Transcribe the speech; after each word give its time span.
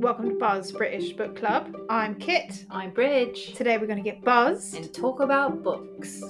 Welcome 0.00 0.30
to 0.30 0.34
Buzz 0.36 0.72
British 0.72 1.12
Book 1.12 1.36
Club. 1.36 1.76
I'm 1.90 2.14
Kit. 2.14 2.64
I'm 2.70 2.90
Bridge. 2.90 3.52
Today 3.52 3.76
we're 3.76 3.86
going 3.86 4.02
to 4.02 4.10
get 4.10 4.24
buzzed. 4.24 4.74
And 4.74 4.94
talk 4.94 5.20
about 5.20 5.62
books. 5.62 6.22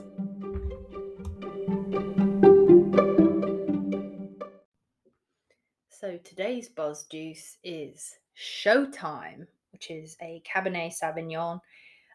So 5.88 6.18
today's 6.24 6.68
buzz 6.68 7.04
juice 7.04 7.58
is 7.62 8.16
Showtime, 8.36 9.46
which 9.70 9.92
is 9.92 10.16
a 10.20 10.42
Cabernet 10.44 10.92
Sauvignon, 10.92 11.60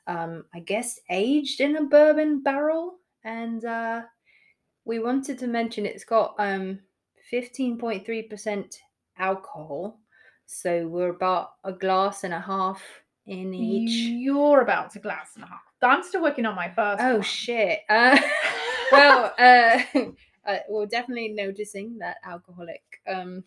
um, 0.07 0.43
I 0.53 0.59
guess 0.59 0.99
aged 1.09 1.61
in 1.61 1.77
a 1.77 1.85
bourbon 1.85 2.43
barrel. 2.43 2.95
And 3.23 3.63
uh, 3.63 4.01
we 4.83 4.99
wanted 4.99 5.39
to 5.39 5.47
mention 5.47 5.85
it's 5.85 6.03
got 6.03 6.35
um, 6.37 6.79
15.3% 7.31 8.75
alcohol. 9.17 10.01
So 10.45 10.87
we're 10.87 11.09
about 11.09 11.51
a 11.63 11.73
glass 11.73 12.23
and 12.23 12.33
a 12.33 12.39
half 12.39 12.81
in 13.25 13.53
each. 13.53 13.91
You're 13.91 14.61
about 14.61 14.91
to 14.91 14.99
glass 14.99 15.31
and 15.35 15.43
a 15.43 15.47
half. 15.47 15.61
I'm 15.81 16.03
still 16.03 16.21
working 16.21 16.45
on 16.45 16.55
my 16.55 16.69
first. 16.69 17.01
Oh 17.01 17.13
one. 17.15 17.21
shit. 17.21 17.79
Uh, 17.89 18.19
well, 18.91 19.33
uh, 19.37 19.81
uh, 20.47 20.57
we're 20.69 20.85
definitely 20.85 21.29
noticing 21.29 21.97
that 21.99 22.17
alcoholic 22.23 22.83
um, 23.07 23.43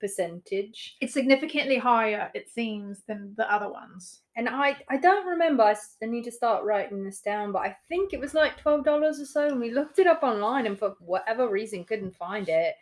percentage. 0.00 0.96
It's 1.00 1.12
significantly 1.14 1.78
higher, 1.78 2.30
it 2.34 2.48
seems, 2.48 3.02
than 3.06 3.34
the 3.36 3.52
other 3.52 3.70
ones. 3.70 4.20
And 4.36 4.48
I, 4.48 4.76
I 4.88 4.96
don't 4.96 5.26
remember. 5.26 5.62
I 5.64 6.06
need 6.06 6.24
to 6.24 6.32
start 6.32 6.64
writing 6.64 7.04
this 7.04 7.20
down, 7.20 7.52
but 7.52 7.62
I 7.62 7.76
think 7.88 8.12
it 8.12 8.20
was 8.20 8.34
like 8.34 8.60
twelve 8.60 8.84
dollars 8.84 9.20
or 9.20 9.26
so. 9.26 9.48
And 9.48 9.60
we 9.60 9.72
looked 9.72 9.98
it 9.98 10.06
up 10.06 10.22
online, 10.22 10.66
and 10.66 10.78
for 10.78 10.96
whatever 11.00 11.48
reason, 11.48 11.84
couldn't 11.84 12.16
find 12.16 12.48
it. 12.48 12.74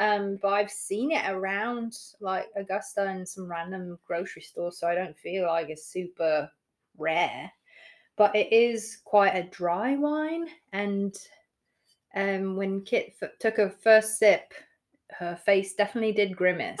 Um, 0.00 0.38
but 0.40 0.48
I've 0.48 0.70
seen 0.70 1.12
it 1.12 1.28
around 1.28 1.94
like 2.20 2.48
Augusta 2.56 3.06
and 3.06 3.28
some 3.28 3.50
random 3.50 3.98
grocery 4.06 4.40
stores, 4.40 4.78
so 4.78 4.88
I 4.88 4.94
don't 4.94 5.16
feel 5.16 5.46
like 5.46 5.68
it's 5.68 5.86
super 5.86 6.50
rare. 6.96 7.52
But 8.16 8.34
it 8.34 8.50
is 8.50 8.98
quite 9.04 9.36
a 9.36 9.48
dry 9.50 9.96
wine, 9.96 10.46
and 10.72 11.14
um, 12.14 12.56
when 12.56 12.80
Kit 12.80 13.14
f- 13.20 13.38
took 13.38 13.58
her 13.58 13.68
first 13.68 14.18
sip, 14.18 14.54
her 15.10 15.36
face 15.36 15.74
definitely 15.74 16.12
did 16.12 16.34
grimace. 16.34 16.78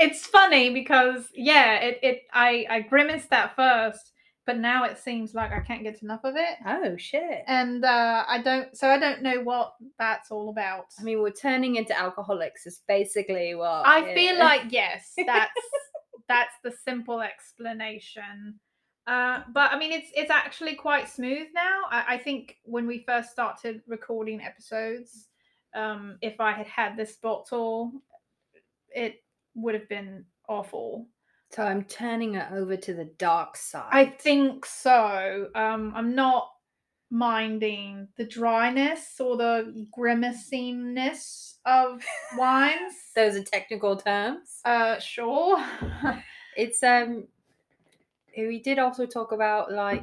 it's 0.00 0.24
funny 0.26 0.72
because 0.72 1.26
yeah, 1.34 1.74
it, 1.74 1.98
it 2.02 2.22
I 2.32 2.66
I 2.70 2.80
grimaced 2.80 3.32
at 3.32 3.54
first, 3.54 4.11
but 4.46 4.58
now 4.58 4.84
it 4.84 4.98
seems 4.98 5.34
like 5.34 5.52
I 5.52 5.60
can't 5.60 5.82
get 5.82 6.02
enough 6.02 6.24
of 6.24 6.34
it. 6.36 6.56
oh 6.66 6.96
shit! 6.96 7.42
And 7.46 7.84
uh, 7.84 8.24
I 8.26 8.42
don't, 8.42 8.76
so 8.76 8.88
I 8.88 8.98
don't 8.98 9.22
know 9.22 9.40
what 9.42 9.74
that's 9.98 10.30
all 10.30 10.50
about. 10.50 10.86
I 10.98 11.02
mean, 11.02 11.20
we're 11.22 11.30
turning 11.30 11.76
into 11.76 11.98
alcoholics. 11.98 12.66
Is 12.66 12.80
basically 12.88 13.54
what 13.54 13.86
I 13.86 14.00
it- 14.08 14.14
feel 14.14 14.38
like 14.38 14.62
yes, 14.70 15.12
that's 15.26 15.52
that's 16.28 16.54
the 16.64 16.72
simple 16.84 17.20
explanation. 17.20 18.58
Uh, 19.06 19.42
but 19.52 19.72
I 19.72 19.78
mean, 19.78 19.92
it's 19.92 20.10
it's 20.14 20.30
actually 20.30 20.74
quite 20.76 21.08
smooth 21.08 21.48
now. 21.54 21.82
I, 21.90 22.14
I 22.14 22.18
think 22.18 22.58
when 22.64 22.86
we 22.86 23.04
first 23.06 23.30
started 23.30 23.82
recording 23.86 24.40
episodes, 24.40 25.28
um, 25.74 26.18
if 26.20 26.40
I 26.40 26.52
had 26.52 26.66
had 26.66 26.96
this 26.96 27.16
bottle, 27.16 27.92
it 28.94 29.22
would 29.54 29.74
have 29.74 29.88
been 29.88 30.24
awful. 30.48 31.08
So 31.54 31.62
I'm 31.62 31.84
turning 31.84 32.34
it 32.36 32.50
over 32.50 32.76
to 32.76 32.94
the 32.94 33.04
dark 33.18 33.56
side. 33.56 33.90
I 33.90 34.06
think 34.06 34.64
so. 34.64 35.48
Um, 35.54 35.92
I'm 35.94 36.14
not 36.14 36.48
minding 37.10 38.08
the 38.16 38.24
dryness 38.24 39.20
or 39.20 39.36
the 39.36 39.86
grimacingness 39.96 41.56
of 41.66 42.02
wines. 42.38 42.94
those 43.14 43.36
are 43.36 43.44
technical 43.44 43.96
terms. 43.96 44.60
Uh, 44.64 44.98
sure. 44.98 45.62
It's 46.54 46.82
um, 46.82 47.28
we 48.36 48.60
did 48.60 48.78
also 48.78 49.06
talk 49.06 49.32
about 49.32 49.72
like 49.72 50.02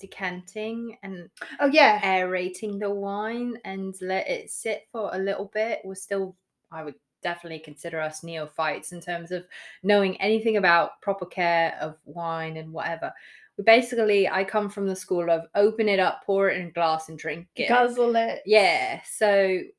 decanting 0.00 0.98
and 1.04 1.30
oh 1.60 1.66
yeah. 1.66 2.00
aerating 2.02 2.80
the 2.80 2.90
wine 2.90 3.58
and 3.64 3.94
let 4.00 4.28
it 4.28 4.50
sit 4.50 4.88
for 4.90 5.10
a 5.12 5.18
little 5.18 5.52
bit. 5.54 5.80
We're 5.84 5.94
still, 5.94 6.34
I 6.72 6.82
would 6.82 6.96
definitely 7.22 7.60
consider 7.60 8.00
us 8.00 8.22
neophytes 8.22 8.92
in 8.92 9.00
terms 9.00 9.30
of 9.32 9.46
knowing 9.82 10.20
anything 10.20 10.56
about 10.56 11.00
proper 11.00 11.26
care 11.26 11.76
of 11.80 11.96
wine 12.04 12.56
and 12.56 12.72
whatever. 12.72 13.12
We 13.56 13.64
basically, 13.64 14.28
I 14.28 14.44
come 14.44 14.70
from 14.70 14.86
the 14.86 14.94
school 14.94 15.30
of 15.30 15.42
open 15.56 15.88
it 15.88 15.98
up, 15.98 16.22
pour 16.24 16.48
it 16.48 16.60
in 16.60 16.68
a 16.68 16.70
glass, 16.70 17.08
and 17.08 17.18
drink 17.18 17.48
it. 17.56 17.68
Guzzle 17.68 18.14
it. 18.14 18.40
Yeah, 18.46 19.00
so 19.04 19.28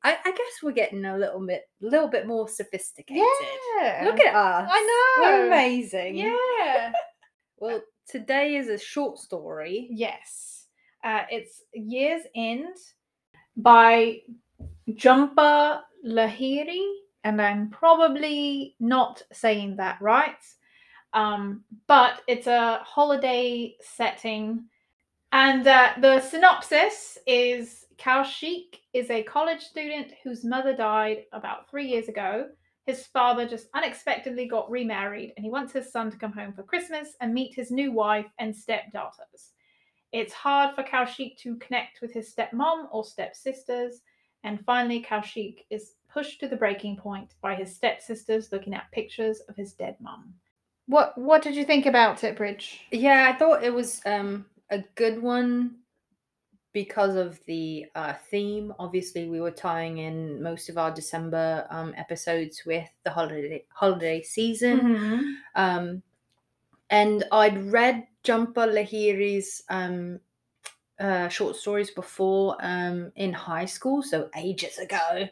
I, 0.04 0.18
I 0.22 0.30
guess 0.30 0.62
we're 0.62 0.72
getting 0.72 1.06
a 1.06 1.16
little 1.16 1.44
bit, 1.46 1.62
a 1.82 1.86
little 1.86 2.08
bit 2.08 2.26
more 2.26 2.46
sophisticated. 2.46 3.22
Yeah. 3.78 4.02
Look 4.04 4.20
at 4.20 4.34
us. 4.34 4.70
I 4.70 5.16
know. 5.18 5.24
We're 5.24 5.46
amazing. 5.46 6.16
Yeah. 6.16 6.92
Well, 7.58 7.82
today 8.08 8.56
is 8.56 8.68
a 8.70 8.78
short 8.78 9.18
story. 9.18 9.88
yes. 9.90 10.64
Uh, 11.04 11.24
it's 11.30 11.62
Year's 11.74 12.22
End 12.34 12.74
by 13.54 14.20
Jhumpa 14.88 15.80
Lahiri, 16.06 16.82
and 17.24 17.40
I'm 17.40 17.70
probably 17.70 18.74
not 18.80 19.22
saying 19.32 19.76
that 19.76 20.00
right. 20.00 20.42
Um, 21.12 21.64
but 21.86 22.22
it's 22.28 22.46
a 22.46 22.80
holiday 22.84 23.76
setting, 23.80 24.64
and 25.32 25.66
uh, 25.66 25.90
the 26.00 26.20
synopsis 26.20 27.18
is 27.26 27.86
Kaushik 27.98 28.78
is 28.92 29.10
a 29.10 29.22
college 29.24 29.60
student 29.60 30.12
whose 30.22 30.44
mother 30.44 30.74
died 30.74 31.24
about 31.32 31.68
three 31.68 31.86
years 31.88 32.08
ago. 32.08 32.46
His 32.86 33.06
father 33.06 33.46
just 33.46 33.68
unexpectedly 33.74 34.46
got 34.46 34.70
remarried, 34.70 35.32
and 35.36 35.44
he 35.44 35.50
wants 35.50 35.72
his 35.72 35.92
son 35.92 36.10
to 36.10 36.16
come 36.16 36.32
home 36.32 36.52
for 36.52 36.62
Christmas 36.62 37.10
and 37.20 37.34
meet 37.34 37.54
his 37.54 37.70
new 37.70 37.92
wife 37.92 38.26
and 38.38 38.54
stepdaughters. 38.54 39.52
It's 40.12 40.32
hard 40.32 40.74
for 40.74 40.82
Kaushik 40.82 41.36
to 41.38 41.56
connect 41.56 42.00
with 42.00 42.12
his 42.12 42.32
stepmom 42.32 42.86
or 42.90 43.04
stepsisters, 43.04 44.00
and 44.44 44.64
finally, 44.64 45.02
Kaushik 45.02 45.66
is 45.70 45.94
pushed 46.12 46.40
to 46.40 46.48
the 46.48 46.56
breaking 46.56 46.96
point 46.96 47.34
by 47.40 47.54
his 47.54 47.74
stepsisters 47.74 48.52
looking 48.52 48.74
at 48.74 48.90
pictures 48.92 49.40
of 49.48 49.56
his 49.56 49.72
dead 49.72 49.96
mum. 50.00 50.34
What 50.86 51.16
What 51.16 51.42
did 51.42 51.54
you 51.54 51.64
think 51.64 51.86
about 51.86 52.24
it, 52.24 52.36
Bridge? 52.36 52.80
Yeah, 52.90 53.30
I 53.32 53.38
thought 53.38 53.62
it 53.62 53.72
was 53.72 54.00
um 54.06 54.46
a 54.70 54.84
good 54.94 55.22
one 55.22 55.76
because 56.72 57.16
of 57.16 57.40
the 57.46 57.86
uh, 57.94 58.14
theme. 58.30 58.72
Obviously, 58.78 59.28
we 59.28 59.40
were 59.40 59.50
tying 59.50 59.98
in 59.98 60.42
most 60.42 60.68
of 60.68 60.78
our 60.78 60.90
December 60.90 61.66
um, 61.70 61.94
episodes 61.96 62.62
with 62.64 62.88
the 63.04 63.10
holiday 63.10 63.64
holiday 63.72 64.22
season. 64.22 64.80
Mm-hmm. 64.80 65.20
Um, 65.56 66.02
and 66.90 67.24
I'd 67.32 67.72
read 67.72 68.06
Jhumpa 68.24 68.54
Lahiri's 68.54 69.62
um, 69.68 70.20
uh, 71.00 71.28
short 71.28 71.56
stories 71.56 71.90
before 71.90 72.56
um, 72.60 73.10
in 73.16 73.32
high 73.32 73.64
school, 73.64 74.02
so 74.02 74.28
ages 74.36 74.78
ago. 74.78 75.26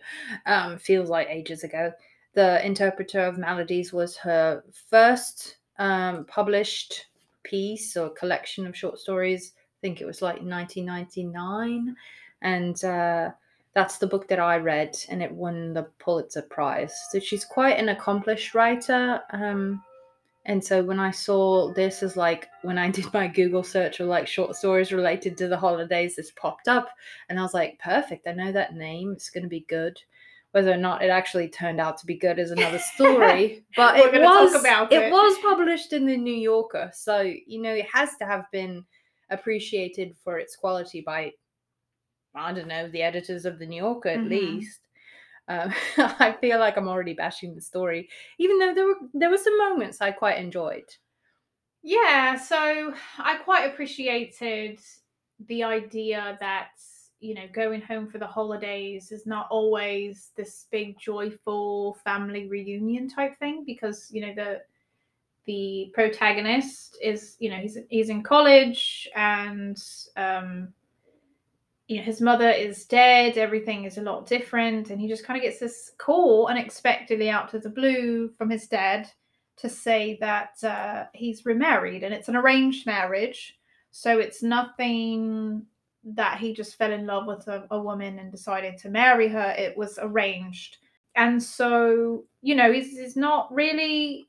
Um, 0.47 0.79
feels 0.79 1.09
like 1.09 1.29
ages 1.29 1.63
ago. 1.63 1.93
The 2.35 2.65
Interpreter 2.65 3.21
of 3.21 3.39
Maladies 3.39 3.93
was 3.93 4.17
her 4.17 4.65
first 4.91 5.57
um, 5.79 6.25
published 6.25 7.07
piece 7.43 7.97
or 7.97 8.11
collection 8.11 8.67
of 8.67 8.77
short 8.77 8.99
stories. 8.99 9.53
I 9.57 9.79
think 9.81 10.01
it 10.01 10.07
was 10.07 10.23
like 10.23 10.43
1999. 10.43 11.95
And 12.43 12.85
uh, 12.85 13.31
that's 13.75 13.99
the 13.99 14.07
book 14.07 14.29
that 14.29 14.41
I 14.41 14.57
read, 14.57 14.97
and 15.09 15.23
it 15.23 15.33
won 15.33 15.73
the 15.73 15.85
Pulitzer 15.99 16.43
Prize. 16.43 16.95
So 17.11 17.21
she's 17.21 17.45
quite 17.45 17.79
an 17.79 17.91
accomplished 17.91 18.55
writer. 18.55 19.21
Um, 19.33 19.83
and 20.49 20.65
so 20.65 20.83
when 20.83 20.99
I 20.99 21.11
saw 21.13 21.73
this 21.73 22.03
as 22.03 22.17
like 22.17 22.49
when 22.63 22.79
I 22.79 22.91
did 22.99 23.13
my 23.15 23.29
Google 23.29 23.63
search 23.63 24.01
of 24.01 24.09
like 24.09 24.27
short 24.27 24.57
stories 24.57 24.93
related 24.93 25.37
to 25.39 25.47
the 25.49 25.57
holidays, 25.57 26.17
this 26.17 26.33
popped 26.33 26.67
up, 26.67 26.89
and 27.29 27.39
I 27.39 27.43
was 27.43 27.55
like, 27.55 27.79
perfect. 27.79 28.27
I 28.27 28.33
know 28.33 28.51
that 28.51 28.75
name. 28.75 29.13
It's 29.13 29.31
going 29.31 29.45
to 29.45 29.49
be 29.49 29.65
good. 29.69 30.01
Whether 30.53 30.73
or 30.73 30.79
not 30.79 31.03
it 31.03 31.11
actually 31.11 31.49
turned 31.49 31.79
out 31.79 31.99
to 31.99 32.07
be 32.07 32.17
good 32.17 32.39
is 32.39 32.51
another 32.51 32.79
story. 32.95 33.65
but 33.77 33.95
We're 33.97 34.09
it 34.09 34.13
gonna 34.13 34.25
talk 34.25 34.53
was 34.53 34.55
about 34.61 34.93
it 34.93 35.03
it. 35.03 35.13
was 35.13 35.37
published 35.43 35.93
in 35.93 36.07
the 36.07 36.17
New 36.17 36.35
Yorker, 36.35 36.91
so 36.95 37.21
you 37.21 37.61
know 37.63 37.73
it 37.75 37.87
has 37.93 38.17
to 38.17 38.25
have 38.25 38.47
been 38.51 38.85
appreciated 39.31 40.17
for 40.25 40.39
its 40.39 40.57
quality 40.57 41.03
by 41.03 41.33
I 42.35 42.53
don't 42.53 42.67
know 42.69 42.89
the 42.89 43.03
editors 43.03 43.45
of 43.45 43.59
the 43.59 43.67
New 43.67 43.83
Yorker 43.83 44.09
at 44.11 44.21
Mhm. 44.21 44.31
least. 44.31 44.81
Um, 45.49 45.73
I 45.97 46.37
feel 46.41 46.59
like 46.59 46.77
I'm 46.77 46.89
already 46.89 47.15
bashing 47.15 47.55
the 47.55 47.61
story, 47.61 48.09
even 48.39 48.59
though 48.59 48.75
there 48.75 48.87
were 48.87 48.99
there 49.15 49.31
were 49.31 49.39
some 49.39 49.59
moments 49.59 50.01
I 50.01 50.13
quite 50.13 50.39
enjoyed. 50.39 50.85
Yeah, 51.83 52.37
so 52.37 52.93
I 53.19 53.37
quite 53.37 53.65
appreciated 53.73 54.81
the 55.47 55.63
idea 55.63 56.37
that, 56.41 56.71
you 57.21 57.35
know, 57.35 57.47
going 57.53 57.81
home 57.81 58.09
for 58.09 58.19
the 58.19 58.27
holidays 58.27 59.13
is 59.13 59.27
not 59.27 59.47
always 59.51 60.31
this 60.37 60.67
big 60.71 60.99
joyful 60.99 61.95
family 62.05 62.49
reunion 62.49 63.09
type 63.09 63.39
thing 63.39 63.65
because, 63.65 64.09
you 64.11 64.21
know, 64.27 64.35
the 64.35 64.61
the 65.47 65.91
protagonist 65.95 66.99
is, 67.03 67.37
you 67.39 67.49
know, 67.49 67.57
he's 67.57 67.79
he's 67.89 68.11
in 68.11 68.23
college 68.23 69.09
and 69.15 69.83
um 70.17 70.75
you 71.89 71.97
know 71.97 72.03
his 72.03 72.21
mother 72.21 72.51
is 72.51 72.85
dead 72.85 73.37
everything 73.37 73.85
is 73.85 73.99
a 73.99 74.03
lot 74.03 74.27
different 74.27 74.91
and 74.91 75.01
he 75.01 75.09
just 75.09 75.25
kind 75.25 75.37
of 75.37 75.43
gets 75.43 75.59
this 75.59 75.93
call 75.99 76.47
unexpectedly 76.47 77.29
out 77.29 77.53
of 77.55 77.63
the 77.63 77.71
blue 77.71 78.29
from 78.39 78.49
his 78.49 78.69
dad 78.69 79.11
to 79.57 79.69
say 79.69 80.17
that 80.21 80.53
uh, 80.63 81.07
he's 81.13 81.45
remarried 81.45 82.05
and 82.05 82.15
it's 82.15 82.29
an 82.29 82.37
arranged 82.37 82.87
marriage 82.87 83.59
so 83.91 84.19
it's 84.19 84.43
nothing 84.43 85.67
that 86.05 86.39
he 86.39 86.55
just 86.55 86.77
fell 86.77 86.93
in 86.93 87.07
love 87.07 87.27
with 87.27 87.47
a, 87.49 87.67
a 87.71 87.81
woman 87.81 88.19
and 88.19 88.31
decided 88.31 88.77
to 88.79 88.89
marry 88.89 89.29
her 89.29 89.55
it 89.59 89.77
was 89.77 89.99
arranged. 90.01 90.79
And 91.17 91.43
so 91.43 92.25
you 92.43 92.55
know 92.55 92.73
he's, 92.73 92.97
he's 92.97 93.17
not 93.17 93.53
really 93.53 94.29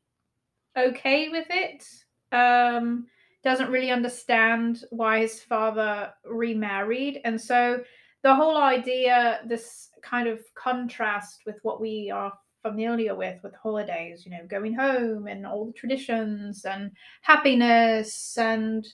okay 0.78 1.30
with 1.30 1.48
it 1.50 1.86
um 2.32 3.08
doesn't 3.44 3.72
really 3.72 3.92
understand 3.92 4.84
why 4.90 5.20
his 5.20 5.42
father 5.42 6.12
remarried. 6.26 7.22
And 7.24 7.40
so 7.40 7.82
the 8.22 8.36
whole 8.36 8.58
idea, 8.58 9.42
this 9.46 9.90
kind 10.02 10.28
of 10.28 10.42
contrast 10.56 11.42
with 11.46 11.58
what 11.64 11.80
we 11.80 12.12
are 12.12 12.34
familiar 12.62 13.16
with 13.16 13.42
with 13.42 13.54
holidays, 13.56 14.26
you 14.26 14.32
know, 14.32 14.46
going 14.48 14.74
home 14.74 15.28
and 15.28 15.46
all 15.46 15.66
the 15.66 15.74
traditions 15.74 16.66
and 16.66 16.92
happiness 17.22 18.38
and 18.38 18.86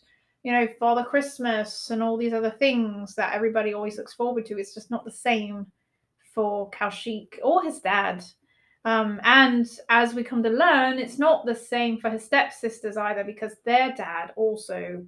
you 0.45 0.51
know, 0.51 0.67
Father 0.79 1.03
Christmas 1.03 1.89
and 1.89 2.03
all 2.03 2.17
these 2.17 2.31
other 2.31 2.51
things 2.51 3.15
that 3.15 3.33
everybody 3.33 3.73
always 3.73 3.97
looks 3.97 4.13
forward 4.13 4.45
to. 4.45 4.59
It's 4.59 4.75
just 4.75 4.91
not 4.91 5.03
the 5.03 5.09
same 5.09 5.65
for 6.35 6.69
Kaushik 6.69 7.39
or 7.43 7.63
his 7.63 7.79
dad. 7.79 8.23
Um, 8.85 9.19
and 9.23 9.67
as 9.89 10.13
we 10.13 10.23
come 10.23 10.43
to 10.43 10.49
learn, 10.49 10.99
it's 10.99 11.17
not 11.17 11.45
the 11.45 11.55
same 11.55 11.97
for 11.97 12.11
her 12.11 12.19
stepsisters 12.19 12.97
either 12.97 13.23
because 13.23 13.55
their 13.65 13.91
dad 13.93 14.31
also 14.35 15.03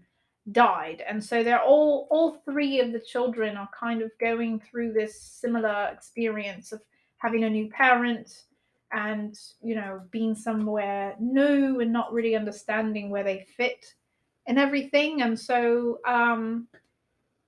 died. 0.51 1.03
And 1.07 1.23
so 1.23 1.43
they're 1.43 1.61
all 1.61 2.07
all 2.09 2.41
three 2.43 2.79
of 2.79 2.91
the 2.91 2.99
children 2.99 3.55
are 3.55 3.69
kind 3.79 4.01
of 4.01 4.09
going 4.19 4.59
through 4.59 4.93
this 4.93 5.21
similar 5.21 5.89
experience 5.93 6.71
of 6.71 6.81
having 7.17 7.43
a 7.43 7.49
new 7.49 7.69
parent 7.69 8.45
and 8.93 9.37
you 9.61 9.75
know 9.75 10.01
being 10.11 10.33
somewhere 10.33 11.13
new 11.19 11.81
and 11.81 11.91
not 11.91 12.13
really 12.13 12.35
understanding 12.35 13.09
where 13.09 13.23
they 13.23 13.45
fit 13.57 13.93
and 14.47 14.57
everything. 14.57 15.21
And 15.21 15.39
so 15.39 15.99
um, 16.07 16.67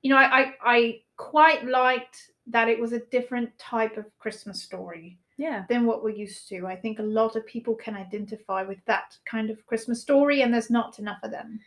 you 0.03 0.11
know, 0.11 0.17
I, 0.17 0.25
I 0.41 0.53
I 0.63 1.01
quite 1.17 1.65
liked 1.65 2.31
that 2.45 2.69
it 2.69 2.79
was 2.79 2.93
a 2.93 2.99
different 2.99 3.57
type 3.57 3.97
of 3.97 4.05
Christmas 4.19 4.61
story 4.61 5.17
Yeah. 5.39 5.63
than 5.69 5.86
what 5.86 6.03
we're 6.03 6.09
used 6.09 6.50
to. 6.50 6.68
I 6.68 6.75
think 6.75 7.00
a 7.00 7.03
lot 7.03 7.38
of 7.38 7.45
people 7.45 7.74
can 7.74 7.95
identify 7.95 8.62
with 8.63 8.80
that 8.88 9.18
kind 9.24 9.50
of 9.50 9.65
Christmas 9.65 10.01
story, 10.01 10.41
and 10.41 10.53
there's 10.53 10.69
not 10.69 11.00
enough 11.00 11.19
of 11.24 11.31
them. 11.31 11.62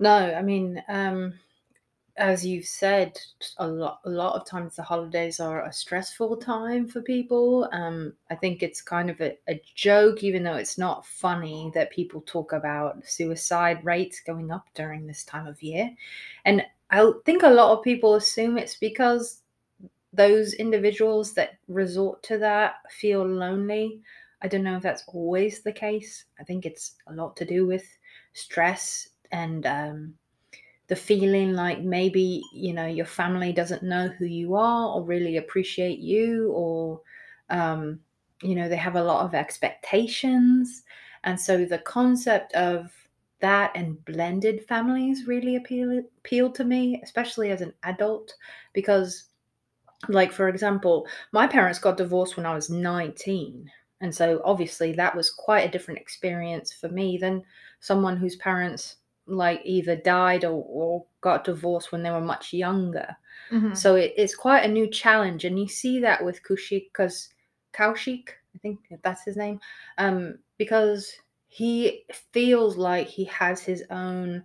No, 0.00 0.34
I 0.34 0.40
mean, 0.40 0.82
um, 0.88 1.34
as 2.16 2.44
you've 2.44 2.64
said, 2.64 3.18
a 3.58 3.68
lot, 3.68 4.00
a 4.06 4.08
lot 4.08 4.40
of 4.40 4.46
times 4.46 4.76
the 4.76 4.82
holidays 4.82 5.40
are 5.40 5.66
a 5.66 5.72
stressful 5.72 6.38
time 6.38 6.88
for 6.88 7.02
people. 7.02 7.68
Um, 7.72 8.14
I 8.30 8.34
think 8.34 8.62
it's 8.62 8.80
kind 8.80 9.10
of 9.10 9.20
a, 9.20 9.36
a 9.46 9.60
joke, 9.74 10.22
even 10.22 10.42
though 10.42 10.56
it's 10.56 10.78
not 10.78 11.04
funny, 11.04 11.70
that 11.74 11.92
people 11.92 12.22
talk 12.22 12.54
about 12.54 13.06
suicide 13.06 13.84
rates 13.84 14.22
going 14.26 14.50
up 14.50 14.64
during 14.74 15.06
this 15.06 15.22
time 15.24 15.46
of 15.46 15.62
year. 15.62 15.90
And 16.46 16.64
I 16.90 17.12
think 17.26 17.42
a 17.42 17.50
lot 17.50 17.76
of 17.76 17.84
people 17.84 18.14
assume 18.14 18.56
it's 18.56 18.76
because 18.76 19.41
those 20.12 20.54
individuals 20.54 21.34
that 21.34 21.58
resort 21.68 22.22
to 22.24 22.38
that 22.38 22.76
feel 22.90 23.26
lonely. 23.26 24.02
I 24.42 24.48
don't 24.48 24.64
know 24.64 24.76
if 24.76 24.82
that's 24.82 25.04
always 25.08 25.62
the 25.62 25.72
case. 25.72 26.24
I 26.38 26.44
think 26.44 26.66
it's 26.66 26.96
a 27.06 27.12
lot 27.14 27.36
to 27.38 27.44
do 27.44 27.66
with 27.66 27.84
stress 28.34 29.08
and 29.30 29.64
um, 29.66 30.14
the 30.88 30.96
feeling 30.96 31.54
like 31.54 31.80
maybe 31.80 32.42
you 32.52 32.72
know 32.72 32.86
your 32.86 33.06
family 33.06 33.52
doesn't 33.52 33.82
know 33.82 34.08
who 34.08 34.24
you 34.26 34.54
are 34.54 34.94
or 34.94 35.04
really 35.04 35.36
appreciate 35.36 35.98
you 35.98 36.50
or 36.52 37.00
um, 37.50 38.00
you 38.42 38.54
know 38.54 38.68
they 38.68 38.76
have 38.76 38.96
a 38.96 39.02
lot 39.02 39.24
of 39.24 39.34
expectations 39.34 40.82
and 41.24 41.40
so 41.40 41.64
the 41.64 41.78
concept 41.78 42.52
of 42.54 42.92
that 43.40 43.72
and 43.74 44.04
blended 44.04 44.64
families 44.66 45.26
really 45.26 45.56
appeal 45.56 45.98
appealed 46.18 46.54
to 46.54 46.64
me 46.64 47.00
especially 47.02 47.50
as 47.50 47.60
an 47.60 47.72
adult 47.84 48.34
because 48.72 49.24
like 50.08 50.32
for 50.32 50.48
example 50.48 51.06
my 51.32 51.46
parents 51.46 51.78
got 51.78 51.96
divorced 51.96 52.36
when 52.36 52.46
i 52.46 52.54
was 52.54 52.68
19 52.70 53.70
and 54.00 54.14
so 54.14 54.40
obviously 54.44 54.92
that 54.92 55.14
was 55.14 55.30
quite 55.30 55.66
a 55.66 55.70
different 55.70 56.00
experience 56.00 56.72
for 56.72 56.88
me 56.88 57.16
than 57.16 57.42
someone 57.80 58.16
whose 58.16 58.36
parents 58.36 58.96
like 59.26 59.60
either 59.64 59.94
died 59.94 60.44
or, 60.44 60.64
or 60.68 61.04
got 61.20 61.44
divorced 61.44 61.92
when 61.92 62.02
they 62.02 62.10
were 62.10 62.20
much 62.20 62.52
younger 62.52 63.16
Mhm. 63.52 63.76
so 63.76 63.94
it, 63.96 64.12
it's 64.16 64.34
quite 64.34 64.64
a 64.64 64.68
new 64.68 64.88
challenge 64.88 65.44
and 65.44 65.58
you 65.58 65.68
see 65.68 66.00
that 66.00 66.24
with 66.24 66.42
kushik 66.42 66.88
because 66.92 67.28
kaushik 67.72 68.30
i 68.54 68.58
think 68.58 68.80
that's 69.02 69.24
his 69.24 69.36
name 69.36 69.60
um 69.98 70.38
because 70.58 71.12
he 71.48 72.04
feels 72.32 72.76
like 72.76 73.06
he 73.06 73.24
has 73.26 73.60
his 73.62 73.84
own 73.90 74.44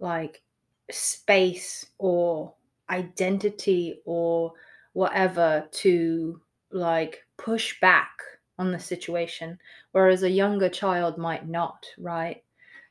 like 0.00 0.42
space 0.90 1.86
or 1.98 2.54
identity 2.90 4.00
or 4.04 4.52
whatever 4.92 5.66
to 5.72 6.40
like 6.70 7.22
push 7.36 7.78
back 7.80 8.10
on 8.58 8.70
the 8.72 8.78
situation 8.78 9.58
whereas 9.92 10.22
a 10.22 10.30
younger 10.30 10.68
child 10.68 11.18
might 11.18 11.48
not 11.48 11.84
right 11.98 12.42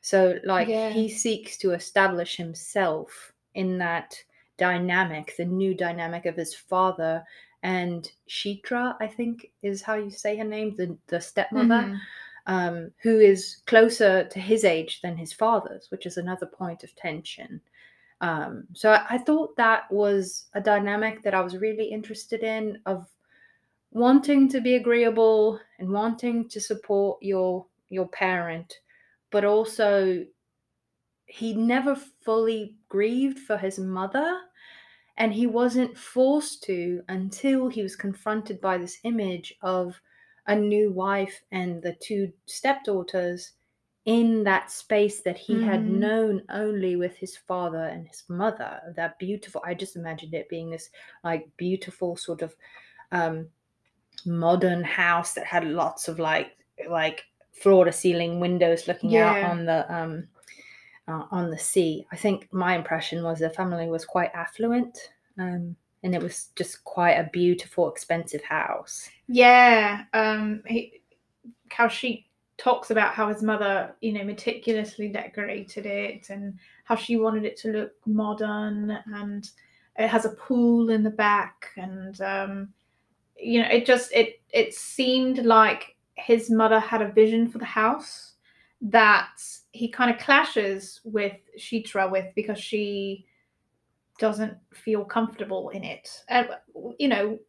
so 0.02 0.38
like 0.44 0.68
Yeah. 0.68 0.90
he 0.90 1.08
seeks 1.08 1.58
to 1.58 1.72
establish 1.72 2.36
himself 2.36 3.32
in 3.56 3.78
that 3.78 4.16
dynamic 4.58 5.34
the 5.38 5.46
new 5.46 5.74
dynamic 5.74 6.26
of 6.26 6.36
his 6.36 6.54
father 6.56 7.24
and 7.64 8.12
shitra 8.30 8.96
i 9.00 9.08
think 9.08 9.52
is 9.62 9.82
how 9.82 9.96
you 9.96 10.10
say 10.10 10.36
her 10.38 10.44
name 10.44 10.76
the, 10.76 10.98
the 11.08 11.22
stepmother 11.22 11.84
Mhm. 11.90 12.00
um, 12.48 12.92
who 13.04 13.20
is 13.20 13.62
closer 13.68 14.24
to 14.26 14.40
his 14.40 14.64
age 14.66 15.02
than 15.02 15.16
his 15.16 15.32
father's, 15.32 15.92
which 15.92 16.08
is 16.08 16.18
another 16.18 16.48
point 16.48 16.84
of 16.84 16.96
tension. 16.96 17.62
Um, 18.22 18.68
so 18.74 18.92
I, 18.92 19.06
I 19.12 19.18
thought 19.18 19.58
that 19.58 19.92
was 19.92 20.46
a 20.54 20.62
dynamic 20.62 21.24
that 21.24 21.34
I 21.34 21.42
was 21.42 21.58
really 21.58 21.86
interested 21.86 22.44
in 22.44 22.80
of 22.86 23.08
wanting 23.92 24.48
to 24.50 24.62
be 24.62 24.76
agreeable 24.76 25.60
and 25.80 25.92
wanting 25.92 26.48
to 26.50 26.62
support 26.62 27.22
your 27.22 27.66
your 27.90 28.08
parent, 28.08 28.80
but 29.32 29.44
also 29.44 30.26
he 31.26 31.54
never 31.54 31.96
fully 31.96 32.76
grieved 32.90 33.40
for 33.40 33.58
his 33.58 33.80
mother 33.80 34.40
and 35.18 35.34
he 35.34 35.48
wasn't 35.48 35.98
forced 35.98 36.64
to 36.64 37.02
until 37.08 37.70
he 37.70 37.82
was 37.82 37.96
confronted 37.96 38.60
by 38.62 38.78
this 38.78 39.00
image 39.04 39.54
of 39.62 40.02
a 40.48 40.56
new 40.56 40.92
wife 40.92 41.42
and 41.52 41.82
the 41.82 41.94
two 42.02 42.32
stepdaughters 42.46 43.54
in 44.06 44.44
that 44.44 44.72
space 44.72 45.22
that 45.22 45.38
he 45.38 45.60
had 45.62 45.82
Mhm. 45.82 45.86
known 45.86 46.44
only 46.50 46.96
with 46.96 47.16
his 47.18 47.38
father 47.38 47.86
and 47.86 48.08
his 48.08 48.24
mother 48.28 48.82
that 48.96 49.20
beautiful 49.20 49.62
i 49.64 49.74
just 49.76 49.96
imagined 49.96 50.34
it 50.34 50.50
being 50.50 50.72
this 50.72 50.90
like 51.24 51.48
beautiful 51.58 52.16
sort 52.18 52.42
of 52.42 52.56
um 53.12 53.48
modern 54.26 54.84
house 54.84 55.34
that 55.34 55.46
had 55.46 55.66
lots 55.66 56.08
of 56.08 56.20
like 56.20 56.58
like 56.90 57.24
floor 57.52 57.86
to 57.86 57.92
ceiling 57.92 58.40
windows 58.40 58.88
looking 58.88 59.16
out 59.18 59.42
on 59.44 59.66
the 59.66 59.94
um 59.94 60.28
uh, 61.08 61.26
on 61.32 61.50
the 61.50 61.58
sea. 61.58 62.06
I 62.12 62.16
think 62.16 62.48
my 62.54 62.76
impression 62.76 63.24
was 63.24 63.40
the 63.40 63.50
family 63.50 63.88
was 63.88 64.06
quite 64.06 64.32
affluent, 64.34 64.98
um, 65.38 65.76
and 66.04 66.16
it 66.16 66.22
was 66.22 66.50
just 66.56 66.84
quite 66.84 67.14
a 67.14 67.30
beautiful, 67.34 67.90
expensive 67.90 68.44
house. 68.44 69.10
Yeah, 69.28 70.04
um, 70.14 70.64
he, 70.68 71.02
Kaushik 71.70 72.26
talks 72.62 72.92
about 72.92 73.16
how 73.16 73.28
his 73.28 73.42
mother, 73.42 73.96
you 74.02 74.14
know, 74.14 74.24
meticulously 74.24 75.08
decorated 75.08 75.88
it 75.88 76.30
and 76.30 76.60
how 76.84 76.96
she 76.96 77.18
wanted 77.18 77.44
it 77.44 77.58
to 77.58 77.72
look 77.72 77.94
modern 78.06 79.00
and 79.14 79.50
it 79.98 80.08
has 80.08 80.26
a 80.26 80.36
pool 80.36 80.92
in 80.92 81.02
the 81.02 81.10
back 81.10 81.70
and 81.76 82.22
um, 82.22 82.70
you 83.36 83.62
know, 83.62 83.68
it 83.68 83.88
just 83.88 84.14
it 84.14 84.42
it 84.54 84.76
seemed 84.76 85.40
like 85.40 85.96
his 86.14 86.52
mother 86.52 86.80
had 86.80 87.02
a 87.02 87.12
vision 87.12 87.50
for 87.50 87.58
the 87.58 87.66
house 87.66 88.34
that 88.80 89.42
he 89.72 89.88
kind 89.88 90.12
of 90.12 90.22
clashes 90.22 91.02
with 91.04 91.38
Shitra 91.58 92.12
with 92.12 92.28
because 92.36 92.60
she 92.60 93.26
doesn't 94.20 94.56
feel 94.72 95.04
comfortable 95.04 95.70
in 95.70 95.84
it. 95.84 96.24
Uh, 96.30 96.44
you 97.00 97.08
know, 97.08 97.40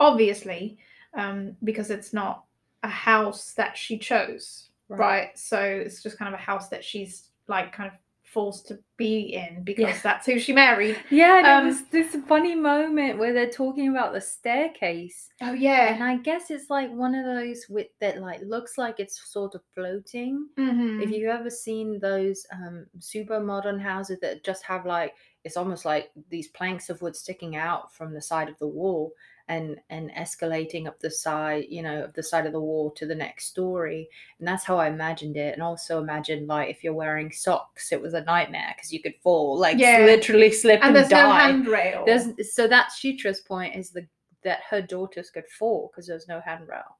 obviously, 0.00 0.78
um, 1.14 1.56
because 1.62 1.90
it's 1.90 2.12
not 2.12 2.45
a 2.86 2.90
house 2.90 3.52
that 3.54 3.76
she 3.76 3.98
chose, 3.98 4.70
right. 4.88 5.36
So 5.38 5.60
it's 5.60 6.02
just 6.02 6.18
kind 6.18 6.32
of 6.32 6.38
a 6.40 6.42
house 6.42 6.68
that 6.70 6.84
she's 6.84 7.30
like 7.48 7.72
kind 7.72 7.90
of 7.92 7.96
forced 8.24 8.66
to 8.68 8.78
be 8.96 9.34
in 9.34 9.62
because 9.62 9.84
Yeah. 9.94 10.00
that's 10.02 10.26
who 10.26 10.38
she 10.38 10.52
married. 10.52 10.96
Yeah, 11.10 11.42
there 11.42 11.58
Um, 11.58 11.66
was 11.66 11.84
this 11.96 12.16
funny 12.28 12.54
moment 12.56 13.18
where 13.18 13.32
they're 13.32 13.48
talking 13.62 13.88
about 13.88 14.12
the 14.12 14.20
staircase, 14.20 15.28
Oh 15.40 15.52
yeah, 15.52 15.94
and. 15.94 16.02
I 16.02 16.16
guess 16.16 16.50
it's 16.50 16.68
like 16.68 16.90
one 16.92 17.14
of 17.14 17.24
those 17.24 17.66
with 17.68 17.86
that 18.00 18.20
like 18.20 18.40
looks 18.42 18.76
like 18.78 18.98
it's 18.98 19.30
sort 19.30 19.54
of 19.54 19.62
floating. 19.74 20.48
Mhm. 20.58 21.02
If 21.02 21.10
you've 21.10 21.28
ever 21.30 21.50
seen 21.50 22.00
those 22.00 22.44
um, 22.52 22.86
super 22.98 23.38
modern 23.40 23.78
houses 23.78 24.18
that 24.20 24.44
just 24.44 24.62
have 24.64 24.84
like 24.86 25.14
it's 25.44 25.56
almost 25.56 25.84
like 25.84 26.10
these 26.28 26.48
planks 26.48 26.90
of 26.90 27.00
wood 27.02 27.14
sticking 27.14 27.54
out 27.54 27.94
from 27.94 28.12
the 28.12 28.20
side 28.20 28.48
of 28.48 28.58
the 28.58 28.66
wall 28.66 29.12
and 29.48 29.76
and 29.90 30.10
escalating 30.12 30.86
up 30.86 30.98
the 30.98 31.10
side 31.10 31.66
you 31.68 31.82
know 31.82 32.04
of 32.04 32.12
the 32.14 32.22
side 32.22 32.46
of 32.46 32.52
the 32.52 32.60
wall 32.60 32.90
to 32.90 33.06
the 33.06 33.14
next 33.14 33.46
story 33.46 34.08
and 34.38 34.48
that's 34.48 34.64
how 34.64 34.76
i 34.76 34.88
imagined 34.88 35.36
it 35.36 35.54
and 35.54 35.62
also 35.62 36.00
imagined 36.00 36.48
like 36.48 36.68
if 36.68 36.82
you're 36.82 36.92
wearing 36.92 37.30
socks 37.30 37.92
it 37.92 38.00
was 38.02 38.14
a 38.14 38.24
nightmare 38.24 38.72
because 38.76 38.92
you 38.92 39.00
could 39.00 39.14
fall 39.22 39.56
like 39.58 39.78
Yeah. 39.78 40.00
literally 40.00 40.50
slip 40.50 40.80
and, 40.80 40.88
and 40.88 40.96
there's 40.96 41.10
no 41.10 41.16
die 41.18 41.40
handrail. 41.48 42.04
there's 42.04 42.54
so 42.54 42.66
that's 42.66 42.98
Shitra's 42.98 43.40
point 43.40 43.76
is 43.76 43.90
the 43.90 44.06
that 44.46 44.60
her 44.70 44.80
daughters 44.80 45.28
could 45.30 45.46
fall 45.48 45.90
because 45.92 46.06
there's 46.06 46.28
no 46.28 46.40
handrail. 46.40 46.96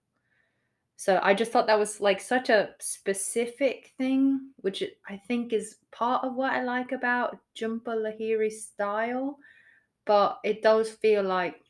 So 0.96 1.20
I 1.22 1.32
just 1.32 1.52
thought 1.52 1.66
that 1.68 1.78
was 1.78 2.00
like 2.00 2.20
such 2.20 2.48
a 2.48 2.70
specific 2.80 3.92
thing, 3.96 4.50
which 4.62 4.82
I 5.08 5.16
think 5.16 5.52
is 5.52 5.76
part 5.92 6.24
of 6.24 6.34
what 6.34 6.52
I 6.52 6.64
like 6.64 6.92
about 6.92 7.38
Jhumpa 7.56 7.86
Lahiri's 7.88 8.64
style. 8.64 9.38
But 10.06 10.40
it 10.42 10.62
does 10.62 10.90
feel 10.90 11.22
like, 11.22 11.60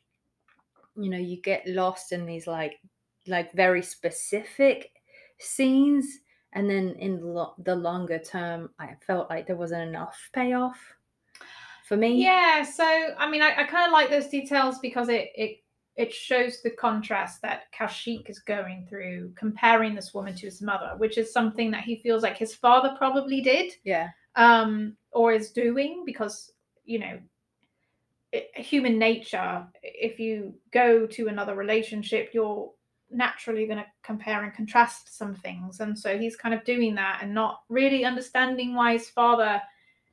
you 0.97 1.09
know, 1.09 1.17
you 1.17 1.41
get 1.41 1.67
lost 1.67 2.11
in 2.11 2.25
these 2.25 2.47
like 2.47 2.79
like 3.27 3.51
very 3.53 3.81
specific 3.83 4.91
scenes, 5.39 6.07
and 6.53 6.69
then 6.69 6.95
in 6.99 7.19
the 7.19 7.25
lo- 7.27 7.55
the 7.59 7.75
longer 7.75 8.19
term, 8.19 8.69
I 8.79 8.95
felt 9.05 9.29
like 9.29 9.47
there 9.47 9.55
wasn't 9.55 9.87
enough 9.87 10.29
payoff 10.33 10.79
for 11.87 11.97
me. 11.97 12.21
Yeah, 12.23 12.63
so 12.63 12.83
I 13.17 13.29
mean, 13.29 13.41
I, 13.41 13.51
I 13.61 13.63
kind 13.63 13.85
of 13.85 13.91
like 13.91 14.09
those 14.09 14.27
details 14.27 14.79
because 14.79 15.09
it 15.09 15.29
it 15.35 15.63
it 15.95 16.13
shows 16.13 16.61
the 16.61 16.69
contrast 16.69 17.41
that 17.41 17.63
Kashik 17.77 18.29
is 18.29 18.39
going 18.39 18.85
through, 18.87 19.33
comparing 19.35 19.95
this 19.95 20.13
woman 20.13 20.35
to 20.35 20.45
his 20.45 20.61
mother, 20.61 20.93
which 20.97 21.17
is 21.17 21.33
something 21.33 21.71
that 21.71 21.83
he 21.83 22.01
feels 22.03 22.21
like 22.21 22.37
his 22.37 22.53
father 22.53 22.93
probably 22.97 23.41
did, 23.41 23.73
Yeah. 23.83 24.09
um, 24.35 24.95
or 25.11 25.31
is 25.31 25.51
doing 25.51 26.03
because 26.05 26.51
you 26.85 26.99
know, 26.99 27.19
human 28.55 28.97
nature. 28.97 29.65
If 29.83 30.19
you 30.19 30.53
go 30.71 31.05
to 31.07 31.27
another 31.27 31.55
relationship, 31.55 32.31
you're 32.33 32.71
naturally 33.09 33.65
going 33.65 33.77
to 33.77 33.85
compare 34.03 34.43
and 34.43 34.53
contrast 34.53 35.17
some 35.17 35.33
things, 35.35 35.79
and 35.79 35.97
so 35.97 36.17
he's 36.17 36.35
kind 36.35 36.53
of 36.53 36.63
doing 36.65 36.95
that 36.95 37.19
and 37.21 37.33
not 37.33 37.61
really 37.69 38.03
understanding 38.05 38.75
why 38.75 38.93
his 38.93 39.09
father 39.09 39.61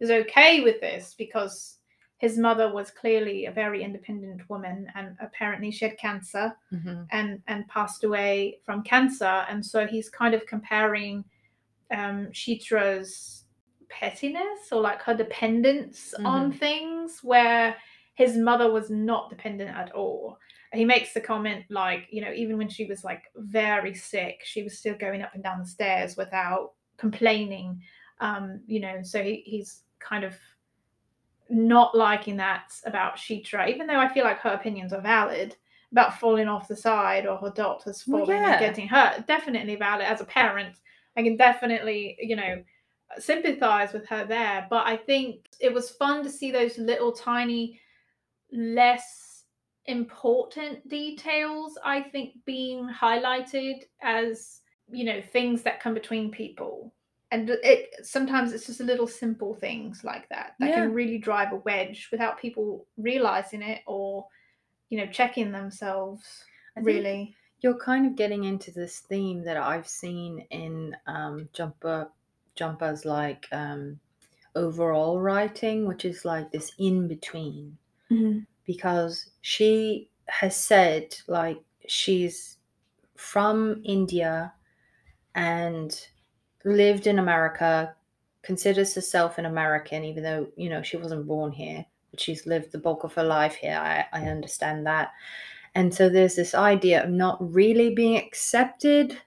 is 0.01 0.11
okay 0.11 0.61
with 0.61 0.81
this 0.81 1.15
because 1.17 1.79
his 2.19 2.39
mother 2.39 2.73
was 2.73 2.91
clearly 2.91 3.47
a 3.47 3.51
very 3.51 3.83
independent 3.83 4.49
woman 4.49 4.91
and 4.95 5.17
apparently 5.21 5.71
she 5.71 5.85
had 5.85 5.99
cancer 5.99 6.55
Mhm. 6.73 7.07
and 7.11 7.43
and 7.49 7.67
passed 7.69 8.05
away 8.05 8.59
from 8.65 8.83
cancer 8.83 9.45
and 9.49 9.65
so 9.65 9.87
he's 9.87 10.09
kind 10.09 10.35
of 10.35 10.47
comparing 10.47 11.25
um 11.91 12.29
Shitra's 12.33 13.45
pettiness 13.89 14.73
or 14.73 14.81
like 14.81 15.03
her 15.03 15.15
dependence 15.15 16.15
on 16.25 16.53
things 16.53 17.21
where 17.23 17.77
his 18.15 18.37
mother 18.37 18.71
was 18.71 18.91
not 18.91 19.31
dependent 19.31 19.75
at 19.77 19.93
all 19.93 20.39
he 20.73 20.85
makes 20.85 21.13
the 21.13 21.21
comment 21.21 21.65
like 21.71 22.07
you 22.11 22.21
know 22.21 22.33
even 22.33 22.59
when 22.59 22.69
she 22.69 22.85
was 22.87 23.05
like 23.05 23.23
very 23.37 23.95
sick 23.95 24.41
she 24.45 24.63
was 24.63 24.79
still 24.79 24.95
going 24.95 25.23
up 25.23 25.33
and 25.35 25.43
down 25.43 25.61
the 25.61 25.67
stairs 25.67 26.17
without 26.17 26.73
complaining 26.97 27.81
um 28.21 28.61
you 28.67 28.81
know 28.81 29.01
so 29.03 29.23
he, 29.23 29.43
he's 29.47 29.83
kind 30.01 30.25
of 30.25 30.35
not 31.51 31.95
liking 31.95 32.37
that 32.37 32.73
about 32.85 33.17
Shitra, 33.17 33.69
even 33.69 33.87
though 33.87 33.99
I 33.99 34.13
feel 34.13 34.25
like 34.25 34.41
her 34.41 34.51
opinions 34.51 34.93
are 34.93 35.01
valid 35.01 35.57
about 35.93 36.19
falling 36.19 36.49
off 36.49 36.69
the 36.69 36.77
side 36.77 37.27
or 37.27 37.37
her 37.39 37.51
daughters 37.51 38.05
Well, 38.07 38.25
falling 38.25 38.43
yeah. 38.43 38.53
and 38.53 38.61
getting 38.61 38.89
hurt. 38.89 39.27
Definitely 39.27 39.77
valid 39.77 40.07
as 40.07 40.21
a 40.21 40.25
parent. 40.25 40.77
I 41.17 41.23
can 41.23 41.37
definitely, 41.37 42.17
you 42.21 42.35
know, 42.37 42.63
sympathize 43.19 43.93
with 43.93 44.07
her 44.09 44.25
there. 44.25 44.67
But 44.69 44.87
I 44.87 44.97
think 44.97 45.47
it 45.61 45.73
was 45.73 45.91
fun 45.91 46.25
to 46.25 46.31
see 46.31 46.51
those 46.51 46.79
little 46.79 47.13
tiny, 47.13 47.81
less 48.53 49.45
important 49.87 50.89
details, 50.89 51.79
I 51.85 52.03
think, 52.03 52.35
being 52.45 52.89
highlighted 52.89 53.83
as, 54.03 54.61
you 54.91 55.05
know, 55.05 55.21
things 55.21 55.63
that 55.63 55.81
come 55.81 55.95
between 55.95 56.31
people 56.31 56.93
and 57.35 57.51
it 57.51 57.91
sometimes 58.03 58.53
it's 58.53 58.67
just 58.67 58.81
a 58.81 58.85
little 58.85 59.09
simple 59.09 59.55
things 59.55 60.05
like 60.05 60.29
that 60.29 60.55
that 60.61 60.69
Yeah. 60.69 60.85
can 60.85 60.95
really 60.95 61.19
drive 61.19 61.53
a 61.53 61.57
wedge 61.57 62.09
without 62.13 62.39
people 62.39 62.87
realizing 62.97 63.63
it 63.63 63.83
or 63.87 64.27
you 64.89 64.99
know 64.99 65.07
checking 65.07 65.51
themselves 65.51 66.45
I 66.77 66.81
really 66.81 67.35
You're 67.61 67.79
kind 67.79 68.07
of 68.07 68.15
getting 68.15 68.45
into 68.45 68.71
this 68.71 69.01
theme 69.01 69.43
that 69.45 69.57
I've 69.57 69.89
seen 69.89 70.47
in 70.51 70.97
um, 71.07 71.49
Jhumpa 71.55 72.09
Jhumpa's 72.57 73.05
like 73.05 73.47
um, 73.51 73.99
overall 74.55 75.21
writing, 75.21 75.87
which 75.87 76.05
is 76.05 76.25
like 76.25 76.53
this 76.53 76.73
in 76.79 77.09
between, 77.09 77.79
because 78.67 79.31
she 79.43 80.11
has 80.29 80.57
said 80.57 81.17
like 81.29 81.59
she's 81.87 82.59
from 83.17 83.83
India 83.85 84.53
and 85.35 86.09
lived 86.65 87.07
in 87.07 87.19
America, 87.19 87.95
considers 88.43 88.95
herself 88.95 89.39
an 89.39 89.47
American, 89.47 90.05
even 90.05 90.23
though 90.23 90.49
you 90.57 90.69
know 90.69 90.83
she 90.83 90.97
wasn't 90.97 91.27
born 91.27 91.53
here, 91.53 91.85
but 92.11 92.21
she's 92.21 92.47
lived 92.47 92.73
the 92.73 92.79
bulk 92.79 93.05
of 93.05 93.15
her 93.15 93.25
life 93.25 93.55
here. 93.57 93.77
I, 93.79 94.07
I 94.13 94.29
understand 94.29 94.87
that. 94.87 95.13
And 95.75 95.93
so 95.95 96.09
there's 96.09 96.37
this 96.37 96.55
idea 96.55 97.05
of 97.05 97.11
not 97.11 97.39
really 97.53 97.95
being 97.95 98.17
accepted 98.17 99.19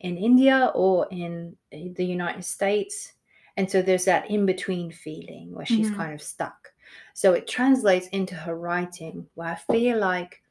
in 0.00 0.16
India 0.16 0.72
or 0.74 1.06
in 1.10 1.56
the 1.70 2.04
United 2.04 2.44
States. 2.44 3.12
And 3.56 3.70
so 3.70 3.82
there's 3.82 4.06
that 4.06 4.30
in 4.30 4.46
between 4.46 4.90
feeling 4.92 5.52
where 5.54 5.66
she's 5.66 5.90
Mhm. 5.90 5.96
kind 5.96 6.14
of 6.14 6.22
stuck. 6.22 6.71
So 7.14 7.32
it 7.32 7.48
translates 7.48 8.08
into 8.08 8.34
her 8.34 8.56
writing 8.56 9.26
where 9.34 9.48
I 9.48 9.72
feel 9.72 9.98
like 9.98 10.42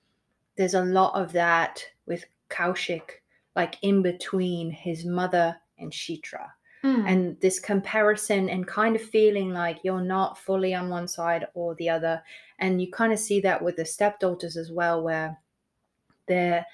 there's 0.57 0.73
a 0.73 0.83
lot 0.83 1.13
of 1.15 1.31
that 1.33 1.83
with 2.05 2.25
Kaushik, 2.49 3.21
like 3.55 3.77
in 3.81 4.01
between 4.01 4.71
his 4.71 5.05
mother 5.05 5.55
and 5.79 5.91
Shitra 5.91 6.49
Mm. 6.83 7.07
and 7.07 7.41
this 7.41 7.59
comparison 7.59 8.49
and 8.49 8.65
kind 8.65 8.95
of 8.95 9.03
feeling 9.03 9.51
like 9.53 9.77
you're 9.83 10.01
not 10.01 10.35
fully 10.39 10.73
on 10.73 10.89
one 10.89 11.07
side 11.07 11.45
or 11.53 11.75
the 11.75 11.87
other 11.87 12.23
and 12.57 12.81
you 12.81 12.89
kind 12.89 13.13
of 13.13 13.19
see 13.19 13.39
that 13.41 13.61
with 13.61 13.75
the 13.75 13.85
stepdaughters 13.85 14.57
as 14.57 14.71
well 14.71 15.03
where 15.03 15.37
they're 16.27 16.65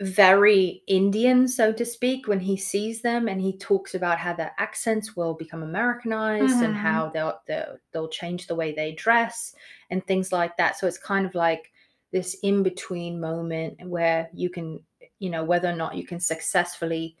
very 0.00 0.82
indian 0.86 1.48
so 1.48 1.72
to 1.72 1.84
speak 1.84 2.28
when 2.28 2.38
he 2.38 2.56
sees 2.56 3.02
them 3.02 3.26
and 3.26 3.40
he 3.40 3.56
talks 3.58 3.94
about 3.96 4.16
how 4.18 4.32
their 4.32 4.52
accents 4.58 5.16
will 5.16 5.34
become 5.34 5.62
americanized 5.64 6.62
and 6.62 6.74
Mhm. 6.74 6.78
how 6.82 7.08
they'll, 7.10 7.40
they'll 7.46 7.78
they'll 7.92 8.08
change 8.08 8.46
the 8.46 8.54
way 8.54 8.72
they 8.72 8.92
dress 8.92 9.54
and 9.90 10.06
things 10.06 10.30
like 10.30 10.56
that 10.56 10.78
so 10.78 10.86
it's 10.86 10.98
kind 10.98 11.26
of 11.26 11.34
like 11.34 11.72
this 12.12 12.34
in 12.44 12.62
between 12.62 13.20
moment 13.20 13.76
where 13.88 14.30
you 14.32 14.48
can 14.50 14.80
you 15.18 15.30
know 15.30 15.42
whether 15.42 15.68
or 15.68 15.74
not 15.76 15.96
you 15.96 16.06
can 16.06 16.20
successfully 16.20 17.16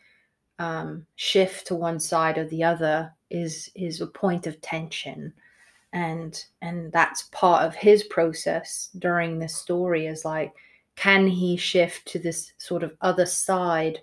um, 0.58 1.06
shift 1.16 1.66
to 1.68 1.74
one 1.74 2.00
side 2.00 2.38
or 2.38 2.44
the 2.46 2.64
other 2.64 3.14
is 3.30 3.70
is 3.74 4.00
a 4.00 4.06
point 4.06 4.46
of 4.46 4.60
tension 4.60 5.32
and 5.92 6.44
and 6.62 6.92
that's 6.92 7.24
part 7.32 7.64
of 7.64 7.74
his 7.74 8.04
process 8.04 8.90
during 8.98 9.38
this 9.38 9.56
story 9.56 10.06
is 10.06 10.24
like 10.24 10.54
can 10.98 11.26
he 11.26 11.56
shift 11.56 12.06
to 12.08 12.18
this 12.18 12.52
sort 12.58 12.82
of 12.82 12.96
other 13.00 13.26
side 13.26 14.00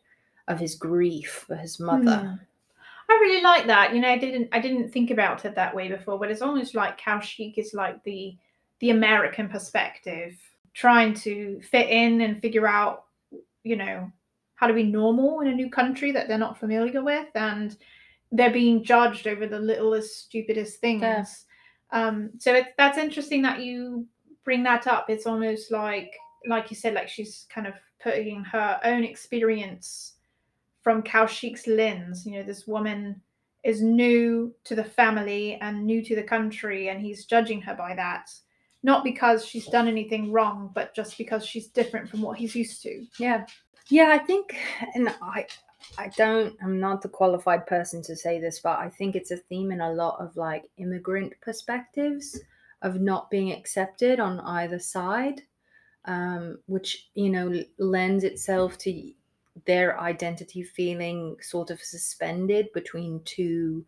of 0.48 0.60
his 0.60 0.76
grief 0.76 1.46
for 1.48 1.56
his 1.56 1.80
mother 1.80 2.20
Hmm. 2.20 2.36
I 3.08 3.14
really 3.22 3.44
like 3.44 3.68
that. 3.68 3.94
You 3.94 4.02
know, 4.02 4.10
I 4.10 4.18
didn't 4.18 4.50
I 4.52 4.60
didn't 4.60 4.90
think 4.90 5.12
about 5.12 5.46
it 5.46 5.56
that 5.56 5.76
way 5.76 5.88
before, 5.90 6.18
but 6.18 6.32
it's 6.32 6.42
almost 6.42 6.74
like 6.74 7.00
Kaushik 7.00 7.58
is 7.58 7.74
like 7.74 8.04
the 8.04 8.36
the 8.80 8.90
American 8.90 9.48
perspective, 9.48 10.36
trying 10.74 11.14
to 11.14 11.62
fit 11.62 11.90
in 11.90 12.22
and 12.22 12.42
figure 12.42 12.68
out, 12.68 13.06
you 13.64 13.76
know, 13.76 14.12
how 14.56 14.68
to 14.68 14.74
be 14.74 14.84
normal 14.84 15.42
in 15.42 15.48
a 15.48 15.54
new 15.54 15.70
country 15.70 16.12
that 16.12 16.28
they're 16.28 16.38
not 16.38 16.60
familiar 16.60 17.04
with, 17.04 17.28
and 17.36 17.78
they're 18.32 18.52
being 18.52 18.84
judged 18.84 19.28
over 19.28 19.46
the 19.48 19.60
littlest, 19.60 20.26
stupidest 20.26 20.80
things. 20.80 21.02
Yeah. 21.02 21.26
Um, 21.92 22.32
so 22.40 22.54
it's 22.56 22.70
that's 22.78 22.98
interesting 22.98 23.44
that 23.44 23.62
you 23.62 24.08
bring 24.44 24.64
that 24.64 24.88
up. 24.88 25.10
It's 25.10 25.28
almost 25.28 25.72
like, 25.72 26.12
like 26.48 26.70
you 26.70 26.76
said, 26.76 26.94
like 26.94 27.10
she's 27.10 27.46
kind 27.50 27.68
of 27.68 27.74
putting 28.02 28.44
her 28.44 28.80
own 28.84 29.04
experience 29.04 30.14
from 30.82 31.04
Kaushik's 31.04 31.68
lens. 31.68 32.26
You 32.26 32.34
know, 32.34 32.44
this 32.44 32.68
woman 32.68 33.22
is 33.64 33.82
new 33.82 34.54
to 34.64 34.76
the 34.76 34.84
family 34.84 35.56
and 35.62 35.86
new 35.86 36.04
to 36.04 36.16
the 36.16 36.24
country, 36.24 36.90
and 36.90 37.02
he's 37.02 37.26
judging 37.26 37.62
her 37.62 37.76
by 37.76 37.96
that. 37.96 38.32
Not 38.84 39.04
because 39.04 39.46
she's 39.46 39.66
done 39.68 39.88
anything 39.88 40.32
wrong, 40.32 40.70
but 40.76 40.94
just 40.94 41.18
because 41.18 41.44
she's 41.46 41.68
different 41.68 42.10
from 42.10 42.22
what 42.22 42.38
he's 42.38 42.56
used 42.56 42.84
to. 42.84 43.06
yeah 43.20 43.46
yeah 43.90 44.10
i 44.10 44.18
think 44.18 44.56
and 44.96 45.14
i 45.22 45.46
i 45.98 46.10
don't 46.18 46.56
i'm 46.64 46.80
not 46.80 47.02
the 47.02 47.10
qualified 47.10 47.66
person 47.68 48.02
to 48.02 48.16
say 48.16 48.40
this 48.40 48.60
but 48.60 48.80
i 48.80 48.90
think 48.90 49.16
it's 49.16 49.32
a 49.32 49.38
theme 49.38 49.72
in 49.72 49.82
a 49.82 49.94
lot 49.94 50.20
of 50.20 50.36
like 50.36 50.64
immigrant 50.78 51.34
perspectives 51.42 52.40
of 52.82 53.00
not 53.00 53.30
being 53.30 53.52
accepted 53.52 54.20
on 54.20 54.40
either 54.42 54.80
side 54.80 55.42
um, 56.06 56.60
which 56.68 57.10
you 57.14 57.30
know 57.30 57.64
lends 57.78 58.24
itself 58.24 58.78
to 58.80 59.12
their 59.66 60.00
identity 60.00 60.64
feeling 60.64 61.38
sort 61.42 61.72
of 61.72 61.82
suspended 61.82 62.72
between 62.74 63.22
two 63.24 63.86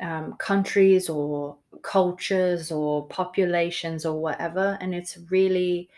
um, 0.00 0.34
countries 0.38 1.08
or 1.08 1.56
cultures 1.82 2.72
or 2.72 3.06
populations 3.06 4.04
or 4.04 4.20
whatever. 4.20 4.76
And 4.80 4.94
it's 4.94 5.18
really, 5.30 5.88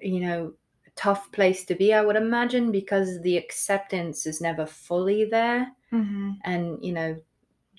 you 0.00 0.20
know, 0.20 0.54
a 0.86 0.90
tough 0.96 1.30
place 1.32 1.64
to 1.66 1.74
be, 1.74 1.92
I 1.92 2.02
would 2.02 2.16
imagine, 2.16 2.72
because 2.72 3.20
the 3.20 3.36
acceptance 3.36 4.26
is 4.26 4.40
never 4.40 4.64
fully 4.64 5.26
there. 5.26 5.70
Mm-hmm. 5.92 6.30
And, 6.44 6.82
you 6.82 6.92
know, 6.92 7.20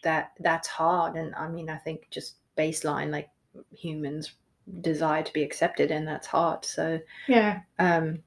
that 0.03 0.33
that's 0.39 0.67
hard. 0.67 1.15
And 1.15 1.33
I 1.35 1.47
mean, 1.47 1.69
I 1.69 1.77
think 1.77 2.07
just 2.11 2.35
baseline, 2.57 3.09
like 3.09 3.29
humans 3.71 4.33
desire 4.81 5.23
to 5.23 5.33
be 5.33 5.43
accepted, 5.43 5.91
and 5.91 6.07
that's 6.07 6.27
hard. 6.27 6.65
So, 6.65 6.99
Yeah. 7.27 7.61
um, 7.79 8.23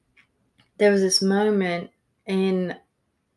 there 0.79 0.91
was 0.93 1.01
this 1.01 1.23
moment 1.23 1.91
in 2.27 2.77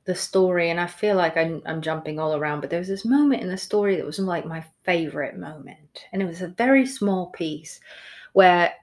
the 0.05 0.15
story, 0.15 0.69
and 0.69 0.79
I 0.79 0.87
feel 0.87 1.15
like 1.15 1.37
I'm, 1.37 1.61
I'm 1.65 1.81
jumping 1.81 2.19
all 2.19 2.35
around, 2.35 2.61
but 2.61 2.69
there 2.69 2.79
was 2.79 2.87
this 2.87 3.05
moment 3.05 3.41
in 3.41 3.49
the 3.49 3.57
story 3.57 3.95
that 3.95 4.05
was 4.05 4.19
like 4.19 4.45
my 4.45 4.63
favorite 4.83 5.37
moment. 5.37 6.05
And 6.11 6.21
it 6.21 6.25
was 6.25 6.41
a 6.41 6.47
very 6.47 6.85
small 6.85 7.27
piece 7.27 7.79
where 8.33 8.73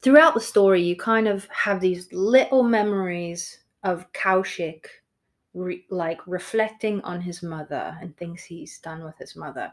throughout 0.00 0.34
the 0.34 0.40
story, 0.40 0.82
you 0.82 0.96
kind 0.96 1.28
of 1.28 1.46
have 1.48 1.80
these 1.80 2.12
little 2.12 2.62
memories 2.62 3.58
of 3.82 4.12
Kaushik. 4.12 4.86
Re- 5.56 5.86
like 5.88 6.18
reflecting 6.26 7.00
on 7.02 7.20
his 7.20 7.40
mother 7.40 7.96
and 8.00 8.16
things 8.16 8.42
he's 8.42 8.80
done 8.80 9.04
with 9.04 9.16
his 9.18 9.36
mother 9.36 9.72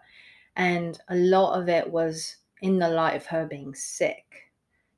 and 0.55 0.99
a 1.07 1.15
lot 1.15 1.59
of 1.59 1.69
it 1.69 1.89
was 1.89 2.37
in 2.61 2.79
the 2.79 2.89
light 2.89 3.15
of 3.15 3.25
her 3.27 3.45
being 3.45 3.73
sick 3.73 4.51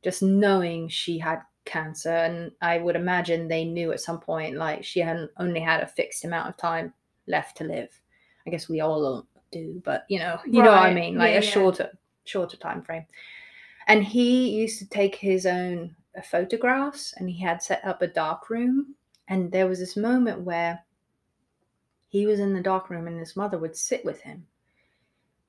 just 0.03 0.21
knowing 0.21 0.87
she 0.89 1.17
had 1.17 1.41
cancer 1.65 2.09
and 2.09 2.51
i 2.61 2.77
would 2.77 2.95
imagine 2.95 3.47
they 3.47 3.63
knew 3.63 3.91
at 3.91 4.01
some 4.01 4.19
point 4.19 4.55
like 4.57 4.83
she 4.83 4.99
hadn't 4.99 5.31
only 5.37 5.61
had 5.61 5.81
a 5.81 5.87
fixed 5.87 6.25
amount 6.25 6.49
of 6.49 6.57
time 6.57 6.93
left 7.27 7.55
to 7.57 7.63
live. 7.63 8.01
I 8.45 8.49
guess 8.49 8.67
we 8.67 8.81
all 8.81 9.25
do 9.51 9.81
but 9.85 10.05
you 10.09 10.19
know 10.19 10.39
you 10.45 10.61
know 10.61 10.71
what 10.71 10.79
i 10.83 10.93
mean 10.93 11.17
like 11.17 11.31
Yeah, 11.31 11.39
a 11.39 11.41
yeah. 11.41 11.51
shorter 11.51 11.97
shorter 12.25 12.57
time 12.57 12.81
frame 12.81 13.05
and 13.87 14.03
he 14.03 14.49
used 14.49 14.79
to 14.79 14.89
take 14.89 15.15
his 15.15 15.45
own 15.45 15.95
uh, 16.17 16.21
photographs 16.21 17.13
and 17.17 17.29
he 17.29 17.41
had 17.41 17.61
set 17.63 17.83
up 17.85 18.01
a 18.01 18.07
dark 18.07 18.49
room 18.49 18.95
and 19.27 19.51
there 19.51 19.67
was 19.67 19.79
this 19.79 19.95
moment 19.95 20.41
where 20.41 20.83
he 22.07 22.25
was 22.25 22.39
in 22.39 22.53
the 22.53 22.61
dark 22.61 22.89
room 22.89 23.07
and 23.07 23.19
his 23.19 23.35
mother 23.35 23.57
would 23.57 23.75
sit 23.75 24.05
with 24.05 24.21
him. 24.21 24.45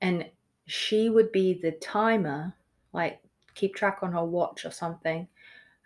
And 0.01 0.31
she 0.65 1.09
would 1.09 1.31
be 1.31 1.53
the 1.53 1.71
timer 1.73 2.53
like 2.93 3.19
keep 3.53 3.75
track 3.75 3.99
on 4.01 4.11
her 4.11 4.23
watch 4.25 4.65
or 4.65 4.71
something 4.71 5.27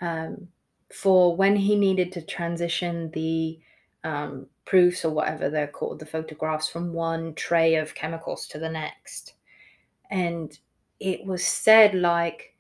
um, 0.02 0.48
for 0.94 1.36
when 1.36 1.56
he 1.56 1.76
needed 1.76 2.12
to 2.12 2.22
transition 2.22 3.12
the 3.12 3.60
um, 4.04 4.48
proofs 4.66 5.04
or 5.04 5.12
whatever 5.12 5.50
they're 5.50 5.68
called 5.68 6.00
the 6.00 6.06
photographs 6.06 6.70
from 6.70 6.94
one 6.94 7.34
tray 7.36 7.76
of 7.76 7.94
chemicals 7.96 8.48
to 8.48 8.58
the 8.60 8.70
next 8.70 9.34
and 10.10 10.60
it 11.00 11.26
was 11.26 11.46
said 11.46 11.94
like 11.94 12.56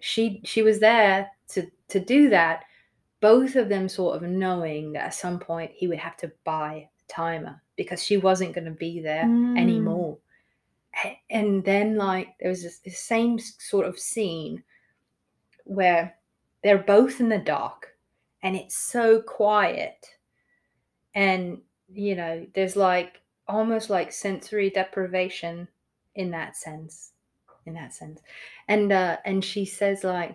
she 0.00 0.40
she 0.44 0.62
was 0.62 0.78
there 0.78 1.28
to 1.48 1.66
to 1.88 1.98
do 1.98 2.28
that 2.30 2.64
both 3.20 3.56
of 3.56 3.68
them 3.68 3.88
sort 3.88 4.16
of 4.16 4.22
knowing 4.28 4.92
that 4.92 5.06
at 5.06 5.14
some 5.14 5.40
point 5.40 5.72
he 5.74 5.88
would 5.88 5.98
have 5.98 6.16
to 6.16 6.30
buy 6.44 6.88
a 6.88 7.12
timer 7.12 7.60
because 7.76 8.02
she 8.02 8.16
wasn't 8.16 8.54
going 8.54 8.64
to 8.64 8.70
be 8.70 9.00
there 9.00 9.24
Mm. 9.24 9.58
anymore 9.58 10.18
and 11.30 11.64
then 11.64 11.96
like 11.96 12.28
there 12.40 12.50
was 12.50 12.62
this, 12.62 12.78
this 12.78 12.98
same 12.98 13.38
sort 13.38 13.86
of 13.86 13.98
scene 13.98 14.62
where 15.64 16.16
they're 16.62 16.78
both 16.78 17.20
in 17.20 17.28
the 17.28 17.38
dark 17.38 17.94
and 18.42 18.56
it's 18.56 18.76
so 18.76 19.20
quiet 19.20 20.06
and 21.14 21.58
you 21.92 22.16
know 22.16 22.46
there's 22.54 22.76
like 22.76 23.20
almost 23.46 23.90
like 23.90 24.12
sensory 24.12 24.70
deprivation 24.70 25.68
in 26.14 26.30
that 26.30 26.56
sense 26.56 27.12
in 27.66 27.74
that 27.74 27.92
sense 27.94 28.20
and 28.66 28.92
uh 28.92 29.16
and 29.24 29.44
she 29.44 29.64
says 29.64 30.04
like 30.04 30.34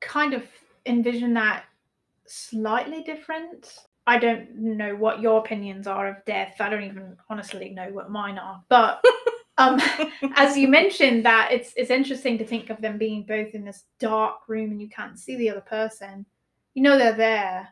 kind 0.00 0.34
of 0.34 0.42
envision 0.84 1.34
that 1.34 1.64
slightly 2.26 3.02
different. 3.02 3.78
I 4.06 4.18
don't 4.18 4.56
know 4.56 4.96
what 4.96 5.20
your 5.20 5.38
opinions 5.38 5.86
are 5.86 6.08
of 6.08 6.24
death. 6.24 6.56
I 6.60 6.68
don't 6.68 6.84
even 6.84 7.16
honestly 7.28 7.70
know 7.70 7.88
what 7.92 8.10
mine 8.10 8.38
are. 8.38 8.62
But 8.68 9.04
um, 9.62 9.80
as 10.36 10.56
you 10.56 10.68
mentioned, 10.68 11.24
that 11.24 11.50
it's 11.52 11.72
it's 11.76 11.90
interesting 11.90 12.38
to 12.38 12.44
think 12.46 12.70
of 12.70 12.80
them 12.80 12.98
being 12.98 13.24
both 13.24 13.54
in 13.54 13.64
this 13.64 13.84
dark 13.98 14.48
room 14.48 14.70
and 14.70 14.80
you 14.80 14.88
can't 14.88 15.18
see 15.18 15.36
the 15.36 15.50
other 15.50 15.60
person. 15.60 16.26
You 16.74 16.82
know 16.82 16.98
they're 16.98 17.12
there. 17.12 17.68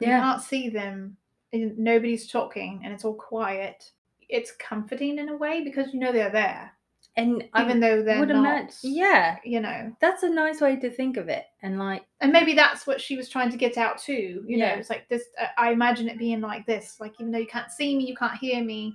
yeah. 0.00 0.16
You 0.16 0.22
can't 0.22 0.42
see 0.42 0.68
them. 0.68 1.16
And 1.52 1.76
nobody's 1.78 2.28
talking, 2.30 2.80
and 2.84 2.92
it's 2.92 3.04
all 3.04 3.14
quiet. 3.14 3.90
It's 4.28 4.52
comforting 4.52 5.18
in 5.18 5.28
a 5.30 5.36
way 5.36 5.64
because 5.64 5.92
you 5.92 5.98
know 5.98 6.12
they're 6.12 6.30
there, 6.30 6.70
and 7.16 7.42
I 7.54 7.64
even 7.64 7.80
though 7.80 8.02
they're 8.02 8.24
not. 8.24 8.36
imagine 8.36 8.74
yeah 8.82 9.38
You 9.44 9.60
know, 9.60 9.92
that's 10.00 10.22
a 10.22 10.28
nice 10.30 10.60
way 10.60 10.76
to 10.76 10.88
think 10.90 11.16
of 11.16 11.28
it 11.28 11.46
and 11.62 11.76
like 11.78 12.04
and 12.20 12.32
maybe 12.32 12.54
that's 12.54 12.86
what 12.86 13.00
she 13.00 13.16
was 13.16 13.28
trying 13.28 13.50
to 13.50 13.56
get 13.56 13.76
out 13.76 13.98
too 13.98 14.44
you 14.46 14.58
know 14.58 14.66
it's 14.66 14.90
like 14.90 15.08
this 15.08 15.24
uh, 15.40 15.46
i 15.58 15.72
imagine 15.72 16.08
it 16.08 16.18
being 16.18 16.40
like 16.40 16.64
this 16.66 16.98
like 17.00 17.14
even 17.18 17.32
though 17.32 17.38
you 17.38 17.46
can't 17.46 17.72
see 17.72 17.96
me 17.96 18.06
you 18.06 18.14
can't 18.14 18.38
hear 18.38 18.62
me 18.62 18.94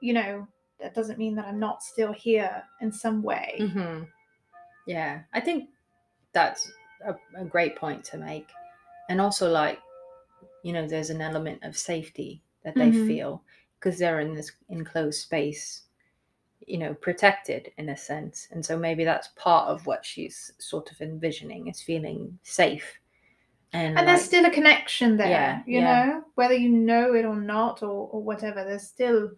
you 0.00 0.12
know 0.12 0.46
that 0.80 0.94
doesn't 0.94 1.18
mean 1.18 1.34
that 1.34 1.46
i'm 1.46 1.58
not 1.58 1.82
still 1.82 2.12
here 2.12 2.62
in 2.80 2.90
some 2.92 3.22
way 3.22 3.54
hmm 3.74 4.02
Yeah, 4.86 5.20
I 5.32 5.40
think 5.40 5.70
that's 6.32 6.70
a, 7.04 7.14
a 7.40 7.44
great 7.44 7.76
point 7.76 8.04
to 8.04 8.18
make. 8.18 8.48
And 9.08 9.20
also, 9.20 9.50
like, 9.50 9.80
you 10.62 10.72
know, 10.72 10.86
there's 10.86 11.10
an 11.10 11.20
element 11.20 11.62
of 11.64 11.76
safety 11.76 12.42
that 12.64 12.74
they 12.74 12.90
Mhm. 12.90 13.06
feel 13.06 13.42
because 13.78 13.98
they're 13.98 14.20
in 14.20 14.34
this 14.34 14.52
enclosed 14.68 15.20
space, 15.22 15.82
you 16.66 16.78
know, 16.78 16.94
protected 16.94 17.72
in 17.78 17.88
a 17.90 17.96
sense. 17.96 18.48
And 18.52 18.64
so 18.64 18.78
maybe 18.78 19.04
that's 19.04 19.28
part 19.36 19.68
of 19.68 19.86
what 19.86 20.04
she's 20.04 20.52
sort 20.58 20.90
of 20.90 21.00
envisioning 21.00 21.68
is 21.68 21.80
feeling 21.82 22.38
safe. 22.42 22.98
And, 23.72 23.98
and 23.98 24.08
there's 24.08 24.22
still 24.24 24.46
a 24.46 24.50
connection 24.50 25.16
there 25.16 25.30
Yeah, 25.30 25.62
you 25.66 25.80
yeah. 25.80 26.06
know 26.06 26.24
whether 26.36 26.54
you 26.54 26.68
know 26.70 27.14
it 27.14 27.24
or 27.24 27.36
not 27.40 27.82
or, 27.82 28.08
or 28.12 28.22
whatever 28.22 28.64
there's 28.64 28.86
still 28.86 29.30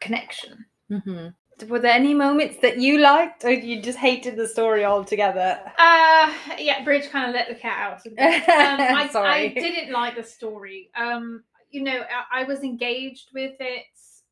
connection 0.00 0.66
Mhm. 0.90 1.34
Were 1.68 1.78
there 1.78 1.92
any 1.92 2.12
moments 2.12 2.58
that 2.60 2.76
you 2.78 2.98
liked 2.98 3.44
or 3.44 3.50
you 3.50 3.80
just 3.80 3.98
hated 3.98 4.36
the 4.36 4.46
story 4.46 4.84
altogether? 4.84 5.58
uh 5.78 6.32
yeah 6.58 6.84
bridge 6.84 7.08
kind 7.10 7.28
of 7.28 7.34
let 7.34 7.48
the 7.48 7.54
cat 7.54 7.78
out 7.92 8.06
a 8.06 8.10
bit. 8.10 8.48
um, 8.48 8.80
I, 9.00 9.10
I 9.14 9.48
didn't 9.54 9.90
like 9.92 10.16
the 10.16 10.22
story 10.22 10.90
um 10.96 11.42
you 11.70 11.82
know 11.82 12.02
I, 12.32 12.42
I 12.42 12.44
was 12.44 12.60
engaged 12.62 13.30
with 13.34 13.56
it 13.60 13.84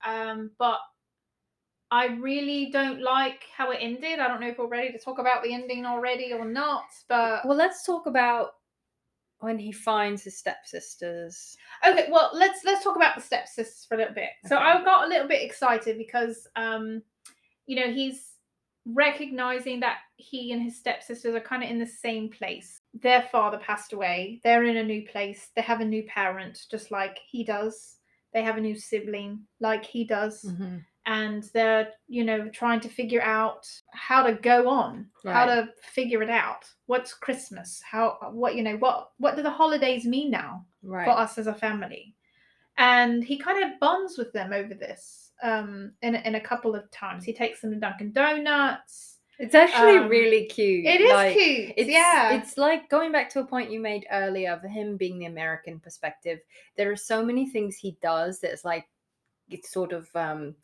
um 0.06 0.50
but 0.58 0.78
i 1.90 2.06
really 2.06 2.70
don't 2.70 3.00
like 3.00 3.42
how 3.56 3.70
it 3.70 3.78
ended 3.80 4.18
i 4.18 4.28
don't 4.28 4.40
know 4.40 4.48
if 4.48 4.58
we're 4.58 4.66
ready 4.66 4.92
to 4.92 4.98
talk 4.98 5.18
about 5.18 5.42
the 5.42 5.52
ending 5.52 5.84
already 5.86 6.32
or 6.32 6.44
not 6.44 6.84
but 7.08 7.44
Well, 7.46 7.56
let's 7.56 7.84
talk 7.84 8.06
about 8.06 8.52
when 9.44 9.58
he 9.58 9.70
finds 9.72 10.22
his 10.24 10.36
stepsisters. 10.38 11.56
okay 11.86 12.08
well 12.10 12.30
let's 12.34 12.64
let's 12.64 12.82
talk 12.82 12.96
about 12.96 13.14
the 13.14 13.20
stepsisters 13.22 13.84
for 13.88 13.94
a 13.94 13.98
little 13.98 14.14
bit 14.14 14.30
so 14.46 14.56
Okay. 14.56 14.64
i 14.64 14.82
got 14.84 15.04
a 15.04 15.08
little 15.08 15.28
bit 15.28 15.42
excited 15.42 15.98
because 15.98 16.46
um 16.56 17.02
you 17.66 17.76
know 17.76 17.92
he's 17.92 18.32
recognizing 18.86 19.80
that 19.80 19.98
he 20.16 20.52
and 20.52 20.62
his 20.62 20.76
stepsisters 20.78 21.34
are 21.34 21.40
kind 21.40 21.62
of 21.64 21.70
in 21.70 21.78
the 21.78 21.86
same 21.86 22.28
place 22.28 22.80
their 23.00 23.22
father 23.32 23.58
passed 23.58 23.92
away 23.94 24.40
they're 24.44 24.64
in 24.64 24.76
a 24.76 24.82
new 24.84 25.06
place 25.08 25.48
they 25.56 25.62
have 25.62 25.80
a 25.80 25.84
new 25.84 26.02
parent 26.04 26.66
just 26.70 26.90
like 26.90 27.18
he 27.26 27.42
does 27.44 27.96
they 28.34 28.42
have 28.42 28.56
a 28.58 28.60
new 28.60 28.76
sibling 28.76 29.40
like 29.60 29.84
he 29.84 30.04
does 30.04 30.42
Mm-hmm. 30.44 30.78
And 31.06 31.44
they're 31.52 31.88
you 32.08 32.24
know 32.24 32.48
trying 32.48 32.80
to 32.80 32.88
figure 32.88 33.22
out 33.22 33.66
how 33.92 34.22
to 34.22 34.32
go 34.34 34.68
on 34.68 35.06
how 35.26 35.44
to 35.44 35.68
figure 35.82 36.22
it 36.22 36.30
out 36.30 36.64
what's 36.86 37.12
christmas 37.12 37.82
how 37.84 38.16
what 38.32 38.54
you 38.54 38.62
know 38.62 38.76
what 38.78 39.10
what 39.18 39.36
do 39.36 39.42
the 39.42 39.50
holidays 39.50 40.04
mean 40.06 40.30
now 40.30 40.64
Right. 40.86 41.06
for 41.06 41.12
us 41.12 41.38
as 41.38 41.46
a 41.46 41.54
family. 41.54 42.14
And 42.76 43.24
he 43.24 43.38
kind 43.38 43.64
of 43.64 43.80
bonds 43.80 44.18
with 44.18 44.32
them 44.32 44.52
over 44.52 44.74
this 44.74 45.32
um, 45.42 45.92
in, 46.02 46.14
in 46.16 46.34
a 46.34 46.40
couple 46.40 46.74
of 46.74 46.90
times. 46.90 47.24
He 47.24 47.32
takes 47.32 47.60
them 47.60 47.70
to 47.72 47.78
Dunkin' 47.78 48.12
Donuts. 48.12 49.16
It's 49.38 49.54
actually 49.54 49.96
Um, 49.96 50.08
really 50.08 50.44
cute. 50.44 50.84
It 50.84 51.00
is 51.00 51.10
like, 51.12 51.32
cute. 51.34 51.72
It's, 51.76 51.88
yeah. 51.88 52.34
It's 52.34 52.58
like 52.58 52.90
going 52.90 53.12
back 53.12 53.30
to 53.30 53.40
a 53.40 53.46
point 53.46 53.70
you 53.70 53.80
made 53.80 54.06
earlier 54.12 54.52
of 54.52 54.62
him 54.62 54.96
being 54.96 55.18
the 55.18 55.24
American 55.26 55.80
perspective. 55.80 56.40
There 56.76 56.90
are 56.92 56.96
so 56.96 57.24
many 57.24 57.48
things 57.48 57.76
he 57.76 57.96
does 58.02 58.40
that's 58.40 58.64
like 58.64 58.86
it's 59.48 59.72
sort 59.72 59.92
of 59.92 60.08
um 60.14 60.54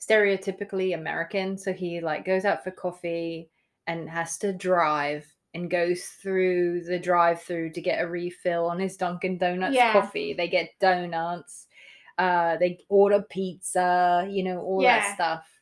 stereotypically 0.00 0.94
American. 0.94 1.58
So 1.58 1.72
he 1.72 2.00
like 2.00 2.24
goes 2.24 2.44
out 2.44 2.64
for 2.64 2.70
coffee 2.70 3.50
and 3.86 4.08
has 4.08 4.38
to 4.38 4.52
drive 4.52 5.26
and 5.54 5.70
goes 5.70 6.04
through 6.04 6.82
the 6.84 6.98
drive 6.98 7.42
through 7.42 7.72
to 7.72 7.80
get 7.80 8.02
a 8.02 8.06
refill 8.08 8.66
on 8.66 8.78
his 8.78 8.96
Dunkin' 8.96 9.38
Donuts 9.38 9.74
Yeah. 9.74 9.92
coffee. 9.92 10.32
They 10.32 10.48
get 10.48 10.70
donuts. 10.78 11.66
Uh, 12.18 12.56
they 12.56 12.78
order 12.88 13.22
pizza, 13.30 14.26
you 14.30 14.44
know, 14.44 14.60
all 14.60 14.82
Yeah. 14.82 15.00
that 15.00 15.14
stuff. 15.14 15.60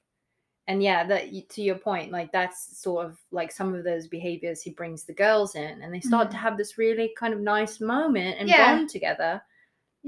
And 0.66 0.82
yeah, 0.82 1.04
that 1.06 1.48
to 1.50 1.62
your 1.62 1.78
point, 1.78 2.12
like 2.12 2.30
that's 2.30 2.78
sort 2.78 3.06
of 3.06 3.18
like 3.30 3.50
some 3.50 3.74
of 3.74 3.84
those 3.84 4.06
behaviors 4.06 4.60
he 4.60 4.70
brings 4.70 5.04
the 5.04 5.14
girls 5.14 5.54
in, 5.54 5.80
and 5.82 5.94
they 5.94 6.00
start 6.00 6.30
to 6.30 6.36
Mhm. 6.36 6.40
have 6.40 6.58
this 6.58 6.76
really 6.76 7.14
kind 7.16 7.32
of 7.32 7.40
nice 7.40 7.80
moment 7.80 8.36
and 8.38 8.50
Yeah. 8.50 8.66
bond 8.76 8.90
together. 8.90 9.42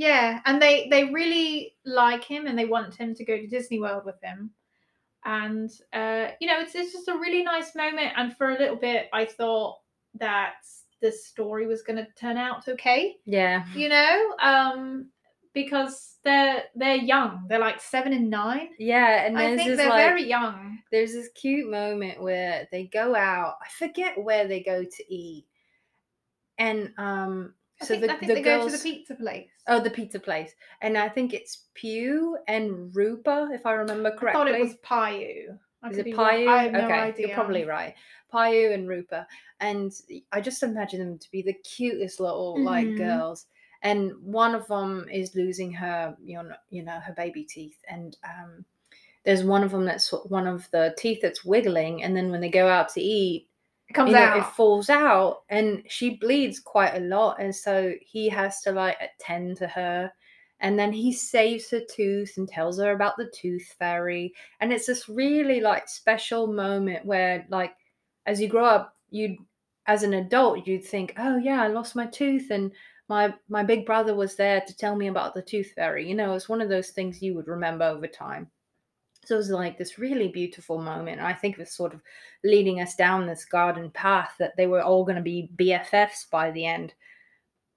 Yeah. 0.00 0.40
And 0.46 0.60
they, 0.60 0.88
they 0.88 1.04
really 1.04 1.76
like 1.84 2.24
him 2.24 2.46
and 2.46 2.58
they 2.58 2.64
want 2.64 2.94
him 2.94 3.14
to 3.14 3.24
go 3.24 3.36
to 3.36 3.46
Disney 3.46 3.78
World 3.78 4.04
with 4.06 4.20
them. 4.20 4.50
and 5.24 5.70
uh, 5.92 6.28
you 6.40 6.48
know, 6.48 6.60
it's 6.60 6.74
it's 6.74 6.92
just 6.92 7.08
a 7.08 7.18
really 7.18 7.42
nice 7.42 7.74
moment. 7.74 8.12
And 8.16 8.34
for 8.36 8.50
a 8.50 8.58
little 8.58 8.76
bit, 8.76 9.08
I 9.12 9.26
thought 9.26 9.76
that 10.18 10.54
this 11.02 11.26
story 11.26 11.66
was 11.66 11.82
going 11.82 11.98
to 11.98 12.06
turn 12.18 12.36
out 12.36 12.66
okay. 12.68 13.16
Yeah. 13.26 13.64
You 13.74 13.88
know, 13.90 14.34
um, 14.42 15.10
because 15.52 16.16
they're 16.24 16.64
they're 16.74 16.96
young. 16.96 17.46
They're 17.48 17.58
like 17.58 17.80
seven 17.80 18.12
and 18.12 18.30
nine. 18.30 18.70
Yeah, 18.78 19.26
and 19.26 19.38
I 19.38 19.56
think 19.56 19.76
they're 19.76 19.88
like 19.88 19.98
very 19.98 20.26
young. 20.28 20.78
there's 20.90 21.12
this 21.12 21.28
cute 21.34 21.70
moment 21.70 22.22
where 22.22 22.68
they 22.72 22.84
go 22.84 23.14
out. 23.14 23.56
I 23.62 23.68
forget 23.78 24.22
where 24.22 24.46
they 24.48 24.62
go 24.62 24.84
to 24.84 25.14
eat, 25.14 25.46
and 26.58 26.92
um, 26.98 27.54
I 27.80 27.84
so 27.86 27.94
think, 27.94 28.06
the 28.06 28.12
I 28.12 28.16
think 28.16 28.28
the 28.28 28.34
they 28.34 28.42
girls 28.42 28.72
go 28.72 28.76
to 28.76 28.82
the 28.82 28.90
pizza 28.90 29.14
place. 29.14 29.48
oh 29.68 29.80
the 29.80 29.90
pizza 29.90 30.20
place, 30.20 30.52
and 30.82 30.96
I 30.98 31.08
think 31.08 31.32
it's 31.32 31.66
Pew 31.74 32.38
and 32.48 32.94
Rupa 32.94 33.48
if 33.52 33.64
I 33.66 33.72
remember 33.72 34.10
correctly. 34.10 34.42
I 34.42 34.44
thought 34.44 34.54
it 34.54 34.60
was 34.60 34.74
Payu. 34.84 35.58
I 35.82 35.88
Is 35.90 35.98
it. 35.98 36.06
Payu? 36.06 36.48
I 36.48 36.62
have 36.64 36.72
no 36.72 36.84
okay, 36.84 36.92
idea. 36.94 37.26
you're 37.28 37.34
probably 37.34 37.64
right. 37.64 37.94
Payu 38.32 38.74
and 38.74 38.88
Rupa, 38.88 39.26
and 39.60 39.92
I 40.32 40.40
just 40.40 40.62
imagine 40.62 41.00
them 41.00 41.18
to 41.18 41.30
be 41.30 41.42
the 41.42 41.54
cutest 41.54 42.20
little 42.20 42.62
like 42.62 42.86
Mhm. 42.86 42.96
girls. 42.98 43.46
And 43.82 44.12
one 44.22 44.54
of 44.54 44.66
them 44.68 45.08
is 45.10 45.34
losing 45.34 45.72
her, 45.72 46.14
you 46.22 46.42
know, 46.42 46.54
you 46.68 46.82
know, 46.82 47.00
her 47.00 47.14
baby 47.14 47.44
teeth, 47.44 47.78
and 47.88 48.14
um, 48.24 48.66
there's 49.24 49.42
one 49.42 49.62
of 49.62 49.70
them 49.70 49.86
that's 49.86 50.10
one 50.28 50.46
of 50.46 50.70
the 50.70 50.94
teeth 50.98 51.20
that's 51.22 51.44
wiggling, 51.46 52.02
and 52.02 52.14
then 52.14 52.30
when 52.30 52.40
they 52.42 52.50
go 52.50 52.68
out 52.68 52.90
to 52.90 53.00
eat, 53.00 53.48
It 53.90 53.94
comes 53.94 54.10
you 54.10 54.16
know, 54.16 54.22
out. 54.22 54.38
it 54.38 54.46
falls 54.46 54.88
out, 54.88 55.42
and 55.48 55.82
she 55.88 56.10
bleeds 56.10 56.60
quite 56.60 56.94
a 56.94 57.00
lot, 57.00 57.40
and 57.40 57.52
so 57.54 57.92
he 58.00 58.28
has 58.28 58.60
to 58.60 58.70
like 58.70 58.96
attend 59.00 59.56
to 59.56 59.66
her. 59.66 60.12
And 60.60 60.78
then 60.78 60.92
he 60.92 61.12
saves 61.12 61.70
her 61.70 61.80
tooth 61.80 62.34
and 62.36 62.48
tells 62.48 62.78
her 62.78 62.92
about 62.92 63.16
the 63.16 63.28
tooth 63.34 63.74
fairy. 63.80 64.32
And 64.60 64.72
it's 64.72 64.86
this 64.86 65.08
really 65.08 65.60
like 65.60 65.88
special 65.88 66.46
moment 66.46 67.04
where, 67.04 67.46
like, 67.48 67.74
as 68.26 68.40
you 68.40 68.46
grow 68.46 68.64
up, 68.64 68.96
you 69.10 69.38
as 69.86 70.04
an 70.04 70.14
adult, 70.14 70.68
you'd 70.68 70.84
think, 70.84 71.14
oh 71.18 71.36
yeah, 71.38 71.60
I 71.60 71.66
lost 71.66 71.96
my 71.96 72.06
tooth 72.06 72.50
and 72.52 72.70
my 73.08 73.34
my 73.48 73.64
big 73.64 73.86
brother 73.86 74.14
was 74.14 74.36
there 74.36 74.60
to 74.60 74.76
tell 74.76 74.94
me 74.94 75.08
about 75.08 75.34
the 75.34 75.42
tooth 75.42 75.72
fairy. 75.72 76.08
You 76.08 76.14
know, 76.14 76.34
it's 76.34 76.48
one 76.48 76.60
of 76.60 76.68
those 76.68 76.90
things 76.90 77.20
you 77.20 77.34
would 77.34 77.48
remember 77.48 77.86
over 77.86 78.06
time. 78.06 78.50
So 79.30 79.36
it 79.36 79.38
was 79.38 79.50
like 79.50 79.78
this 79.78 79.96
really 79.96 80.26
beautiful 80.26 80.82
moment. 80.82 81.20
I 81.20 81.32
think 81.32 81.54
it 81.54 81.60
was 81.60 81.70
sort 81.70 81.94
of 81.94 82.02
leading 82.42 82.80
us 82.80 82.96
down 82.96 83.28
this 83.28 83.44
garden 83.44 83.88
path 83.92 84.34
that 84.40 84.56
they 84.56 84.66
were 84.66 84.82
all 84.82 85.04
going 85.04 85.18
to 85.18 85.22
be 85.22 85.52
BFFs 85.54 86.28
by 86.28 86.50
the 86.50 86.66
end, 86.66 86.94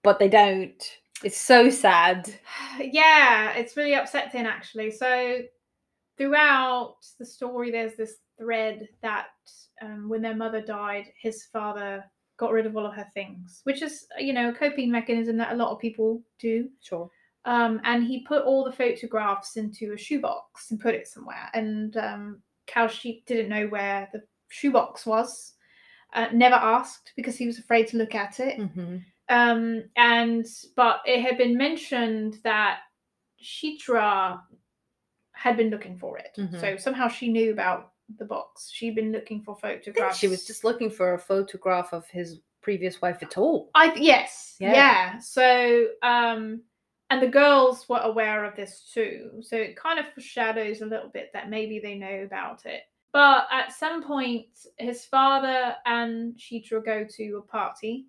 but 0.02 0.18
they 0.18 0.30
don't. 0.30 0.84
It's 1.24 1.40
so 1.40 1.70
sad. 1.70 2.34
yeah, 2.82 3.52
it's 3.52 3.78
really 3.78 3.94
upsetting 3.94 4.48
actually. 4.48 4.90
So 4.90 5.42
throughout 6.18 6.96
the 7.20 7.26
story, 7.28 7.70
there's 7.70 7.96
this 7.98 8.16
thread 8.40 8.88
that 9.04 9.28
um, 9.84 10.10
when 10.10 10.24
their 10.24 10.36
mother 10.36 10.60
died, 10.60 11.06
his 11.22 11.44
father 11.54 12.04
got 12.38 12.52
rid 12.52 12.66
of 12.66 12.76
all 12.76 12.88
of 12.88 12.96
her 12.96 13.08
things, 13.14 13.62
which 13.66 13.84
is 13.84 14.08
you 14.18 14.34
know 14.34 14.50
a 14.50 14.54
coping 14.54 14.92
mechanism 14.92 15.38
that 15.38 15.54
a 15.54 15.56
lot 15.56 15.70
of 15.70 15.78
people 15.78 16.20
do. 16.40 16.68
Sure. 16.82 17.12
Um, 17.46 17.82
and 17.84 18.04
he 18.06 18.22
put 18.26 18.46
all 18.46 18.64
the 18.64 18.72
photographs 18.72 19.58
into 19.58 19.94
a 19.94 19.98
shoebox 19.98 20.72
and 20.72 20.80
put 20.80 20.96
it 20.96 21.08
somewhere. 21.08 21.50
And 21.54 21.96
um, 21.98 22.42
Sheep 22.90 23.26
didn't 23.26 23.50
know 23.50 23.68
where 23.68 24.08
the 24.14 24.22
shoebox 24.50 25.06
was. 25.06 25.54
Uh, 26.14 26.28
never 26.32 26.56
asked 26.56 27.12
because 27.16 27.36
he 27.36 27.48
was 27.48 27.58
afraid 27.58 27.88
to 27.88 27.98
look 27.98 28.14
at 28.14 28.40
it 28.40 28.60
Mm-hmm. 28.60 28.98
um 29.30 29.84
and 29.98 30.46
but 30.76 31.02
it 31.08 31.22
had 31.22 31.40
been 31.40 31.58
mentioned 31.58 32.38
that 32.44 32.82
shitra 33.44 34.40
had 35.32 35.58
been 35.58 35.70
looking 35.70 35.98
for 35.98 36.18
it 36.18 36.30
Mhm. 36.38 36.60
so 36.60 36.78
somehow 36.78 37.08
she 37.08 37.30
knew 37.32 37.52
about 37.52 37.92
the 38.18 38.26
box 38.26 38.70
she'd 38.72 38.96
been 38.96 39.12
looking 39.12 39.42
for 39.42 39.56
photographs 39.56 40.18
she 40.18 40.28
was 40.28 40.46
just 40.46 40.64
looking 40.64 40.90
for 40.90 41.16
a 41.16 41.20
photograph 41.20 41.94
of 41.94 42.08
his 42.08 42.42
previous 42.62 43.02
wife 43.02 43.22
at 43.24 43.38
all. 43.38 43.72
i 43.76 43.94
yes 43.96 44.56
Yeah. 44.60 44.74
yeah. 44.74 45.18
so 45.20 45.88
um 46.04 46.62
and 47.10 47.22
the 47.22 47.28
girls 47.28 47.88
were 47.88 48.00
aware 48.00 48.44
of 48.46 48.56
this 48.56 48.90
too 48.94 49.30
so 49.42 49.56
it 49.56 49.76
kind 49.76 50.00
of 50.00 50.08
foreshadows 50.14 50.82
a 50.82 50.86
little 50.86 51.10
bit 51.10 51.30
that 51.34 51.50
maybe 51.50 51.80
they 51.80 51.96
know 51.96 52.24
about 52.24 52.66
it. 52.66 52.82
But 53.12 53.48
at 53.52 53.72
some 53.72 54.04
point 54.04 54.48
his 54.78 55.06
father 55.06 55.76
and 55.86 56.36
shitra 56.36 56.84
go 56.84 57.06
to 57.18 57.38
a 57.38 57.42
party 57.42 58.08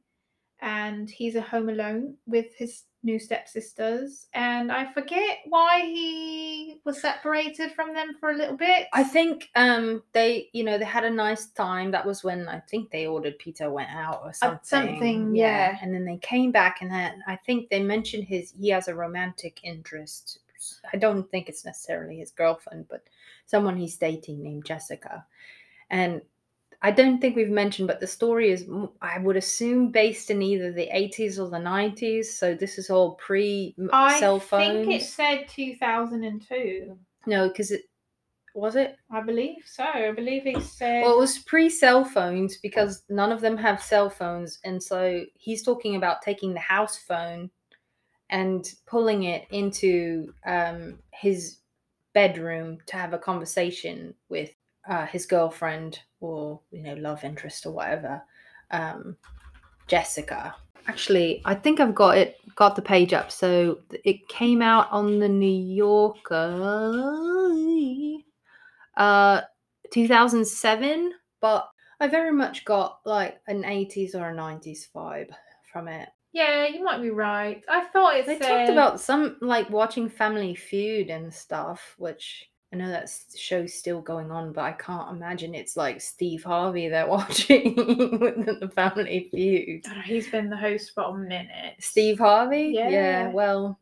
and 0.61 1.11
he's 1.11 1.37
at 1.37 1.45
home 1.45 1.69
alone 1.69 2.17
with 2.27 2.55
his 2.57 2.85
new 3.05 3.19
stepsisters 3.19 4.27
and 4.35 4.73
i 4.73 4.91
forget 4.93 5.39
why 5.47 5.81
he 5.81 6.81
was 6.85 7.01
separated 7.01 7.71
from 7.73 7.95
them 7.95 8.17
for 8.19 8.31
a 8.31 8.37
little 8.37 8.57
bit 8.57 8.89
I 8.93 9.03
think 9.03 9.51
um 9.57 10.03
they, 10.13 10.49
you 10.53 10.65
know, 10.65 10.79
they 10.79 10.85
had 10.85 11.05
a 11.05 11.11
nice 11.11 11.47
time. 11.47 11.91
That 11.91 12.07
was 12.07 12.23
when 12.23 12.49
I 12.49 12.61
think 12.61 12.91
they 12.91 13.07
ordered 13.07 13.39
Peter 13.39 13.71
went 13.71 13.91
out 13.91 14.21
or 14.25 14.33
something. 14.33 14.61
something, 14.63 15.35
yeah. 15.35 15.77
And 15.83 15.93
then 15.93 16.05
they 16.05 16.19
came 16.19 16.53
back, 16.53 16.81
and 16.81 16.91
then 16.91 17.23
I 17.27 17.37
think 17.37 17.69
they 17.69 17.83
mentioned 17.83 18.25
his 18.25 18.55
he 18.59 18.69
has 18.71 18.89
a 18.89 18.95
romantic 18.95 19.61
interest. 19.65 20.39
I 20.93 20.97
don't 20.97 21.29
think 21.31 21.49
it's 21.49 21.65
necessarily 21.65 22.19
his 22.19 22.31
girlfriend, 22.31 22.87
but 22.89 23.03
someone 23.47 23.77
he's 23.77 23.97
dating 23.97 24.43
named 24.43 24.65
Jessica. 24.65 25.27
And 25.91 26.23
I 26.85 26.91
don't 26.91 27.19
think 27.19 27.35
we've 27.35 27.49
mentioned, 27.49 27.89
but 27.89 27.99
the 27.99 28.07
story 28.07 28.51
is, 28.51 28.67
I 29.01 29.19
would 29.19 29.37
assume, 29.37 29.91
based 29.91 30.31
in 30.31 30.43
either 30.43 30.71
the 30.71 30.91
80s 30.95 31.39
or 31.39 31.49
the 31.49 31.57
90s. 31.57 32.27
So 32.27 32.55
this 32.55 32.77
is 32.77 32.91
all 32.91 33.15
pre 33.15 33.75
cell 34.19 34.39
phones. 34.39 34.69
I 34.69 34.85
think 34.85 35.03
it 35.03 35.05
said 35.05 35.49
2002 35.49 36.99
no, 37.27 37.49
because 37.49 37.71
it 37.71 37.83
was 38.55 38.77
it 38.77 38.97
i 39.11 39.21
believe 39.21 39.57
so 39.65 39.83
i 39.83 40.13
believe 40.13 40.47
it 40.47 40.63
said 40.63 41.03
Well, 41.03 41.15
it 41.17 41.19
was 41.19 41.39
pre 41.39 41.69
cell 41.69 42.05
phones 42.05 42.59
because 42.59 43.03
none 43.09 43.33
of 43.33 43.41
them 43.41 43.57
have 43.57 43.83
cell 43.83 44.09
phones. 44.09 44.61
And 44.65 44.81
so 44.81 45.25
he's 45.35 45.63
talking 45.65 45.97
about 45.97 46.23
taking 46.23 46.55
the 46.55 46.61
house 46.61 46.97
phone 46.97 47.51
and 48.31 48.73
pulling 48.87 49.25
it 49.25 49.47
into 49.51 50.33
um, 50.47 50.99
his 51.13 51.59
bedroom 52.15 52.79
to 52.87 52.97
have 52.97 53.13
a 53.13 53.19
conversation 53.19 54.15
with 54.29 54.51
uh, 54.89 55.07
his 55.07 55.27
girlfriend 55.27 56.01
or, 56.25 56.61
you 56.71 56.83
know, 56.83 56.95
love 56.95 57.25
interest 57.25 57.67
or 57.67 57.73
whatever, 57.73 58.23
um, 58.71 59.17
Jessica. 59.87 60.55
Actually, 60.87 61.41
I 61.45 61.55
think 61.55 61.81
I've 61.81 61.95
got 61.95 62.19
it, 62.19 62.37
got 62.57 62.77
the 62.77 62.83
page 62.83 63.13
up. 63.13 63.31
So 63.33 63.79
it 64.05 64.29
came 64.29 64.61
out 64.63 64.91
on 64.91 65.19
the 65.19 65.29
New 65.29 65.47
Yorker 65.75 67.45
uh 68.97 69.41
2007 69.93 71.13
but 71.41 71.69
i 72.01 72.07
very 72.07 72.33
much 72.33 72.65
got 72.65 73.01
like 73.05 73.41
an 73.49 73.63
80s 73.63 74.15
or 74.15 74.31
a 74.31 74.35
90s 74.35 74.89
vibe 74.95 75.31
from 75.73 75.89
it 75.89 76.09
yeah 76.33 76.67
you 76.67 76.83
might 76.85 77.03
be 77.03 77.11
right 77.11 77.63
i 77.69 77.85
thought 77.87 78.17
it 78.17 78.27
they 78.27 78.39
talked 78.39 78.71
about 78.71 79.01
some 79.01 79.37
like 79.41 79.69
watching 79.71 80.09
family 80.09 80.55
feud 80.55 81.11
and 81.11 81.33
stuff 81.33 81.95
which 81.99 82.49
i 82.75 82.77
know 82.77 82.89
that 82.89 83.09
show's 83.37 83.73
still 83.73 84.01
going 84.01 84.31
on 84.33 84.53
but 84.53 84.65
i 84.65 84.73
can't 84.73 85.11
imagine 85.17 85.55
it's 85.55 85.77
like 85.77 86.01
steve 86.01 86.43
harvey 86.43 86.89
they're 86.89 87.07
watching 87.19 87.75
with 88.21 88.61
the 88.61 88.71
family 88.75 89.29
feud 89.31 89.87
know, 89.87 90.01
he's 90.03 90.29
been 90.29 90.51
the 90.51 90.57
host 90.57 90.93
for 90.95 91.05
a 91.05 91.15
minute 91.17 91.75
steve 91.79 92.19
harvey 92.19 92.73
Yeah. 92.75 93.31
well 93.31 93.79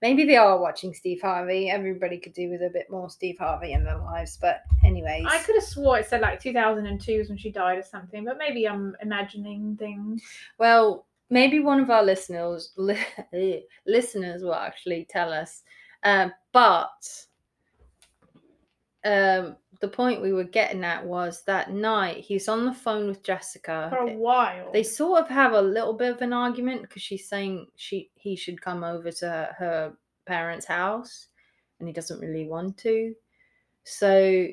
maybe 0.00 0.24
they 0.24 0.36
are 0.36 0.60
watching 0.60 0.94
steve 0.94 1.20
harvey 1.20 1.70
everybody 1.70 2.18
could 2.18 2.32
do 2.32 2.48
with 2.50 2.62
a 2.62 2.70
bit 2.70 2.88
more 2.88 3.10
steve 3.10 3.36
harvey 3.38 3.72
in 3.72 3.82
their 3.82 3.98
lives 3.98 4.38
but 4.40 4.62
anyways 4.84 5.26
I 5.28 5.38
could 5.42 5.56
have 5.56 5.64
swore 5.64 5.98
it 5.98 6.06
said 6.08 6.20
like 6.20 6.40
2002 6.40 7.18
was 7.18 7.28
when 7.28 7.36
she 7.38 7.50
died 7.50 7.78
or 7.78 7.82
something, 7.82 8.24
but 8.24 8.38
maybe 8.38 8.66
I'm 8.66 8.96
imagining 9.02 9.76
things. 9.76 10.22
Well, 10.58 11.06
maybe 11.28 11.60
one 11.60 11.80
of 11.80 11.90
our 11.90 12.02
listeners 12.02 12.72
li- 12.76 13.64
listeners 13.86 14.42
will 14.42 14.54
actually 14.54 15.06
tell 15.10 15.32
us. 15.32 15.62
Um, 16.02 16.32
but 16.52 16.88
um, 19.04 19.56
the 19.80 19.88
point 19.88 20.20
we 20.20 20.32
were 20.32 20.44
getting 20.44 20.84
at 20.84 21.04
was 21.04 21.42
that 21.44 21.72
night 21.72 22.18
he's 22.18 22.48
on 22.48 22.66
the 22.66 22.74
phone 22.74 23.06
with 23.08 23.22
Jessica. 23.22 23.88
For 23.90 23.98
a 23.98 24.12
while. 24.16 24.70
They 24.72 24.82
sort 24.82 25.22
of 25.22 25.28
have 25.28 25.52
a 25.52 25.62
little 25.62 25.94
bit 25.94 26.12
of 26.14 26.20
an 26.22 26.32
argument 26.32 26.82
because 26.82 27.02
she's 27.02 27.28
saying 27.28 27.66
she 27.76 28.10
he 28.14 28.36
should 28.36 28.60
come 28.60 28.84
over 28.84 29.10
to 29.10 29.26
her, 29.26 29.54
her 29.58 29.92
parents' 30.26 30.66
house, 30.66 31.28
and 31.78 31.88
he 31.88 31.94
doesn't 31.94 32.20
really 32.20 32.46
want 32.46 32.76
to. 32.78 33.14
So 33.84 34.48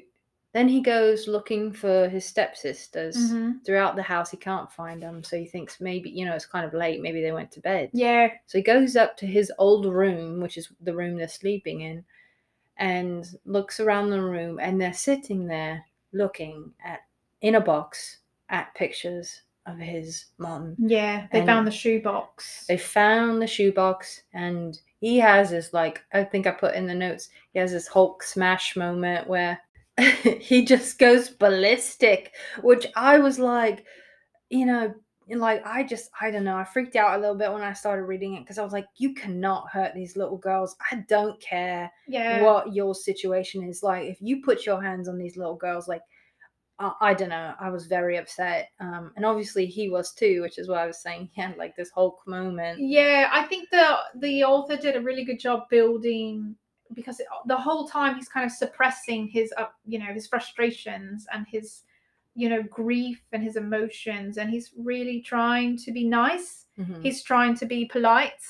then 0.54 0.70
he 0.70 0.82
goes 0.82 1.28
looking 1.28 1.74
for 1.74 2.08
his 2.08 2.26
stepsisters 2.26 3.18
Mhm. 3.18 3.66
throughout 3.66 3.96
the 3.98 4.02
house. 4.04 4.32
He 4.32 4.38
can't 4.38 4.72
find 4.72 5.04
them, 5.04 5.24
so 5.24 5.38
he 5.38 5.46
thinks 5.46 5.82
maybe 5.82 6.10
you 6.10 6.26
know 6.26 6.34
it's 6.36 6.46
kind 6.46 6.66
of 6.66 6.74
late. 6.74 7.02
Maybe 7.02 7.22
they 7.22 7.34
went 7.34 7.52
to 7.52 7.60
bed. 7.60 7.90
Yeah. 7.94 8.32
So 8.46 8.58
he 8.58 8.64
goes 8.64 8.96
up 8.96 9.18
to 9.18 9.28
his 9.28 9.52
old 9.58 9.86
room, 9.86 10.40
which 10.40 10.58
is 10.58 10.70
the 10.82 10.96
room 10.96 11.18
they're 11.18 11.28
sleeping 11.28 11.82
in, 11.82 12.06
and 12.78 13.28
looks 13.46 13.80
around 13.80 14.10
the 14.10 14.22
room, 14.22 14.60
and 14.62 14.80
they're 14.80 14.94
sitting 14.94 15.48
there 15.48 15.86
looking 16.14 16.72
at 16.84 17.00
in 17.42 17.56
a 17.56 17.62
box 17.62 18.20
at 18.50 18.74
pictures 18.76 19.42
of 19.66 19.78
his 19.78 20.26
mom. 20.38 20.76
Yeah. 20.80 21.28
They 21.32 21.40
And- 21.40 21.48
found 21.48 21.68
the 21.68 21.72
shoebox. 21.72 22.66
They 22.68 22.78
found 22.78 23.42
the 23.42 23.48
shoebox, 23.48 24.22
and 24.34 24.80
he 25.00 25.18
has 25.20 25.50
this 25.50 25.74
like 25.74 26.02
I 26.14 26.24
think 26.24 26.48
I 26.48 26.52
put 26.52 26.76
in 26.76 26.88
the 26.88 26.96
notes. 26.96 27.30
He 27.54 27.60
has 27.60 27.72
this 27.74 27.88
Hulk 27.88 28.24
smash 28.24 28.76
moment 28.76 29.28
where 29.28 29.60
he 30.24 30.64
just 30.64 31.00
goes 31.00 31.30
ballistic, 31.30 32.34
which 32.62 32.88
I 32.96 33.20
was 33.20 33.40
like, 33.40 33.84
you 34.50 34.66
know, 34.66 34.94
like 35.30 35.66
I 35.66 35.84
just 35.84 36.10
I 36.20 36.32
don't 36.32 36.44
know, 36.44 36.56
I 36.56 36.64
freaked 36.64 36.96
out 36.96 37.18
a 37.18 37.22
little 37.22 37.36
bit 37.36 37.52
when 37.52 37.62
I 37.62 37.74
started 37.74 38.04
reading 38.04 38.36
it 38.36 38.42
because 38.42 38.58
I 38.58 38.64
was 38.64 38.74
like, 38.74 38.88
you 38.98 39.14
cannot 39.14 39.70
hurt 39.70 39.94
these 39.94 40.16
little 40.16 40.38
girls. 40.38 40.76
I 40.92 41.04
don't 41.10 41.40
care 41.42 41.92
Yeah. 42.08 42.42
what 42.44 42.74
your 42.74 42.96
situation 42.96 43.64
is. 43.64 43.84
Like 43.84 44.06
if 44.08 44.18
you 44.22 44.42
put 44.42 44.66
your 44.66 44.82
hands 44.82 45.08
on 45.10 45.18
these 45.18 45.38
little 45.38 45.56
girls, 45.56 45.88
like 45.88 46.02
I, 46.80 46.94
I 47.02 47.14
don't 47.14 47.30
know, 47.30 47.54
I 47.60 47.70
was 47.70 47.88
very 47.88 48.18
upset. 48.18 48.70
Um, 48.80 49.12
and 49.16 49.26
obviously 49.26 49.66
he 49.66 49.90
was 49.90 50.14
too, 50.14 50.42
which 50.42 50.58
is 50.60 50.68
why 50.70 50.84
I 50.84 50.88
was 50.88 51.02
saying 51.02 51.30
he 51.34 51.42
had 51.42 51.58
like 51.58 51.76
this 51.76 51.92
Hulk 51.92 52.20
moment. 52.26 52.80
Yeah, 52.80 53.30
I 53.32 53.44
think 53.44 53.70
the 53.70 53.98
the 54.16 54.44
author 54.44 54.78
did 54.78 54.96
a 54.96 55.02
really 55.02 55.26
good 55.26 55.40
job 55.40 55.68
building 55.70 56.56
because 56.94 57.20
it, 57.20 57.28
the 57.48 57.58
whole 57.58 57.88
time 57.88 58.16
he's 58.16 58.30
kind 58.30 58.46
of 58.46 58.52
suppressing 58.52 59.28
his 59.28 59.54
up, 59.58 59.74
you 59.86 60.00
know, 60.00 60.14
his 60.14 60.28
frustrations 60.28 61.26
and 61.34 61.46
his 61.52 61.84
you 62.40 62.48
know 62.50 62.62
grief 62.64 63.20
and 63.34 63.42
his 63.44 63.56
emotions 63.56 64.38
and 64.38 64.50
he's 64.50 64.72
really 64.78 65.20
trying 65.22 65.76
to 65.78 65.92
be 65.92 66.06
nice. 66.08 66.68
Mhm. 66.78 67.02
He's 67.04 67.24
trying 67.24 67.56
to 67.56 67.66
be 67.66 67.86
polite 67.86 68.44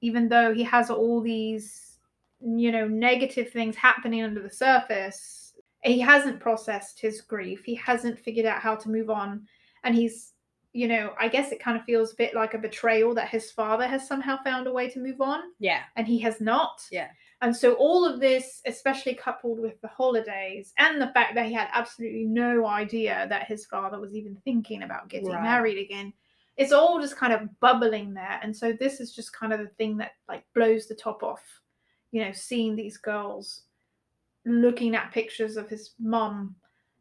even 0.00 0.28
though 0.28 0.54
he 0.54 0.62
has 0.62 0.90
all 0.90 1.20
these 1.20 1.98
you 2.40 2.70
know 2.70 2.86
negative 2.86 3.50
things 3.50 3.74
happening 3.76 4.22
under 4.22 4.40
the 4.42 4.50
surface. 4.66 5.54
He 5.82 5.98
hasn't 6.00 6.40
processed 6.40 7.00
his 7.00 7.20
grief. 7.20 7.64
He 7.64 7.74
hasn't 7.74 8.18
figured 8.18 8.46
out 8.46 8.60
how 8.62 8.76
to 8.76 8.90
move 8.90 9.10
on 9.10 9.46
and 9.84 9.94
he's 9.94 10.32
you 10.72 10.86
know, 10.88 11.14
I 11.18 11.28
guess 11.28 11.52
it 11.52 11.58
kind 11.66 11.78
of 11.78 11.84
feels 11.86 12.12
a 12.12 12.16
bit 12.16 12.34
like 12.34 12.52
a 12.52 12.58
betrayal 12.58 13.14
that 13.14 13.30
his 13.30 13.50
father 13.50 13.86
has 13.86 14.06
somehow 14.06 14.36
found 14.44 14.66
a 14.66 14.72
way 14.72 14.90
to 14.90 14.98
move 15.00 15.22
on 15.22 15.40
Yeah. 15.58 15.80
and 15.96 16.06
he 16.06 16.18
has 16.18 16.38
not. 16.38 16.82
Yeah. 16.92 17.08
And 17.42 17.54
so 17.54 17.74
all 17.74 18.04
of 18.04 18.18
this, 18.20 18.62
especially 18.66 19.14
coupled 19.14 19.60
with 19.60 19.78
the 19.82 19.88
holidays 19.88 20.72
and 20.78 21.00
the 21.00 21.08
fact 21.08 21.34
that 21.34 21.46
he 21.46 21.52
had 21.52 21.68
absolutely 21.72 22.24
no 22.24 22.66
idea 22.66 23.26
that 23.28 23.46
his 23.46 23.66
father 23.66 24.00
was 24.00 24.14
even 24.14 24.36
thinking 24.44 24.82
about 24.82 25.08
getting 25.08 25.28
Right. 25.28 25.42
married 25.42 25.78
again, 25.78 26.12
it's 26.56 26.72
all 26.72 26.98
just 26.98 27.16
kind 27.16 27.34
of 27.34 27.60
bubbling 27.60 28.14
there. 28.14 28.40
And 28.42 28.56
so 28.56 28.72
this 28.72 29.00
is 29.00 29.14
just 29.14 29.34
kind 29.34 29.52
of 29.52 29.60
the 29.60 29.68
thing 29.76 29.98
that 29.98 30.12
like 30.28 30.44
blows 30.54 30.86
the 30.86 30.94
top 30.94 31.22
off, 31.22 31.42
you 32.10 32.24
know, 32.24 32.32
seeing 32.32 32.74
these 32.74 32.96
girls 32.96 33.64
looking 34.46 34.94
at 34.94 35.12
pictures 35.12 35.56
of 35.56 35.68
his 35.68 35.90
mum 35.98 36.54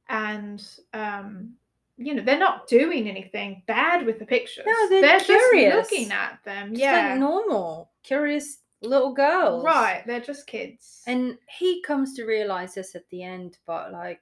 and 0.09 0.67
um 0.93 1.53
you 1.97 2.13
know 2.13 2.23
they're 2.23 2.37
not 2.39 2.67
doing 2.67 3.07
anything 3.07 3.63
bad 3.67 4.05
with 4.05 4.19
the 4.19 4.25
pictures 4.25 4.65
No, 4.67 4.89
they're 4.89 5.19
curious. 5.19 5.73
just 5.75 5.91
looking 5.91 6.11
at 6.11 6.39
them 6.43 6.71
Just 6.73 6.81
yeah 6.81 7.09
like 7.09 7.19
normal, 7.19 7.91
curious 8.03 8.57
little 8.85 9.13
girls. 9.13 9.63
right 9.63 10.03
they're 10.05 10.19
just 10.19 10.47
kids 10.47 11.03
And 11.07 11.37
he 11.47 11.81
comes 11.81 12.15
to 12.15 12.25
realize 12.25 12.75
this 12.75 12.95
at 12.95 13.09
the 13.09 13.23
end, 13.23 13.57
but 13.65 13.91
like 13.91 14.21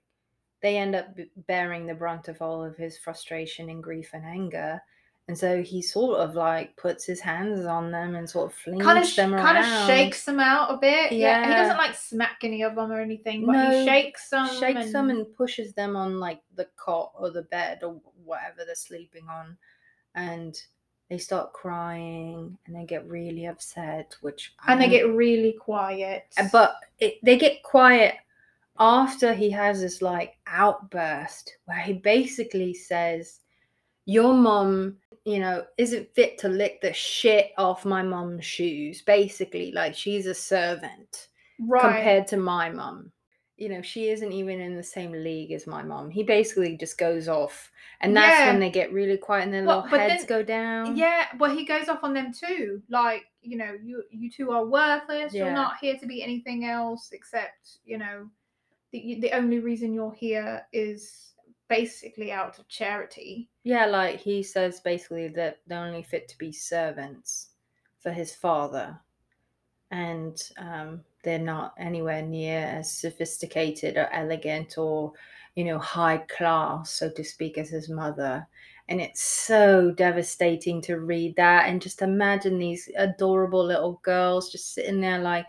they 0.61 0.77
end 0.77 0.95
up 0.95 1.07
bearing 1.47 1.85
the 1.85 1.93
brunt 1.93 2.29
of 2.29 2.41
all 2.41 2.63
of 2.63 2.77
his 2.77 2.97
frustration 2.97 3.69
and 3.69 3.83
grief 3.83 4.11
and 4.13 4.25
anger. 4.25 4.81
And 5.27 5.37
so 5.37 5.61
he 5.61 5.81
sort 5.81 6.19
of 6.19 6.35
like 6.35 6.75
puts 6.75 7.05
his 7.05 7.19
hands 7.21 7.65
on 7.65 7.91
them 7.91 8.15
and 8.15 8.29
sort 8.29 8.51
of 8.51 8.57
flings 8.57 8.83
kind 8.83 8.99
of 8.99 9.15
them 9.15 9.31
kind 9.31 9.57
of 9.57 9.87
shakes 9.87 10.25
them 10.25 10.39
out 10.39 10.73
a 10.73 10.77
bit 10.77 11.13
yeah. 11.13 11.47
he 11.47 11.53
doesn't 11.53 11.77
like 11.77 11.95
smack 11.95 12.39
any 12.43 12.61
of 12.61 12.75
them 12.75 12.91
or 12.91 12.99
anything 12.99 13.45
but 13.45 13.53
No, 13.53 13.71
he 13.71 13.85
shakes 13.85 14.29
them 14.29 14.49
shakes 14.59 14.81
and, 14.81 14.93
them 14.93 15.09
and 15.11 15.33
pushes 15.33 15.73
them 15.73 15.95
on 15.95 16.19
like 16.19 16.41
the 16.55 16.67
cot 16.75 17.13
or 17.17 17.31
the 17.31 17.43
bed 17.43 17.83
or 17.83 18.01
whatever 18.25 18.65
they're 18.65 18.75
sleeping 18.75 19.29
on 19.29 19.55
and 20.13 20.61
they 21.13 21.19
start 21.19 21.53
crying 21.53 22.57
and 22.65 22.75
they 22.75 22.85
get 22.85 23.07
really 23.07 23.45
upset 23.45 24.15
which 24.21 24.55
I 24.59 24.71
and 24.71 24.81
they 24.81 24.89
get 24.89 25.07
really 25.13 25.53
quiet. 25.53 26.25
Uh, 26.37 26.47
but 26.51 26.77
it, 26.99 27.19
they 27.21 27.37
get 27.37 27.61
quiet 27.61 28.15
after 28.79 29.31
he 29.33 29.51
has 29.51 29.81
this 29.81 30.01
like 30.01 30.37
outburst 30.47 31.57
where 31.65 31.77
he 31.77 31.93
basically 31.93 32.73
says 32.73 33.41
your 34.05 34.33
mom 34.33 34.97
you 35.23 35.37
know 35.37 35.63
isn't 35.77 36.13
fit 36.15 36.39
to 36.39 36.49
lick 36.49 36.81
the 36.81 36.91
shit 36.91 37.51
off 37.59 37.85
my 37.85 38.01
mom's 38.01 38.43
shoes. 38.43 39.03
Basically 39.03 39.71
like 39.71 39.93
she's 39.93 40.25
a 40.25 40.33
servant 40.33 41.27
right. 41.59 41.81
compared 41.81 42.27
to 42.29 42.37
my 42.37 42.71
mum. 42.71 43.11
You 43.57 43.69
know, 43.69 43.81
she 43.83 44.09
isn't 44.09 44.31
even 44.31 44.59
in 44.59 44.75
the 44.75 44.83
same 44.83 45.11
league 45.11 45.51
as 45.51 45.67
my 45.67 45.83
mom. 45.83 46.09
He 46.09 46.23
basically 46.23 46.75
just 46.75 46.97
goes 46.97 47.27
off, 47.27 47.71
and 48.01 48.15
that's 48.17 48.39
Yeah. 48.39 48.47
when 48.51 48.59
they 48.59 48.71
get 48.71 48.91
really 48.91 49.15
quiet 49.17 49.43
and 49.43 49.53
their 49.53 49.63
Well, 49.63 49.83
little 49.83 49.99
heads 49.99 50.25
then- 50.25 50.27
go 50.27 50.43
down. 50.43 50.97
Yeah, 50.97 51.27
well, 51.37 51.55
he 51.55 51.63
goes 51.63 51.87
off 51.87 52.03
on 52.03 52.13
them 52.13 52.33
too. 52.33 52.81
Like, 52.89 53.25
you 53.43 53.57
know, 53.57 53.77
you 53.83 54.03
you 54.09 54.31
two 54.31 54.51
are 54.51 54.65
worthless. 54.65 55.33
You're 55.33 55.51
not 55.51 55.77
here 55.79 55.97
to 55.97 56.05
be 56.07 56.23
anything 56.23 56.65
else 56.65 57.11
except, 57.11 57.77
you 57.85 57.97
know, 57.99 58.29
the 58.91 59.19
the 59.19 59.31
only 59.33 59.59
reason 59.59 59.93
you're 59.93 60.13
here 60.13 60.65
is 60.73 61.33
basically 61.67 62.31
out 62.31 62.57
of 62.59 62.67
charity. 62.67 63.49
yeah. 63.63 63.85
Like 63.85 64.19
he 64.19 64.41
says, 64.43 64.79
basically 64.81 65.27
that 65.29 65.59
they're 65.67 65.79
only 65.79 66.03
fit 66.03 66.27
to 66.29 66.37
be 66.37 66.51
servants 66.51 67.51
for 67.99 68.11
his 68.11 68.33
father, 68.35 68.99
and 69.91 70.41
um, 70.57 71.03
they're 71.23 71.39
not 71.39 71.73
anywhere 71.77 72.21
near 72.21 72.59
as 72.59 72.91
sophisticated 72.91 73.97
or 73.97 74.09
elegant 74.11 74.77
or 74.77 75.13
you 75.55 75.65
know 75.65 75.79
high 75.79 76.17
class, 76.17 76.91
so 76.91 77.09
to 77.11 77.23
speak, 77.23 77.57
as 77.57 77.69
his 77.69 77.89
mother. 77.89 78.47
And 78.89 78.99
it's 79.01 79.21
so 79.23 79.91
devastating 79.91 80.81
to 80.83 80.99
read 80.99 81.37
that 81.37 81.69
and 81.69 81.81
just 81.81 82.01
imagine 82.01 82.57
these 82.59 82.89
adorable 82.97 83.63
little 83.65 84.01
girls 84.03 84.51
just 84.51 84.73
sitting 84.73 84.99
there 84.99 85.19
like 85.19 85.45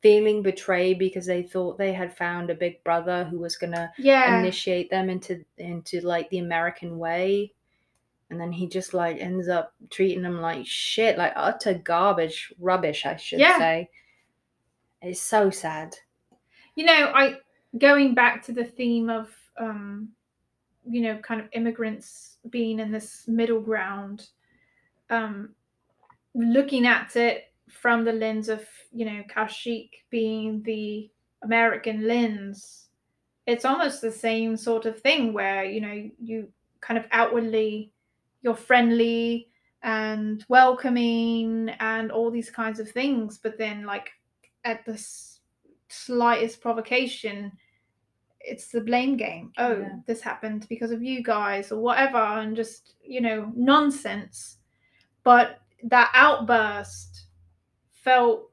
feeling 0.00 0.42
betrayed 0.42 0.98
because 0.98 1.26
they 1.26 1.42
thought 1.42 1.76
they 1.78 1.92
had 1.92 2.16
found 2.16 2.50
a 2.50 2.54
big 2.54 2.82
brother 2.84 3.24
who 3.24 3.38
was 3.38 3.56
gonna 3.56 3.92
Yeah. 3.98 4.38
initiate 4.38 4.90
them 4.90 5.10
into 5.10 5.44
into 5.56 6.00
like 6.00 6.30
the 6.30 6.38
American 6.38 6.98
way. 6.98 7.52
And 8.30 8.40
then 8.40 8.52
he 8.52 8.68
just 8.68 8.94
like 8.94 9.18
ends 9.18 9.48
up 9.48 9.74
treating 9.90 10.22
them 10.22 10.40
like 10.40 10.66
shit, 10.66 11.18
like 11.18 11.32
utter 11.36 11.74
garbage, 11.74 12.52
rubbish, 12.58 13.06
I 13.06 13.16
should 13.16 13.40
Yeah. 13.40 13.58
say. 13.58 13.90
It's 15.02 15.20
so 15.20 15.50
sad. 15.50 15.94
you 16.76 16.84
know, 16.86 17.12
I 17.14 17.38
going 17.78 18.14
back 18.14 18.42
to 18.44 18.52
the 18.52 18.64
theme 18.64 19.10
of 19.10 19.30
um 19.58 20.10
you 20.90 21.02
know, 21.02 21.18
kind 21.18 21.40
of 21.40 21.48
immigrants 21.52 22.38
being 22.50 22.80
in 22.80 22.92
this 22.92 23.28
middle 23.28 23.60
ground, 23.60 24.28
um 25.10 25.54
looking 26.34 26.86
at 26.86 27.16
it 27.16 27.52
from 27.70 28.04
the 28.04 28.12
lens 28.12 28.48
of, 28.48 28.66
you 28.92 29.04
know, 29.06 29.22
Kashik 29.34 29.90
being 30.10 30.62
the 30.64 31.10
American 31.42 32.06
lens, 32.08 32.88
it's 33.46 33.64
almost 33.64 34.00
the 34.02 34.12
same 34.12 34.56
sort 34.56 34.86
of 34.86 35.00
thing 35.00 35.32
where, 35.32 35.64
you 35.64 35.80
know, 35.80 36.10
you 36.20 36.48
kind 36.80 36.98
of 36.98 37.06
outwardly 37.12 37.92
you're 38.42 38.54
friendly 38.56 39.50
and 39.82 40.44
welcoming 40.48 41.70
and 41.80 42.12
all 42.12 42.30
these 42.30 42.50
kinds 42.50 42.80
of 42.80 42.90
things, 42.90 43.38
but 43.38 43.58
then 43.58 43.84
like 43.84 44.10
at 44.68 44.84
the 44.84 45.02
slightest 45.88 46.60
provocation, 46.60 47.52
it's 48.40 48.68
the 48.68 48.80
blame 48.80 49.16
game. 49.16 49.52
Oh, 49.58 49.80
Yeah. 49.80 49.96
this 50.06 50.20
happened 50.20 50.66
because 50.68 50.90
of 50.92 51.02
you 51.02 51.22
guys 51.22 51.72
or 51.72 51.80
whatever, 51.80 52.18
and 52.18 52.54
just, 52.54 52.94
you 53.02 53.20
know, 53.20 53.52
nonsense. 53.56 54.58
But 55.24 55.60
that 55.84 56.10
outburst 56.14 57.26
felt 57.90 58.50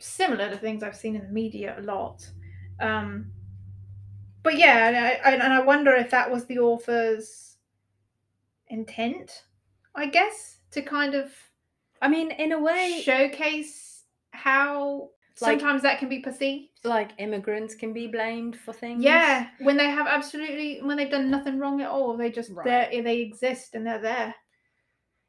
similar 0.00 0.50
to 0.50 0.56
things 0.58 0.82
I've 0.82 0.96
seen 0.96 1.14
in 1.16 1.22
the 1.22 1.32
media 1.32 1.76
a 1.78 1.82
lot. 1.82 2.28
Um, 2.80 3.32
but 4.42 4.56
yeah, 4.58 4.88
and 4.88 4.96
I, 4.96 5.10
I- 5.24 5.34
and 5.34 5.52
I 5.52 5.60
wonder 5.60 5.94
if 5.94 6.10
that 6.10 6.30
was 6.30 6.44
the 6.46 6.58
author's 6.58 7.56
intent, 8.68 9.44
I 9.94 10.06
guess, 10.06 10.58
to 10.72 10.82
kind 10.82 11.14
of 11.14 11.32
I 12.02 12.08
mean, 12.08 12.30
in 12.30 12.52
a 12.52 12.58
way, 12.58 13.02
showcase 13.04 13.79
how 14.42 15.10
Like- 15.40 15.58
sometimes 15.60 15.82
that 15.82 15.98
can 16.00 16.08
be 16.08 16.18
perceived. 16.20 16.68
like 16.84 17.10
immigrants 17.18 17.74
can 17.74 17.92
be 17.92 18.06
blamed 18.06 18.56
for 18.58 18.72
things. 18.72 19.02
Yeah, 19.04 19.48
when 19.60 19.76
they 19.76 19.90
have 19.98 20.06
absolutely 20.06 20.80
when 20.82 20.96
they've 20.96 21.10
done 21.10 21.30
nothing 21.30 21.58
wrong 21.58 21.80
at 21.82 21.88
all, 21.90 22.16
they 22.16 22.30
just 22.30 22.50
Right. 22.52 22.90
they 23.04 23.18
exist 23.20 23.74
and 23.74 23.86
they're 23.86 23.98
there. 24.12 24.34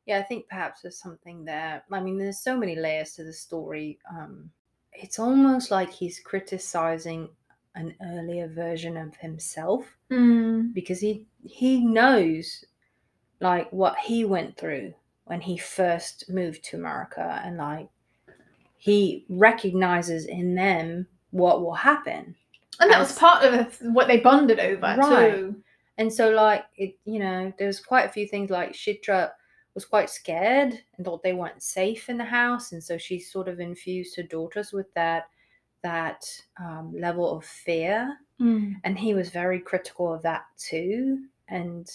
yeah 0.08 0.18
i 0.18 0.24
think 0.24 0.48
perhaps 0.50 0.82
there's 0.82 0.98
something 0.98 1.46
there 1.46 1.84
i 1.92 2.00
mean 2.02 2.18
there's 2.18 2.40
so 2.50 2.58
many 2.58 2.76
layers 2.76 3.14
to 3.14 3.24
the 3.24 3.32
story 3.32 4.00
um 4.10 4.50
it's 4.94 5.20
almost 5.20 5.70
like 5.70 5.92
he's 5.92 6.20
criticizing 6.20 7.30
an 7.76 7.94
earlier 8.02 8.48
version 8.48 8.98
of 8.98 9.16
himself 9.18 9.84
Mm. 10.10 10.74
because 10.74 11.00
he 11.00 11.28
he 11.44 11.72
knows 11.86 12.66
like 13.40 13.72
what 13.72 13.96
he 14.00 14.26
went 14.26 14.58
through 14.58 14.88
when 15.26 15.40
he 15.42 15.56
first 15.58 16.28
moved 16.30 16.64
to 16.66 16.78
america 16.78 17.40
and 17.46 17.58
like 17.58 17.88
he 18.82 19.26
recognizes 19.30 20.26
in 20.26 20.56
them 20.56 21.06
what 21.30 21.62
will 21.62 21.76
happen 21.76 22.36
And 22.80 22.90
that 22.90 22.98
was 23.00 23.16
part 23.16 23.44
of 23.46 23.78
what 23.94 24.08
they 24.08 24.18
bonded 24.20 24.60
over 24.60 24.96
Right. 24.98 25.36
too. 25.36 25.56
And 26.00 26.12
so, 26.12 26.32
like, 26.32 26.66
it, 26.78 26.98
you 27.06 27.20
know, 27.20 27.54
there's 27.60 27.80
quite 27.80 28.06
a 28.08 28.10
few 28.10 28.28
things 28.28 28.50
like 28.50 28.72
Shitra 28.74 29.30
was 29.76 29.86
quite 29.86 30.10
scared 30.10 30.82
and 30.98 31.06
thought 31.06 31.22
they 31.22 31.34
weren't 31.34 31.62
safe 31.62 32.10
in 32.10 32.18
the 32.18 32.24
house. 32.26 32.72
And 32.72 32.84
so 32.84 32.98
she 32.98 33.20
sort 33.20 33.48
of 33.48 33.60
infused 33.60 34.16
her 34.16 34.24
daughters 34.24 34.72
with 34.74 34.92
that 34.96 35.26
that 35.84 36.24
um, 36.60 36.94
level 36.98 37.38
of 37.38 37.46
fear 37.46 38.18
Mm. 38.40 38.76
and 38.84 38.98
he 38.98 39.14
was 39.14 39.30
very 39.30 39.60
critical 39.60 40.12
of 40.12 40.24
that 40.24 40.46
too 40.58 41.26
and 41.50 41.88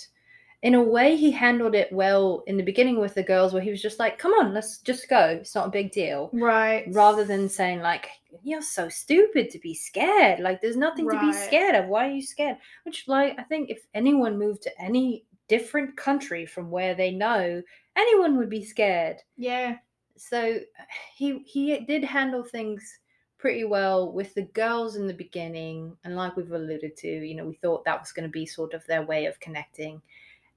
in 0.62 0.74
a 0.74 0.82
way 0.82 1.16
he 1.16 1.30
handled 1.30 1.74
it 1.74 1.92
well 1.92 2.42
in 2.46 2.56
the 2.56 2.62
beginning 2.62 2.98
with 2.98 3.14
the 3.14 3.22
girls 3.22 3.52
where 3.52 3.62
he 3.62 3.70
was 3.70 3.82
just 3.82 3.98
like 3.98 4.18
come 4.18 4.32
on 4.32 4.54
let's 4.54 4.78
just 4.78 5.08
go. 5.08 5.38
It's 5.40 5.54
not 5.54 5.68
a 5.68 5.70
big 5.70 5.92
deal. 5.92 6.30
Right. 6.32 6.84
rather 6.88 7.24
than 7.24 7.48
saying 7.48 7.80
like 7.80 8.08
you're 8.42 8.62
so 8.62 8.88
stupid 8.88 9.50
to 9.50 9.58
be 9.58 9.74
scared. 9.74 10.40
Like 10.40 10.60
there's 10.60 10.76
nothing 10.76 11.08
to 11.08 11.20
be 11.20 11.32
scared 11.32 11.74
of. 11.74 11.86
Why 11.86 12.08
are 12.08 12.12
you 12.12 12.22
scared? 12.22 12.56
Which 12.84 13.06
like 13.06 13.38
i 13.38 13.42
think 13.42 13.70
if 13.70 13.86
anyone 13.94 14.38
moved 14.38 14.62
to 14.62 14.80
any 14.80 15.24
different 15.48 15.96
country 15.96 16.44
from 16.44 16.70
where 16.70 16.94
they 16.94 17.10
know 17.10 17.62
anyone 17.96 18.36
would 18.36 18.50
be 18.50 18.64
scared. 18.64 19.18
Yeah. 19.36 19.76
so 20.16 20.58
he 21.16 21.40
he 21.40 21.78
did 21.80 22.04
handle 22.04 22.42
things 22.42 22.98
pretty 23.38 23.64
well 23.64 24.10
with 24.10 24.34
the 24.34 24.42
girls 24.42 24.96
in 24.96 25.06
the 25.06 25.14
beginning. 25.14 25.94
And 26.04 26.16
like 26.16 26.36
we've 26.36 26.50
alluded 26.50 26.96
to 26.96 27.08
you 27.08 27.34
know 27.34 27.44
we 27.44 27.54
thought 27.54 27.84
that 27.84 28.00
was 28.00 28.12
going 28.12 28.26
to 28.26 28.32
be 28.32 28.46
sort 28.46 28.72
of 28.72 28.86
their 28.86 29.02
way 29.02 29.26
of 29.26 29.38
connecting 29.40 30.00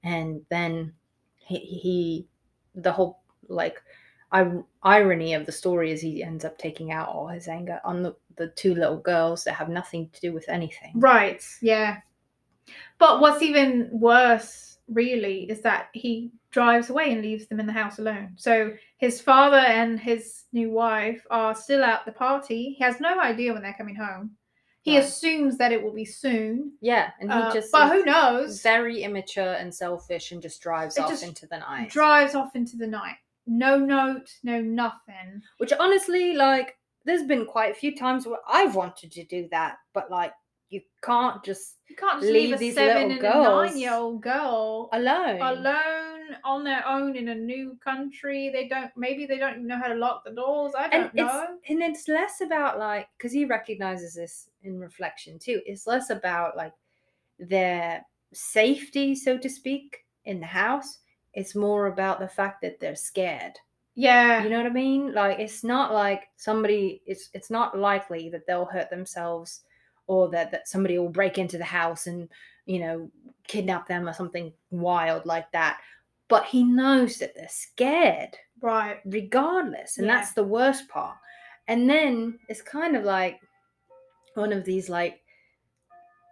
and 0.02 0.40
then 0.50 0.92
he, 1.36 1.58
he 1.58 2.26
the 2.74 2.92
whole 2.92 3.20
like 3.48 3.82
irony 4.82 5.34
of 5.34 5.44
the 5.44 5.50
story 5.50 5.90
is 5.90 6.00
he 6.00 6.22
ends 6.22 6.44
up 6.44 6.56
taking 6.56 6.92
out 6.92 7.08
all 7.08 7.26
his 7.26 7.48
anger 7.48 7.80
on 7.84 8.00
the, 8.00 8.14
the 8.36 8.46
two 8.48 8.76
little 8.76 8.98
girls 8.98 9.42
that 9.42 9.54
have 9.54 9.68
nothing 9.68 10.08
to 10.12 10.20
do 10.20 10.32
with 10.32 10.48
anything 10.48 10.92
Right. 10.94 11.44
Yeah. 11.60 11.98
But 12.98 13.20
what's 13.20 13.42
even 13.42 13.88
worse, 13.92 14.78
really, 14.88 15.50
is 15.50 15.60
that 15.62 15.88
he 15.92 16.30
drives 16.50 16.90
away 16.90 17.12
and 17.12 17.22
leaves 17.22 17.46
them 17.46 17.60
in 17.60 17.66
the 17.66 17.72
house 17.72 17.98
alone. 17.98 18.32
So 18.36 18.72
his 18.98 19.20
father 19.20 19.56
and 19.56 19.98
his 19.98 20.44
new 20.52 20.70
wife 20.70 21.24
are 21.30 21.54
still 21.54 21.82
at 21.82 22.04
the 22.04 22.12
party. 22.12 22.74
He 22.78 22.84
has 22.84 23.00
no 23.00 23.20
idea 23.20 23.52
when 23.52 23.62
they're 23.62 23.74
coming 23.74 23.96
home. 23.96 24.32
He 24.82 24.96
Right. 24.96 25.04
assumes 25.04 25.58
that 25.58 25.72
it 25.72 25.82
will 25.82 25.92
be 25.92 26.04
soon. 26.06 26.72
yeah 26.80 27.10
and 27.20 27.30
he 27.30 27.38
Uh, 27.38 27.52
just 27.52 27.70
but 27.70 27.92
who 27.92 28.02
knows? 28.04 28.62
very 28.62 29.02
immature 29.02 29.52
and 29.54 29.74
selfish 29.74 30.32
and 30.32 30.40
just 30.40 30.60
drives 30.62 30.96
It 30.96 31.02
off 31.02 31.10
just 31.10 31.22
into 31.22 31.46
the 31.46 31.58
night 31.58 31.90
Drives 31.90 32.34
off 32.34 32.56
into 32.56 32.76
the 32.76 32.86
night. 32.86 33.16
No 33.46 33.78
note, 33.78 34.32
no 34.42 34.60
nothing. 34.60 35.42
Which 35.58 35.72
honestly, 35.78 36.34
like, 36.34 36.78
there's 37.04 37.24
been 37.24 37.46
quite 37.46 37.72
a 37.72 37.74
few 37.74 37.96
times 37.96 38.26
where 38.26 38.38
I've 38.48 38.74
wanted 38.76 39.10
to 39.12 39.24
do 39.24 39.48
that, 39.50 39.78
but 39.92 40.10
like, 40.10 40.32
you 40.70 40.80
can't 41.02 41.42
just 41.42 41.78
You 41.88 41.96
can't 41.96 42.20
just 42.20 42.32
Leave 42.32 42.50
leave, 42.50 42.54
a 42.54 42.58
these 42.58 42.74
seven 42.74 43.10
and 43.12 43.20
girls 43.20 43.46
a 43.46 43.66
nine 43.72 43.78
year 43.78 43.92
old 43.94 44.22
girl 44.22 44.88
alone. 44.92 45.40
alone 45.42 46.09
on 46.44 46.64
their 46.64 46.86
own 46.86 47.16
in 47.16 47.28
a 47.28 47.34
new 47.34 47.76
country. 47.82 48.50
They 48.50 48.68
don't 48.68 48.90
maybe 48.96 49.26
they 49.26 49.38
don't 49.38 49.66
know 49.66 49.78
how 49.78 49.88
to 49.88 49.94
lock 49.94 50.24
the 50.24 50.32
doors. 50.32 50.72
I 50.76 50.88
don't 50.88 51.06
it's 51.06 51.14
know. 51.14 51.58
and 51.68 51.82
it's 51.82 52.08
less 52.08 52.40
about 52.40 52.78
like 52.78 53.08
because 53.16 53.32
he 53.32 53.44
recognizes 53.44 54.14
this 54.14 54.48
in 54.62 54.78
reflection 54.78 55.38
too. 55.38 55.60
It's 55.66 55.86
less 55.86 56.10
about 56.10 56.56
like 56.56 56.72
their 57.38 58.04
safety, 58.32 59.14
so 59.14 59.38
to 59.38 59.48
speak, 59.48 60.04
in 60.24 60.40
the 60.40 60.46
house. 60.46 60.98
It's 61.34 61.54
more 61.54 61.86
about 61.86 62.20
the 62.20 62.28
fact 62.28 62.60
that 62.62 62.80
they're 62.80 62.96
scared. 62.96 63.58
Yeah. 63.94 64.42
You 64.42 64.50
know 64.50 64.58
what 64.58 64.66
I 64.66 64.70
mean? 64.70 65.12
Like 65.12 65.38
it's 65.38 65.62
not 65.64 65.92
like 65.92 66.28
somebody 66.36 67.02
it's 67.06 67.30
it's 67.34 67.50
not 67.50 67.78
likely 67.78 68.28
that 68.30 68.46
they'll 68.46 68.64
hurt 68.64 68.90
themselves 68.90 69.62
or 70.10 70.28
that, 70.28 70.50
that 70.50 70.66
somebody 70.66 70.98
will 70.98 71.08
break 71.08 71.38
into 71.38 71.56
the 71.56 71.64
house 71.64 72.08
and, 72.08 72.28
you 72.66 72.80
know, 72.80 73.08
kidnap 73.46 73.86
them 73.86 74.08
or 74.08 74.12
something 74.12 74.52
wild 74.72 75.24
like 75.24 75.50
that. 75.52 75.78
But 76.30 76.46
he 76.46 76.62
knows 76.64 77.18
that 77.18 77.34
they're 77.34 77.48
scared 77.50 78.36
right. 78.62 78.98
regardless. 79.04 79.98
And 79.98 80.06
Yeah. 80.06 80.16
that's 80.16 80.32
the 80.32 80.44
worst 80.44 80.88
part. 80.88 81.16
And 81.68 81.90
then 81.90 82.38
it's 82.48 82.62
kind 82.62 82.96
of 82.96 83.04
like 83.04 83.38
one 84.34 84.52
of 84.52 84.64
these 84.64 84.88
like 84.88 85.20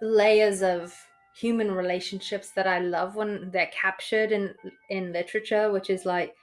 layers 0.00 0.62
of 0.62 0.94
human 1.36 1.70
relationships 1.70 2.50
that 2.52 2.66
I 2.66 2.78
love 2.80 3.14
when 3.16 3.50
they're 3.50 3.70
captured 3.72 4.32
in 4.32 4.54
in 4.90 5.12
literature, 5.12 5.70
which 5.72 5.90
is 5.90 6.04
like 6.06 6.34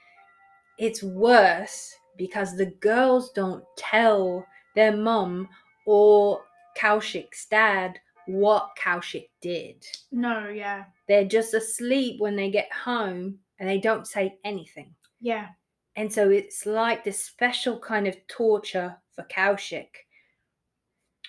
it's 0.78 1.02
worse 1.02 1.94
because 2.18 2.56
the 2.56 2.66
girls 2.80 3.32
don't 3.32 3.64
tell 3.76 4.46
their 4.74 4.94
mum 4.96 5.48
or 5.86 6.42
Kaushik's 6.78 7.46
dad 7.46 7.98
what 8.26 8.70
Kaushik 8.82 9.28
did. 9.40 9.84
No, 10.10 10.48
yeah. 10.48 10.84
They're 11.08 11.24
just 11.24 11.54
asleep 11.54 12.20
when 12.20 12.36
they 12.36 12.50
get 12.50 12.70
home 12.72 13.38
and 13.58 13.68
they 13.68 13.78
don't 13.78 14.06
say 14.06 14.38
anything. 14.44 14.94
Yeah. 15.20 15.48
And 15.96 16.12
so 16.12 16.30
it's 16.30 16.66
like 16.66 17.04
this 17.04 17.22
special 17.22 17.78
kind 17.78 18.06
of 18.06 18.16
torture 18.28 18.96
for 19.14 19.24
Kaushik. 19.24 19.88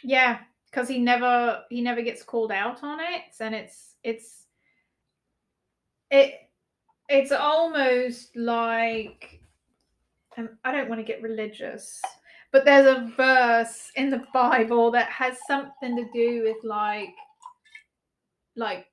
Yeah. 0.03 0.39
Because 0.69 0.89
he 0.89 0.99
never 0.99 1.63
he 1.69 1.81
never 1.81 2.01
gets 2.01 2.23
called 2.23 2.51
out 2.51 2.83
on 2.83 2.99
it. 2.99 3.21
And 3.39 3.55
it's 3.55 3.95
it's 4.03 4.45
it 6.11 6.35
it's 7.09 7.31
almost 7.31 8.35
like 8.35 9.39
um, 10.37 10.49
I 10.63 10.71
don't 10.71 10.89
want 10.89 10.99
to 10.99 11.07
get 11.07 11.21
religious, 11.21 12.01
but 12.51 12.65
there's 12.65 12.85
a 12.85 13.11
verse 13.15 13.91
in 13.95 14.09
the 14.09 14.23
Bible 14.33 14.91
that 14.91 15.09
has 15.09 15.37
something 15.47 15.95
to 15.95 16.05
do 16.13 16.43
with 16.43 16.57
like 16.63 17.15
like 18.55 18.87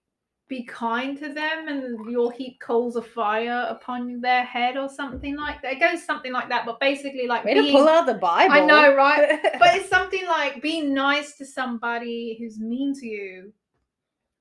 be 0.48 0.64
kind 0.64 1.16
to 1.18 1.32
them 1.32 1.68
and 1.68 2.10
you'll 2.10 2.30
heap 2.30 2.60
coals 2.60 2.96
of 2.96 3.06
fire 3.06 3.66
upon 3.70 4.20
their 4.20 4.44
head 4.44 4.76
or 4.76 4.88
something 4.88 5.36
like 5.36 5.62
that. 5.62 5.74
It 5.74 5.80
goes 5.80 6.04
something 6.04 6.32
like 6.32 6.50
that, 6.50 6.66
but 6.66 6.78
basically 6.80 7.26
like 7.26 7.44
Way 7.44 7.54
to 7.54 7.72
pull 7.72 7.88
out 7.88 8.06
the 8.06 8.14
Bible. 8.14 8.54
I 8.54 8.60
know, 8.64 8.94
right? 8.94 9.40
but 9.58 9.74
it's 9.74 9.88
something 9.88 10.26
like 10.26 10.60
being 10.60 10.92
nice 10.92 11.36
to 11.38 11.46
somebody 11.46 12.36
who's 12.38 12.60
mean 12.60 12.94
to 13.00 13.06
you 13.06 13.52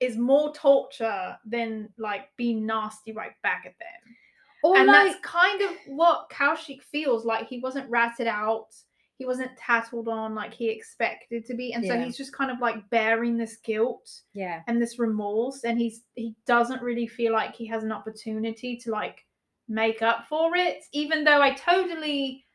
is 0.02 0.18
more 0.18 0.54
torture 0.54 1.38
than 1.46 1.88
like 1.98 2.26
being 2.36 2.66
nasty 2.66 3.13
right 3.13 3.32
back 3.42 3.63
at 3.66 3.74
them. 3.80 4.16
or 4.63 4.78
and 4.78 4.88
like, 4.88 5.08
that's 5.08 5.20
kind 5.26 5.62
of 5.62 5.72
what 5.88 6.30
Kaushik 6.30 6.82
feels 6.82 7.24
like. 7.24 7.48
He 7.48 7.60
wasn't 7.60 7.89
ratted 7.89 8.28
out, 8.28 8.68
he 9.17 9.26
wasn't 9.26 9.56
tattled 9.58 10.08
on 10.08 10.34
like 10.36 10.54
he 10.54 10.69
expected 10.69 11.45
to 11.45 11.54
be, 11.54 11.73
and 11.73 11.86
so 11.86 11.99
he's 11.99 12.17
just 12.17 12.34
kind 12.34 12.49
of 12.52 12.60
like 12.60 12.89
bearing 12.89 13.38
this 13.38 13.58
guilt 13.58 14.10
yeah, 14.34 14.62
and 14.67 14.82
this 14.82 14.99
remorse, 14.99 15.63
and 15.63 15.78
he's 15.78 16.02
he 16.15 16.36
doesn't 16.45 16.82
really 16.82 17.08
feel 17.08 17.32
like 17.32 17.56
he 17.56 17.65
has 17.67 17.84
an 17.84 17.91
opportunity 17.91 18.76
to 18.78 18.91
like 18.91 19.23
make 19.69 20.02
up 20.02 20.26
for 20.28 20.56
it, 20.56 20.84
even 20.91 21.23
though 21.23 21.41
I 21.41 21.52
totally 21.54 22.45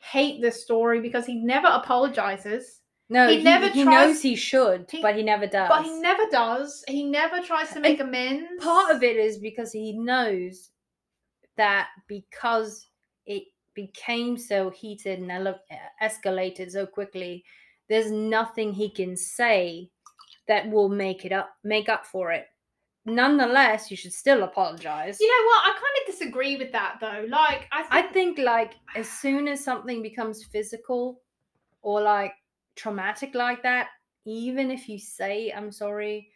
hate 0.00 0.40
this 0.40 0.62
story 0.62 1.00
because 1.00 1.26
he 1.26 1.36
never 1.36 1.68
apologizes. 1.68 2.80
no, 3.08 3.28
he 3.28 3.38
he, 3.38 3.42
never 3.44 3.68
he 3.68 3.84
tries- 3.84 3.94
knows 4.08 4.22
he 4.22 4.36
should, 4.36 4.86
he- 4.90 5.00
but 5.02 5.16
he 5.16 5.22
never 5.22 5.46
does. 5.46 5.68
But 5.68 5.84
he 5.84 6.00
never 6.00 6.24
does. 6.30 6.84
He 6.88 7.04
never 7.04 7.40
tries 7.40 7.72
to 7.72 7.80
make 7.80 8.00
amends. 8.00 8.62
Part 8.62 8.94
of 8.94 9.02
it 9.02 9.16
is 9.16 9.38
because 9.38 9.72
he 9.72 9.96
knows 9.98 10.70
that 11.56 11.88
because 12.06 12.86
it 13.26 13.44
became 13.78 14.36
so 14.36 14.70
heated 14.70 15.20
and 15.20 15.30
ele- 15.30 15.60
escalated 16.02 16.68
so 16.72 16.84
quickly, 16.84 17.44
there's 17.88 18.10
nothing 18.10 18.72
he 18.72 18.90
can 18.90 19.16
say 19.16 19.88
that 20.48 20.68
will 20.68 20.88
make 20.88 21.24
it 21.24 21.30
up, 21.30 21.50
make 21.62 21.88
up 21.88 22.04
for 22.04 22.32
it. 22.32 22.46
Nonetheless, 23.04 23.88
you 23.88 23.96
should 23.96 24.12
still 24.12 24.42
apologize. 24.42 25.18
You 25.20 25.28
know 25.28 25.46
what? 25.46 25.60
I 25.64 25.70
kind 25.70 25.96
of 26.00 26.12
disagree 26.12 26.56
with 26.56 26.72
that 26.72 26.96
though. 27.00 27.24
Like 27.28 27.68
I 27.70 27.82
think, 27.82 27.92
I 27.92 28.12
think 28.12 28.38
like 28.38 28.72
as 28.96 29.08
soon 29.08 29.46
as 29.46 29.62
something 29.62 30.02
becomes 30.02 30.42
physical 30.42 31.20
or 31.82 32.02
like 32.02 32.32
traumatic 32.74 33.36
like 33.36 33.62
that, 33.62 33.90
even 34.26 34.72
if 34.72 34.88
you 34.88 34.98
say 34.98 35.52
I'm 35.56 35.70
sorry, 35.70 36.28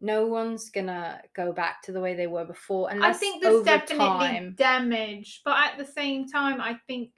no 0.00 0.26
one's 0.26 0.70
gonna 0.70 1.20
go 1.34 1.52
back 1.52 1.82
to 1.82 1.92
the 1.92 2.00
way 2.00 2.14
they 2.14 2.26
were 2.26 2.44
before 2.44 2.90
I 2.90 3.12
think 3.12 3.42
there's 3.42 3.64
definitely 3.64 3.98
time. 3.98 4.54
damage, 4.56 5.42
but 5.44 5.56
at 5.58 5.78
the 5.78 5.84
same 5.84 6.26
time, 6.26 6.60
I 6.60 6.78
think 6.86 7.10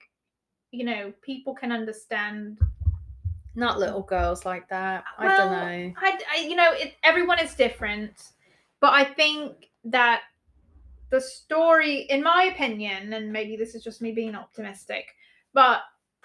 you 0.71 0.85
know 0.85 1.13
people 1.21 1.53
can 1.53 1.71
understand. 1.71 2.59
Not 3.55 3.79
little 3.79 4.01
girls 4.01 4.45
like 4.45 4.67
that. 4.69 5.03
I 5.19 5.37
don't 5.37 5.51
know. 5.51 5.93
I, 6.01 6.19
I 6.35 6.39
you 6.39 6.55
know, 6.55 6.71
it, 6.73 6.95
everyone 7.03 7.37
is 7.37 7.53
different, 7.53 8.31
but 8.81 8.93
I 8.93 9.03
think 9.03 9.69
that 9.85 10.21
the 11.11 11.21
story, 11.21 12.07
in 12.09 12.23
my 12.23 12.49
opinion, 12.51 13.13
and 13.13 13.31
maybe 13.31 13.55
this 13.55 13.75
is 13.75 13.83
just 13.83 14.01
me 14.01 14.11
being 14.11 14.33
optimistic, 14.33 15.05
but 15.53 15.81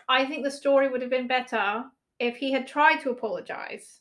I 0.08 0.24
think 0.24 0.42
the 0.42 0.50
story 0.50 0.88
would 0.88 1.02
have 1.02 1.10
been 1.10 1.26
better 1.26 1.84
if 2.18 2.36
he 2.36 2.50
had 2.50 2.66
tried 2.66 2.96
to 3.02 3.10
apologize. 3.10 4.00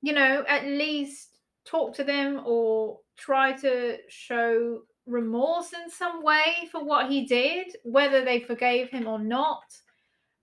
You 0.00 0.12
know, 0.12 0.44
at 0.48 0.64
least 0.64 1.31
talk 1.64 1.94
to 1.94 2.04
them 2.04 2.42
or 2.44 2.98
try 3.16 3.52
to 3.52 3.98
show 4.08 4.82
remorse 5.06 5.72
in 5.72 5.90
some 5.90 6.22
way 6.22 6.68
for 6.70 6.84
what 6.84 7.10
he 7.10 7.26
did, 7.26 7.76
whether 7.84 8.24
they 8.24 8.40
forgave 8.40 8.88
him 8.90 9.06
or 9.06 9.18
not. 9.18 9.64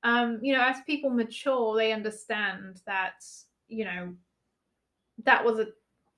Um, 0.03 0.39
you 0.41 0.53
know, 0.53 0.63
as 0.63 0.78
people 0.86 1.09
mature, 1.09 1.76
they 1.76 1.91
understand 1.91 2.82
that, 2.86 3.24
you 3.67 3.86
know, 3.86 4.13
that 5.24 5.43
was 5.43 5.59
an 5.59 5.74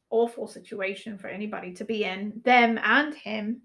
awful 0.10 0.48
situation 0.48 1.18
for 1.18 1.28
anybody 1.28 1.74
to 1.74 1.86
be 1.86 2.04
in, 2.04 2.34
them 2.44 2.80
and 2.84 3.14
him. 3.14 3.62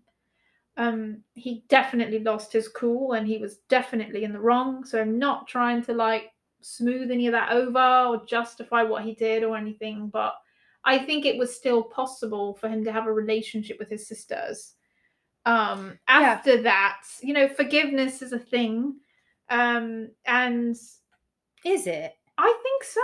Um, 0.78 1.22
he 1.34 1.64
definitely 1.68 2.18
lost 2.18 2.52
his 2.52 2.68
cool 2.68 3.12
and 3.12 3.26
he 3.26 3.38
was 3.38 3.58
definitely 3.68 4.24
in 4.24 4.32
the 4.32 4.40
wrong. 4.40 4.84
So 4.84 5.00
I'm 5.00 5.18
not 5.18 5.46
trying 5.46 5.82
to 5.84 5.94
like 5.94 6.32
smooth 6.60 7.10
any 7.10 7.26
of 7.26 7.32
that 7.32 7.52
over 7.52 8.06
or 8.08 8.26
justify 8.26 8.82
what 8.82 9.04
he 9.04 9.14
did 9.14 9.42
or 9.42 9.56
anything, 9.56 10.08
but 10.08 10.34
I 10.86 10.98
think 10.98 11.26
it 11.26 11.36
was 11.36 11.54
still 11.54 11.82
possible 11.82 12.54
for 12.54 12.68
him 12.68 12.84
to 12.84 12.92
have 12.92 13.06
a 13.06 13.12
relationship 13.12 13.78
with 13.78 13.90
his 13.90 14.06
sisters. 14.06 14.74
Um, 15.44 15.98
Yeah. 16.08 16.20
after 16.20 16.62
that, 16.62 17.02
you 17.22 17.34
know, 17.34 17.48
forgiveness 17.48 18.22
is 18.22 18.32
a 18.32 18.38
thing. 18.38 19.00
Um, 19.50 20.10
and 20.24 20.76
Is 21.64 21.86
it? 21.86 22.14
I 22.38 22.58
think 22.62 22.84
so. 22.84 23.00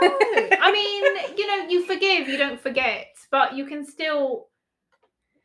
I 0.60 0.70
mean, 0.72 1.36
you 1.38 1.46
know, 1.46 1.68
you 1.68 1.84
forgive, 1.86 2.28
you 2.28 2.36
don't 2.38 2.60
forget, 2.60 3.08
but 3.30 3.54
you 3.56 3.66
can 3.66 3.84
still, 3.84 4.48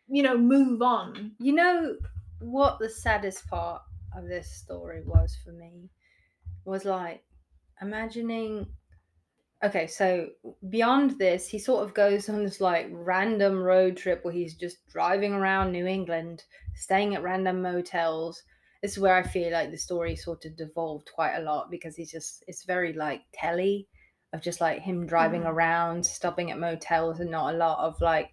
you 0.08 0.24
know, 0.24 0.38
move 0.38 0.82
on. 0.82 1.32
You 1.40 1.54
know 1.54 1.98
what 2.40 2.78
the 2.80 2.90
saddest 2.90 3.48
part 3.48 3.82
of 4.16 4.28
this 4.28 4.48
story 4.52 5.02
was 5.04 5.36
for 5.44 5.52
me 5.52 5.90
was 6.66 6.86
like 6.86 7.24
imagining 7.82 8.68
okay 9.64 9.88
so 9.88 10.30
beyond 10.70 11.18
this 11.18 11.48
he 11.48 11.58
sort 11.58 11.84
of 11.84 11.94
goes 11.94 12.30
on 12.30 12.44
this 12.44 12.62
like 12.62 12.88
random 12.92 13.62
road 13.62 13.98
trip 13.98 14.24
where 14.24 14.34
he's 14.34 14.56
just 14.56 14.86
driving 14.88 15.34
around 15.34 15.72
new 15.72 15.88
england 15.88 16.44
staying 16.76 17.16
at 17.16 17.24
random 17.24 17.62
motels 17.62 18.44
this 18.82 18.92
is 18.92 19.00
where 19.00 19.16
i 19.16 19.24
feel 19.24 19.52
like 19.52 19.72
the 19.72 19.78
story 19.78 20.16
sort 20.16 20.46
of 20.46 20.56
devolved 20.56 21.10
quite 21.14 21.36
a 21.36 21.42
lot 21.42 21.72
because 21.72 21.96
he's 21.96 22.12
just 22.12 22.44
it's 22.48 22.66
very 22.66 22.94
like 22.94 23.24
telly 23.34 23.88
of 24.34 24.42
just 24.42 24.62
like 24.62 24.82
him 24.82 25.08
driving 25.08 25.42
Mhm. 25.42 25.48
around 25.48 26.06
stopping 26.06 26.52
at 26.52 26.60
motels 26.60 27.20
and 27.20 27.32
not 27.32 27.54
a 27.54 27.58
lot 27.58 27.80
of 27.80 28.00
like 28.00 28.32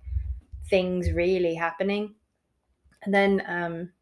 things 0.68 1.12
really 1.12 1.54
happening 1.54 2.16
and 3.02 3.14
then 3.14 3.42
um 3.46 3.92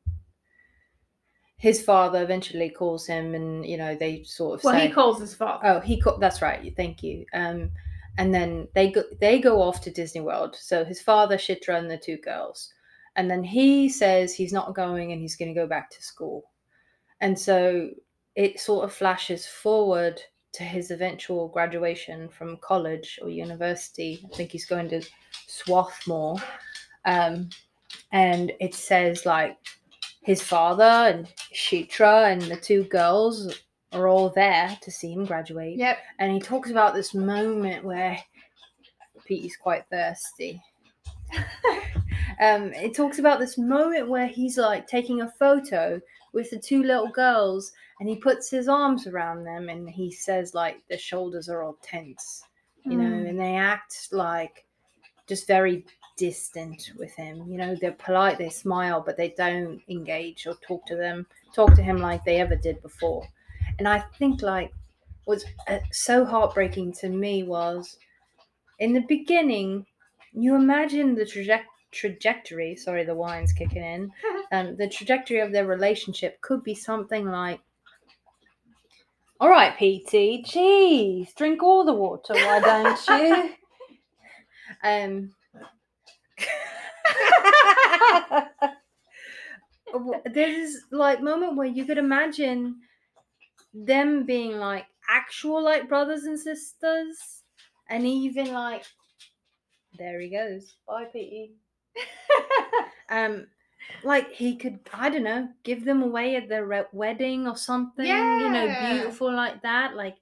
his 1.63 1.81
father 1.81 2.21
eventually 2.25 2.69
calls 2.69 3.07
him 3.07 3.37
and 3.37 3.65
you 3.65 3.77
know 3.77 3.95
they 3.95 4.25
sort 4.25 4.59
of 4.59 4.65
Well, 4.65 4.75
say 4.75 4.89
he 4.89 4.93
calls 4.93 5.21
his 5.21 5.33
father. 5.33 5.65
oh 5.69 5.81
he 5.81 6.01
call, 6.01 6.19
that's 6.19 6.43
right 6.43 6.75
thank 6.77 7.05
you. 7.05 7.25
Um 7.33 7.71
and 8.19 8.35
then 8.35 8.67
they 8.75 8.91
go 8.91 9.05
they 9.21 9.39
go 9.39 9.63
off 9.63 9.81
to 9.83 9.91
disney 9.91 10.21
world. 10.21 10.57
So 10.59 10.85
his 10.85 11.01
father 11.01 11.37
Chitra 11.37 11.79
and 11.79 11.89
the 11.89 11.97
two 11.97 12.19
girls. 12.19 12.73
And 13.15 13.31
then 13.31 13.45
he 13.45 13.89
says 13.89 14.35
he's 14.35 14.53
not 14.53 14.75
going 14.75 15.13
and 15.13 15.21
he's 15.21 15.37
going 15.37 15.55
to 15.55 15.61
go 15.61 15.67
back 15.67 15.89
to 15.91 16.03
school. 16.03 16.51
And 17.21 17.39
so 17.39 17.91
it 18.35 18.59
sort 18.59 18.85
of 18.85 18.93
flashes 18.93 19.47
forward 19.47 20.21
to 20.55 20.63
his 20.65 20.91
eventual 20.91 21.49
graduation 21.49 22.29
from 22.29 22.57
college 22.59 23.19
or 23.23 23.29
university. 23.29 24.27
I 24.33 24.37
think 24.37 24.51
he's 24.51 24.67
going 24.67 24.89
to 24.89 25.03
swarthmore. 25.47 26.39
Um, 27.05 27.51
and 28.13 28.51
it 28.61 28.75
says 28.75 29.27
like 29.27 29.57
his 30.23 30.43
father 30.43 30.85
and 30.85 31.27
Chitra 31.55 32.31
and 32.33 32.43
the 32.43 32.57
two 32.57 32.85
girls 32.85 33.59
are 33.93 34.09
all 34.09 34.31
there 34.31 34.77
to 34.81 34.91
see 34.91 35.12
him 35.12 35.25
graduate 35.27 35.77
Yep. 35.77 35.99
and 36.18 36.33
he 36.33 36.41
talks 36.41 36.70
about 36.70 36.95
this 36.95 37.12
moment 37.14 37.85
where 37.85 38.18
Pete's 39.25 39.57
quite 39.57 39.85
thirsty. 39.91 40.61
um, 42.41 42.73
it 42.75 42.95
talks 42.95 43.18
about 43.18 43.39
this 43.39 43.57
moment 43.59 44.09
where 44.09 44.27
he's 44.27 44.59
like 44.59 44.87
taking 44.87 45.20
a 45.23 45.31
photo 45.39 46.01
with 46.33 46.51
the 46.51 46.59
two 46.59 46.83
little 46.83 47.09
girls, 47.09 47.73
and 48.01 48.09
he 48.09 48.16
puts 48.16 48.51
his 48.51 48.66
arms 48.68 49.07
around 49.07 49.45
them, 49.45 49.68
and 49.68 49.89
he 49.89 50.11
says 50.11 50.55
like 50.55 50.79
the 50.89 50.97
shoulders 50.99 51.49
are 51.49 51.62
all 51.62 51.77
tense, 51.83 52.43
you 52.85 52.97
know, 52.97 53.05
Mm. 53.05 53.29
and 53.29 53.39
they 53.41 53.55
act 53.57 54.09
like 54.12 54.64
just 55.29 55.47
very 55.47 55.85
distant 56.23 56.93
with 56.97 57.12
him. 57.16 57.45
You 57.49 57.59
know, 57.59 57.75
they're 57.75 57.91
polite, 57.91 58.39
they 58.39 58.49
smile, 58.49 59.03
but 59.05 59.16
they 59.16 59.31
don't 59.31 59.83
engage 59.89 60.47
or 60.47 60.55
talk 60.55 60.87
to 60.87 60.95
them, 60.95 61.27
talk 61.53 61.75
to 61.75 61.83
him 61.83 61.97
like 61.97 62.25
they 62.25 62.41
ever 62.41 62.55
did 62.55 62.81
before. 62.81 63.27
And 63.81 63.89
I 63.89 63.99
think 64.20 64.41
like 64.41 64.73
what's 65.25 65.45
uh, 65.66 65.81
so 65.91 66.25
heartbreaking 66.25 66.93
to 67.01 67.09
me 67.09 67.43
was 67.43 67.99
in 68.79 68.93
the 68.93 69.01
beginning, 69.01 69.85
you 70.33 70.55
imagine 70.55 71.16
the 71.16 71.25
traje- 71.25 71.64
trajectory. 71.91 72.77
Sorry, 72.77 73.05
the 73.05 73.16
wine's 73.16 73.53
kicking 73.53 73.83
in. 73.83 74.12
Um, 74.53 74.77
the 74.77 74.87
trajectory 74.87 75.41
of 75.41 75.51
their 75.51 75.66
relationship 75.66 76.39
could 76.43 76.62
be 76.62 76.75
something 76.75 77.25
like. 77.27 77.61
All 79.41 79.49
right, 79.49 79.75
PT. 79.75 80.45
Jeez, 80.45 81.35
drink 81.35 81.62
all 81.62 81.87
the 81.87 81.95
water, 81.95 82.35
why 82.35 82.61
don't 82.61 83.09
you? 83.09 83.55
um. 84.85 85.33
there's 90.24 90.72
this 90.72 90.84
like 90.90 91.22
moment 91.22 91.57
where 91.57 91.66
you 91.66 91.84
could 91.84 91.98
imagine 91.98 92.80
them 93.74 94.24
being 94.24 94.59
like 94.59 94.86
actual 95.09 95.62
like 95.62 95.88
brothers 95.88 96.24
and 96.24 96.38
sisters 96.38 97.42
and 97.88 98.07
even 98.07 98.53
like 98.53 98.84
there 99.98 100.20
he 100.20 100.30
goes. 100.30 100.74
Bye 100.86 101.05
pe 101.12 101.50
um 103.11 103.46
like 104.05 104.32
he 104.32 104.57
could 104.57 104.78
i 104.94 105.11
don't 105.11 105.24
know 105.24 105.48
give 105.64 105.84
them 105.84 106.03
away 106.03 106.36
at 106.36 106.48
their 106.48 106.64
re- 106.64 106.84
wedding 106.92 107.46
or 107.46 107.57
something 107.57 108.07
Yeah. 108.07 108.38
you 108.38 108.53
know 108.53 108.74
beautiful 108.90 109.32
like 109.32 109.62
that. 109.62 109.96
Like 109.96 110.16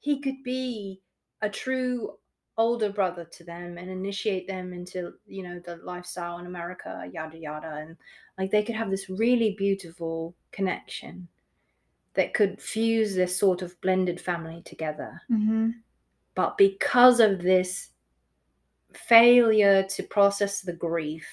he 0.00 0.20
could 0.20 0.42
be 0.44 1.00
a 1.40 1.48
true 1.48 2.18
older 2.56 2.90
brother 2.90 3.24
to 3.24 3.44
them 3.44 3.78
and 3.78 3.90
initiate 3.90 4.46
them 4.46 4.72
into 4.72 5.12
you 5.26 5.42
know 5.42 5.60
the 5.64 5.76
lifestyle 5.82 6.38
in 6.38 6.46
america 6.46 7.08
yada 7.12 7.38
yada. 7.38 7.74
And 7.80 7.96
like 8.38 8.50
they 8.50 8.62
could 8.62 8.76
have 8.76 8.90
this 8.90 9.08
really 9.08 9.54
beautiful 9.56 10.34
connection 10.52 11.28
that 12.14 12.34
could 12.34 12.60
fuse 12.60 13.14
this 13.14 13.36
sort 13.36 13.60
of 13.62 13.80
blended 13.80 14.20
family 14.20 14.62
together. 14.64 15.20
Hmm 15.28 15.70
but 16.34 16.58
because 16.58 17.20
of 17.20 17.42
this 17.42 17.90
failure 18.92 19.82
to 19.82 20.02
process 20.02 20.60
the 20.60 20.72
grief 20.72 21.26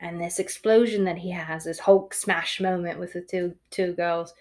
and 0.00 0.20
this 0.20 0.38
explosion 0.38 1.04
that 1.04 1.18
he 1.18 1.30
has 1.30 1.64
this 1.64 1.78
hulk 1.78 2.14
smash 2.14 2.60
moment 2.60 2.98
with 2.98 3.12
the 3.12 3.20
two 3.20 3.54
two 3.70 3.92
girls 3.94 4.34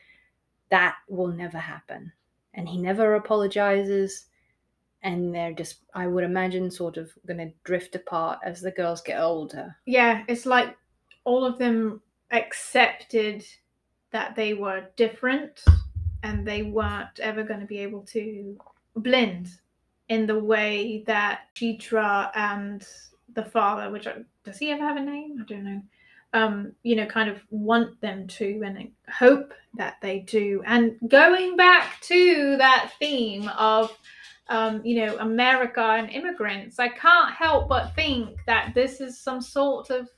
that 0.69 0.95
will 1.07 1.29
never 1.29 1.57
happen. 1.57 2.11
And 2.53 2.67
he 2.67 2.79
never 2.79 3.15
apologizes 3.15 4.25
and 5.03 5.33
they're 5.33 5.53
just 5.53 5.79
i 5.93 6.07
would 6.07 6.23
imagine 6.23 6.71
sort 6.71 6.97
of 6.97 7.11
going 7.27 7.37
to 7.37 7.51
drift 7.63 7.95
apart 7.95 8.39
as 8.43 8.61
the 8.61 8.71
girls 8.71 9.01
get 9.01 9.19
older 9.19 9.75
Yeah, 9.85 10.23
it's 10.27 10.45
like 10.45 10.75
all 11.23 11.43
of 11.43 11.57
them 11.57 12.01
accepted 12.31 13.43
that 14.11 14.35
they 14.35 14.53
were 14.53 14.85
different 14.95 15.63
and 16.23 16.47
they 16.47 16.63
weren't 16.63 17.19
ever 17.19 17.43
going 17.43 17.59
to 17.59 17.65
be 17.65 17.79
able 17.79 18.01
to 18.01 18.57
blend 18.95 19.49
in 20.09 20.25
the 20.25 20.39
way 20.39 21.03
that 21.05 21.41
Chitra 21.55 22.31
and 22.33 22.85
the 23.33 23.43
father, 23.43 23.91
which 23.91 24.07
I, 24.07 24.23
does 24.43 24.57
he 24.57 24.71
ever 24.71 24.83
have 24.83 24.97
a 24.97 25.01
name? 25.01 25.37
I 25.41 25.45
don't 25.45 25.65
know. 25.65 25.81
Um, 26.33 26.73
you 26.83 26.95
know, 26.95 27.05
kind 27.05 27.29
of 27.29 27.41
want 27.49 27.99
them 28.01 28.27
to 28.27 28.61
and 28.65 28.89
hope 29.09 29.53
that 29.75 29.95
they 30.01 30.19
do. 30.19 30.61
And 30.65 30.97
going 31.07 31.55
back 31.55 31.99
to 32.03 32.57
that 32.57 32.93
theme 32.99 33.49
of 33.57 33.97
um, 34.49 34.81
you 34.85 35.05
know, 35.05 35.17
America 35.17 35.81
and 35.81 36.09
immigrants, 36.09 36.79
I 36.79 36.89
can't 36.89 37.33
help 37.33 37.67
but 37.67 37.93
think 37.95 38.37
that 38.45 38.73
this 38.73 39.01
is 39.01 39.19
some 39.19 39.41
sort 39.41 39.89
of 39.89 40.09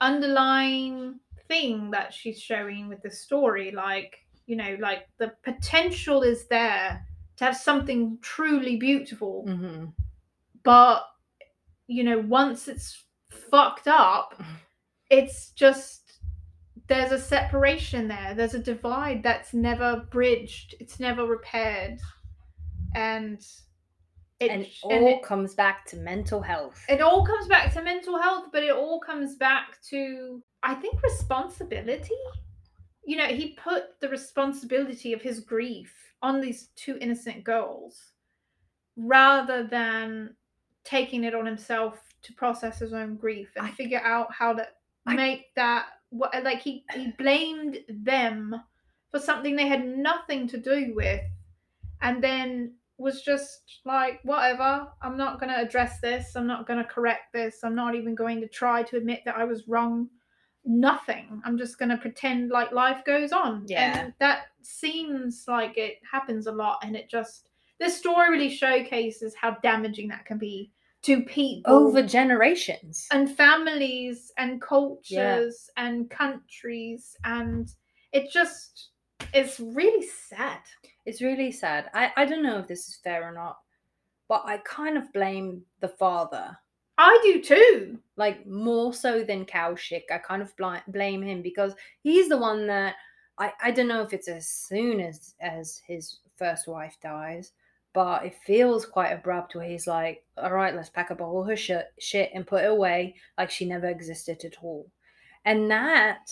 underlying 0.00 1.20
thing 1.46 1.90
that 1.90 2.14
she's 2.14 2.40
showing 2.40 2.88
with 2.88 3.02
the 3.02 3.10
story. 3.10 3.70
Like, 3.70 4.18
you 4.46 4.56
know, 4.56 4.76
like 4.80 5.08
the 5.18 5.32
potential 5.42 6.22
is 6.22 6.46
there 6.46 7.04
to 7.36 7.44
have 7.44 7.56
something 7.56 8.18
truly 8.22 8.76
beautiful, 8.76 9.44
mm-hmm. 9.46 9.86
but 10.62 11.04
you 11.86 12.04
know, 12.04 12.18
once 12.18 12.68
it's 12.68 13.04
fucked 13.30 13.88
up, 13.88 14.42
it's 15.10 15.50
just 15.50 16.08
there's 16.88 17.12
a 17.12 17.20
separation 17.20 18.08
there. 18.08 18.32
There's 18.34 18.54
a 18.54 18.58
divide 18.58 19.22
that's 19.22 19.52
never 19.52 20.06
bridged. 20.10 20.74
It's 20.80 20.98
never 20.98 21.26
repaired, 21.26 21.98
and 22.94 23.40
it 24.40 24.50
and 24.50 24.62
it 24.62 24.72
and 24.84 24.92
all 25.02 25.08
it- 25.08 25.22
comes 25.22 25.54
back 25.54 25.84
to 25.86 25.96
mental 25.96 26.40
health 26.40 26.84
it 26.88 27.00
all 27.00 27.24
comes 27.26 27.46
back 27.48 27.72
to 27.74 27.82
mental 27.82 28.20
health, 28.20 28.46
but 28.52 28.62
it 28.62 28.70
all 28.70 29.00
comes 29.00 29.36
back 29.36 29.80
to, 29.90 30.42
I 30.62 30.74
think, 30.74 31.02
responsibility. 31.02 32.14
You 33.04 33.16
know, 33.16 33.26
he 33.26 33.54
put 33.54 33.98
the 34.00 34.08
responsibility 34.08 35.12
of 35.12 35.22
his 35.22 35.40
grief 35.40 35.92
on 36.22 36.40
these 36.40 36.68
two 36.76 36.98
innocent 37.00 37.42
girls 37.44 38.12
rather 38.96 39.64
than 39.66 40.34
taking 40.84 41.24
it 41.24 41.34
on 41.34 41.46
himself 41.46 42.00
to 42.22 42.32
process 42.34 42.78
his 42.80 42.92
own 42.92 43.16
grief 43.16 43.50
and 43.56 43.66
I- 43.66 43.70
figure 43.72 44.00
out 44.00 44.32
how 44.32 44.52
to 44.54 44.68
I- 45.06 45.14
make 45.14 45.54
that 45.54 45.86
what 46.10 46.32
like 46.42 46.60
he 46.62 46.84
he 46.94 47.12
blamed 47.18 47.78
them 47.88 48.54
for 49.10 49.18
something 49.20 49.54
they 49.56 49.66
had 49.68 49.86
nothing 49.86 50.48
to 50.48 50.58
do 50.58 50.94
with 50.94 51.20
and 52.02 52.22
then 52.22 52.74
was 52.98 53.22
just 53.22 53.80
like 53.84 54.18
whatever 54.24 54.88
i'm 55.02 55.16
not 55.16 55.38
going 55.38 55.52
to 55.52 55.60
address 55.60 56.00
this 56.00 56.34
i'm 56.34 56.46
not 56.46 56.66
going 56.66 56.78
to 56.78 56.84
correct 56.84 57.32
this 57.32 57.60
i'm 57.62 57.74
not 57.74 57.94
even 57.94 58.14
going 58.14 58.40
to 58.40 58.48
try 58.48 58.82
to 58.82 58.96
admit 58.96 59.20
that 59.24 59.36
i 59.36 59.44
was 59.44 59.68
wrong 59.68 60.08
nothing. 60.68 61.40
I'm 61.44 61.58
just 61.58 61.78
going 61.78 61.88
to 61.88 61.96
pretend 61.96 62.50
like 62.50 62.72
life 62.72 63.04
goes 63.04 63.32
on. 63.32 63.64
Yeah. 63.66 63.98
And 63.98 64.14
that 64.20 64.46
seems 64.62 65.44
like 65.48 65.78
it 65.78 65.96
happens 66.10 66.46
a 66.46 66.52
lot. 66.52 66.78
And 66.82 66.94
it 66.94 67.08
just, 67.10 67.48
this 67.80 67.96
story 67.96 68.28
really 68.30 68.50
showcases 68.50 69.34
how 69.34 69.56
damaging 69.62 70.08
that 70.08 70.26
can 70.26 70.38
be 70.38 70.70
to 71.02 71.22
people 71.22 71.72
Over 71.72 72.02
generations. 72.02 73.06
and 73.12 73.34
families 73.34 74.32
and 74.36 74.60
cultures 74.60 75.70
and 75.76 76.10
countries. 76.10 77.16
And 77.24 77.68
it 78.12 78.30
just, 78.30 78.90
it's 79.32 79.58
really 79.58 80.06
sad. 80.28 80.60
It's 81.08 81.22
really 81.22 81.50
sad. 81.50 81.88
I, 81.94 82.12
I 82.18 82.26
don't 82.26 82.42
know 82.42 82.58
if 82.58 82.66
this 82.68 82.86
is 82.86 82.96
fair 83.02 83.26
or 83.26 83.32
not, 83.32 83.56
but 84.28 84.42
I 84.44 84.58
kind 84.58 84.98
of 84.98 85.10
blame 85.14 85.62
the 85.80 85.88
father. 85.88 86.54
I 86.98 87.18
do 87.22 87.40
too. 87.40 87.98
Like 88.16 88.46
more 88.46 88.92
so 88.92 89.24
than 89.24 89.46
Kaushik. 89.46 90.02
I 90.12 90.18
kind 90.18 90.42
of 90.42 90.54
bli- 90.58 90.82
blame 90.88 91.22
him 91.22 91.40
because 91.40 91.72
he's 92.02 92.28
the 92.28 92.36
one 92.36 92.66
that 92.66 92.96
I, 93.38 93.54
I 93.62 93.70
don't 93.70 93.88
know 93.88 94.02
if 94.02 94.12
it's 94.12 94.28
as 94.28 94.50
soon 94.50 95.00
as 95.00 95.34
as 95.40 95.80
his 95.86 96.18
first 96.36 96.68
wife 96.68 96.98
dies, 97.02 97.52
but 97.94 98.26
it 98.26 98.34
feels 98.44 98.84
quite 98.84 99.12
abrupt 99.12 99.54
where 99.54 99.66
he's 99.66 99.86
like, 99.86 100.26
all 100.36 100.52
right, 100.52 100.74
let's 100.74 100.90
pack 100.90 101.10
up 101.10 101.22
all 101.22 101.42
her 101.42 101.56
shit, 101.56 101.86
shit 101.98 102.30
and 102.34 102.46
put 102.46 102.64
it 102.64 102.70
away 102.70 103.14
like 103.38 103.50
she 103.50 103.64
never 103.64 103.88
existed 103.88 104.44
at 104.44 104.62
all. 104.62 104.86
And 105.46 105.70
that 105.70 106.30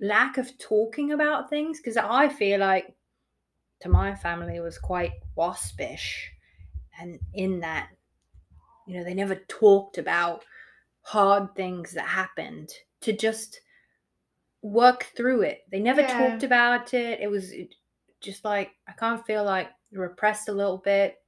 lack 0.00 0.36
of 0.36 0.58
talking 0.58 1.12
about 1.12 1.48
things, 1.48 1.78
because 1.78 1.96
I 1.96 2.28
feel 2.28 2.60
like 2.60 2.94
to 3.80 3.88
my 3.88 4.14
family 4.14 4.60
was 4.60 4.78
quite 4.78 5.12
waspish. 5.36 6.30
And 7.00 7.18
in 7.34 7.60
that, 7.60 7.90
you 8.86 8.96
know, 8.96 9.04
they 9.04 9.14
never 9.14 9.36
talked 9.36 9.98
about 9.98 10.44
hard 11.02 11.54
things 11.54 11.92
that 11.92 12.06
happened 12.08 12.70
to 13.02 13.12
just 13.12 13.60
work 14.62 15.04
through 15.16 15.42
it. 15.42 15.64
They 15.70 15.80
never 15.80 16.02
Yeah. 16.02 16.16
talked 16.16 16.42
about 16.42 16.94
it. 16.94 17.20
It 17.20 17.28
was 17.30 17.52
just 18.20 18.44
like 18.44 18.70
I 18.86 18.92
kind 18.92 19.18
of 19.18 19.24
feel 19.26 19.44
like 19.44 19.70
repressed 19.92 20.48
a 20.48 20.52
little 20.52 20.78
bit. 20.78 21.22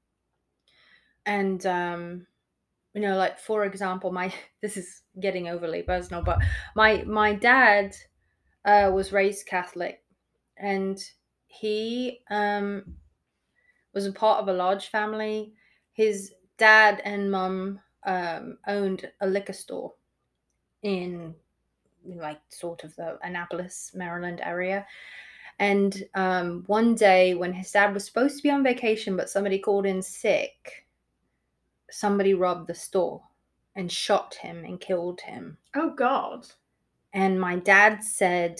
And 1.26 1.64
um 1.66 2.26
you 2.94 3.00
know, 3.02 3.16
like 3.16 3.38
for 3.38 3.64
example, 3.64 4.12
my 4.12 4.32
this 4.62 4.76
is 4.76 5.02
getting 5.20 5.48
overly 5.48 5.82
personal, 5.82 6.22
but 6.22 6.42
my 6.74 7.04
my 7.04 7.34
dad 7.34 7.96
uh 8.64 8.90
was 8.92 9.12
raised 9.12 9.46
Catholic 9.46 10.04
and 10.56 10.98
he 11.50 12.20
um 12.30 12.84
was 13.92 14.06
a 14.06 14.12
part 14.12 14.40
of 14.40 14.48
a 14.48 14.52
large 14.52 14.86
family. 14.88 15.52
His 15.92 16.32
dad 16.58 17.02
and 17.04 17.30
mum 17.30 17.80
um 18.06 18.56
owned 18.66 19.10
a 19.20 19.26
liquor 19.26 19.52
store 19.52 19.92
in 20.82 21.34
like 22.04 22.40
sort 22.48 22.84
of 22.84 22.94
the 22.96 23.18
Annapolis, 23.22 23.92
Maryland 23.94 24.40
area. 24.42 24.86
And 25.58 26.02
um, 26.14 26.64
one 26.68 26.94
day 26.94 27.34
when 27.34 27.52
his 27.52 27.70
dad 27.70 27.92
was 27.92 28.06
supposed 28.06 28.38
to 28.38 28.42
be 28.42 28.50
on 28.50 28.62
vacation, 28.62 29.16
but 29.16 29.28
somebody 29.28 29.58
called 29.58 29.84
in 29.84 30.00
sick, 30.00 30.86
somebody 31.90 32.32
robbed 32.32 32.66
the 32.66 32.74
store 32.74 33.22
and 33.76 33.92
shot 33.92 34.34
him 34.34 34.64
and 34.64 34.80
killed 34.80 35.20
him. 35.20 35.58
Oh, 35.76 35.90
God. 35.90 36.46
And 37.12 37.38
my 37.38 37.56
dad 37.56 38.02
said 38.02 38.58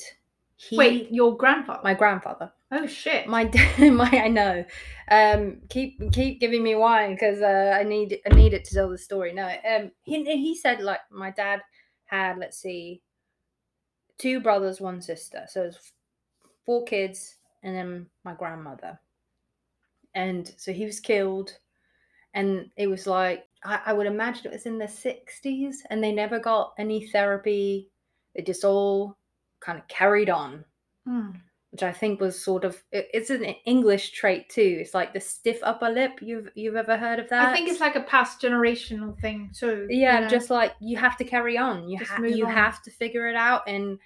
he 0.57 0.77
Wait, 0.77 1.11
your 1.11 1.35
grandfather? 1.37 1.81
my 1.83 1.95
grandfather. 1.95 2.53
Oh, 2.71 2.87
shit. 2.87 3.27
My 3.27 3.45
dad, 3.45 3.93
my 3.93 4.11
I 4.11 4.29
know. 4.29 4.65
Um, 5.11 5.59
keep 5.69 6.13
keep 6.13 6.41
giving 6.41 6.63
me 6.63 6.75
wine 6.77 7.15
because 7.15 7.41
uh, 7.43 7.77
I 7.79 7.83
need 7.83 8.21
I 8.31 8.35
need 8.35 8.55
it 8.55 8.65
to 8.67 8.75
tell 8.75 8.89
the 8.89 8.99
story. 8.99 9.33
No, 9.33 9.49
um, 9.69 9.91
he 10.05 10.25
he 10.25 10.57
said 10.57 10.81
like 10.81 11.01
my 11.11 11.31
dad 11.31 11.61
had 12.07 12.39
let's 12.39 12.59
see, 12.59 13.03
two 14.19 14.41
brothers, 14.41 14.81
one 14.81 15.01
sister, 15.03 15.45
so 15.49 15.65
it's 15.65 15.93
four 16.65 16.85
kids, 16.85 17.37
and 17.63 17.75
then 17.75 18.07
my 18.25 18.35
grandmother. 18.35 19.01
And 20.15 20.53
so 20.57 20.73
he 20.73 20.85
was 20.85 21.01
killed, 21.01 21.57
and 22.35 22.71
it 22.77 22.87
was 22.87 23.07
like 23.07 23.47
I, 23.65 23.81
I 23.87 23.93
would 23.93 24.07
imagine 24.07 24.47
it 24.47 24.53
was 24.53 24.67
in 24.67 24.79
the 24.79 24.89
sixties, 24.89 25.83
and 25.91 26.03
they 26.03 26.13
never 26.13 26.39
got 26.39 26.75
any 26.79 27.07
therapy. 27.09 27.91
It 28.35 28.47
just 28.47 28.65
all 28.65 29.17
kind 29.61 29.79
of 29.79 29.89
carried 29.89 30.31
on 30.31 30.65
Hmm. 31.07 31.31
Which 31.71 31.83
I 31.85 31.93
think 31.93 32.21
was 32.21 32.43
sort 32.43 32.65
of 32.65 32.83
it's 32.91 33.31
an 33.31 33.45
English 33.65 34.11
trait 34.11 34.49
too. 34.49 34.79
It's 34.81 34.93
like 34.95 35.13
the 35.13 35.21
stiff 35.21 35.59
upper 35.63 35.89
lip. 35.89 36.19
You've 36.21 36.49
you've 36.55 36.77
ever 36.77 36.97
heard 36.97 37.19
of 37.21 37.29
that? 37.29 37.49
I 37.49 37.53
think 37.55 37.69
it's 37.69 37.81
like 37.81 37.95
a 37.97 38.01
past 38.03 38.41
generational 38.43 39.19
thing, 39.21 39.51
too. 39.57 39.87
you 39.89 40.01
yeah, 40.01 40.21
know? 40.21 40.29
just 40.29 40.51
like 40.51 40.73
you 40.81 40.97
have 40.97 41.17
to 41.19 41.25
carry 41.25 41.57
on. 41.57 41.89
You 41.89 41.99
ha- 42.05 42.23
you 42.25 42.47
on. 42.47 42.53
have 42.53 42.83
to 42.83 42.91
figure 42.91 43.29
it 43.29 43.37
out, 43.37 43.63
and 43.69 43.99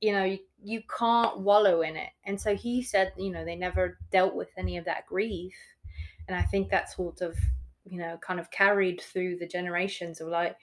you 0.00 0.12
know 0.12 0.24
you, 0.24 0.38
you 0.64 0.80
can't 0.98 1.40
wallow 1.40 1.82
in 1.82 1.96
it. 1.96 2.08
And 2.24 2.40
so 2.40 2.56
he 2.56 2.82
said, 2.82 3.12
you 3.18 3.30
know, 3.30 3.44
they 3.44 3.56
never 3.56 3.98
dealt 4.10 4.34
with 4.34 4.48
any 4.56 4.78
of 4.78 4.86
that 4.86 5.06
grief, 5.06 5.54
and 6.28 6.36
I 6.36 6.42
think 6.42 6.70
that 6.70 6.90
sort 6.90 7.20
of 7.20 7.36
you 7.84 7.98
know 7.98 8.16
kind 8.22 8.40
of 8.40 8.50
carried 8.50 9.00
through 9.02 9.36
the 9.36 9.46
generations 9.46 10.20
of 10.20 10.28
like 10.28 10.56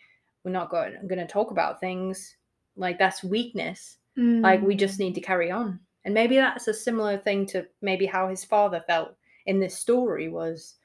we're 0.43 0.51
not 0.51 0.71
going 0.71 0.93
going 1.07 1.19
to 1.19 1.27
talk 1.27 1.51
about 1.51 1.79
things 1.81 2.37
like 2.77 2.97
that's 2.97 3.23
weakness 3.23 3.97
like 4.15 4.61
we 4.61 4.73
just 4.75 4.95
Mm. 4.95 4.99
need 4.99 5.15
to 5.15 5.21
carry 5.21 5.51
on 5.51 5.79
and 6.05 6.13
maybe 6.13 6.35
that's 6.35 6.67
a 6.67 6.73
similar 6.73 7.17
thing 7.17 7.45
to 7.45 7.65
maybe 7.81 8.05
how 8.05 8.27
his 8.29 8.43
father 8.43 8.83
felt 8.87 9.15
in 9.45 9.59
this 9.59 9.77
story 9.77 10.29
was 10.29 10.75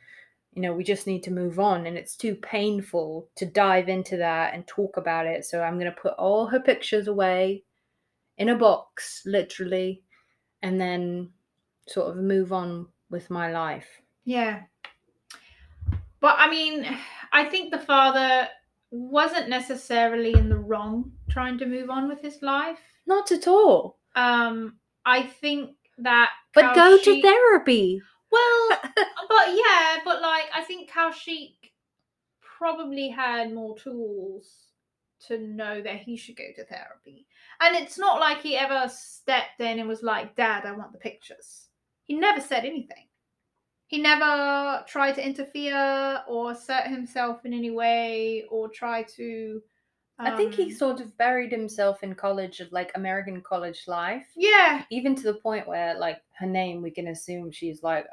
you 0.53 0.63
know 0.63 0.73
we 0.73 0.85
just 0.85 1.07
need 1.07 1.23
to 1.23 1.31
move 1.31 1.59
on 1.59 1.87
and 1.87 1.97
it's 1.97 2.17
too 2.17 2.35
painful 2.35 3.29
to 3.37 3.45
dive 3.47 3.89
into 3.89 4.17
that 4.17 4.55
and 4.55 4.67
talk 4.67 4.97
about 4.97 5.27
it 5.27 5.45
so 5.45 5.63
i'm 5.63 5.79
going 5.79 5.93
to 5.93 6.01
put 6.01 6.15
all 6.15 6.47
her 6.47 6.61
pictures 6.61 7.09
away 7.09 7.63
in 8.39 8.49
a 8.49 8.57
box 8.57 9.23
literally 9.27 10.03
and 10.63 10.81
then 10.81 11.29
sort 11.87 12.09
of 12.09 12.17
move 12.17 12.53
on 12.53 12.87
with 13.11 13.31
my 13.31 13.53
life 13.53 13.87
Yeah. 14.25 14.63
But 16.21 16.37
I 16.39 16.49
mean, 16.49 16.87
I 17.33 17.45
think 17.45 17.71
the 17.71 17.79
father 17.79 18.49
wasn't 18.91 19.51
necessarily 19.51 20.33
in 20.33 20.49
the 20.49 20.57
wrong 20.57 21.13
trying 21.29 21.59
to 21.59 21.67
move 21.67 21.91
on 21.91 22.09
with 22.09 22.23
his 22.23 22.41
life. 22.41 22.79
not 23.07 23.31
at 23.31 23.47
all 23.47 23.99
Um, 24.17 24.79
I 25.05 25.23
think 25.23 25.77
that 25.99 26.31
but 26.55 26.75
go 26.75 26.99
to 26.99 27.23
therapy 27.23 28.01
Well, 28.31 28.69
but 29.29 29.49
yeah, 29.49 29.99
but 30.05 30.23
like 30.23 30.47
I 30.55 30.63
think 30.67 30.91
Kaushik 30.91 31.55
probably 32.41 33.09
had 33.09 33.53
more 33.53 33.77
tools 33.77 34.65
to 35.27 35.39
know 35.39 35.81
that 35.83 35.97
he 35.97 36.17
should 36.17 36.37
go 36.37 36.45
to 36.57 36.65
therapy. 36.65 37.27
And 37.61 37.77
it's 37.77 37.99
not 37.99 38.21
like 38.21 38.41
he 38.41 38.57
ever 38.57 38.89
stepped 38.89 39.61
in 39.61 39.79
and 39.79 39.89
was 39.89 40.03
like, 40.03 40.37
Dad, 40.37 40.67
I 40.67 40.73
want 40.73 40.93
the 40.93 40.99
pictures. 40.99 41.69
He 42.03 42.15
never 42.15 42.41
said 42.41 42.65
anything. 42.65 43.07
He 43.87 43.99
never 43.99 44.85
tried 44.87 45.13
to 45.13 45.27
interfere 45.27 46.23
or 46.29 46.53
assert 46.53 46.87
himself 46.89 47.45
in 47.45 47.53
any 47.53 47.71
way 47.71 48.45
or 48.51 48.69
try 48.69 49.03
to. 49.17 49.63
I 50.19 50.31
think 50.37 50.55
he 50.55 50.65
um, 50.65 50.71
sort 50.71 51.01
of 51.01 51.17
buried 51.19 51.51
himself 51.51 52.03
in 52.03 52.15
college 52.15 52.63
like 52.71 52.91
american 52.95 53.41
college 53.43 53.83
life 53.87 54.27
Yeah, 54.37 54.85
even 54.91 55.15
to 55.17 55.23
the 55.25 55.35
point 55.35 55.67
where 55.67 55.99
like 55.99 56.23
her 56.39 56.47
name 56.47 56.83
we 56.83 56.91
can 56.91 57.09
assume 57.09 57.51
she's 57.51 57.83
like 57.83 58.07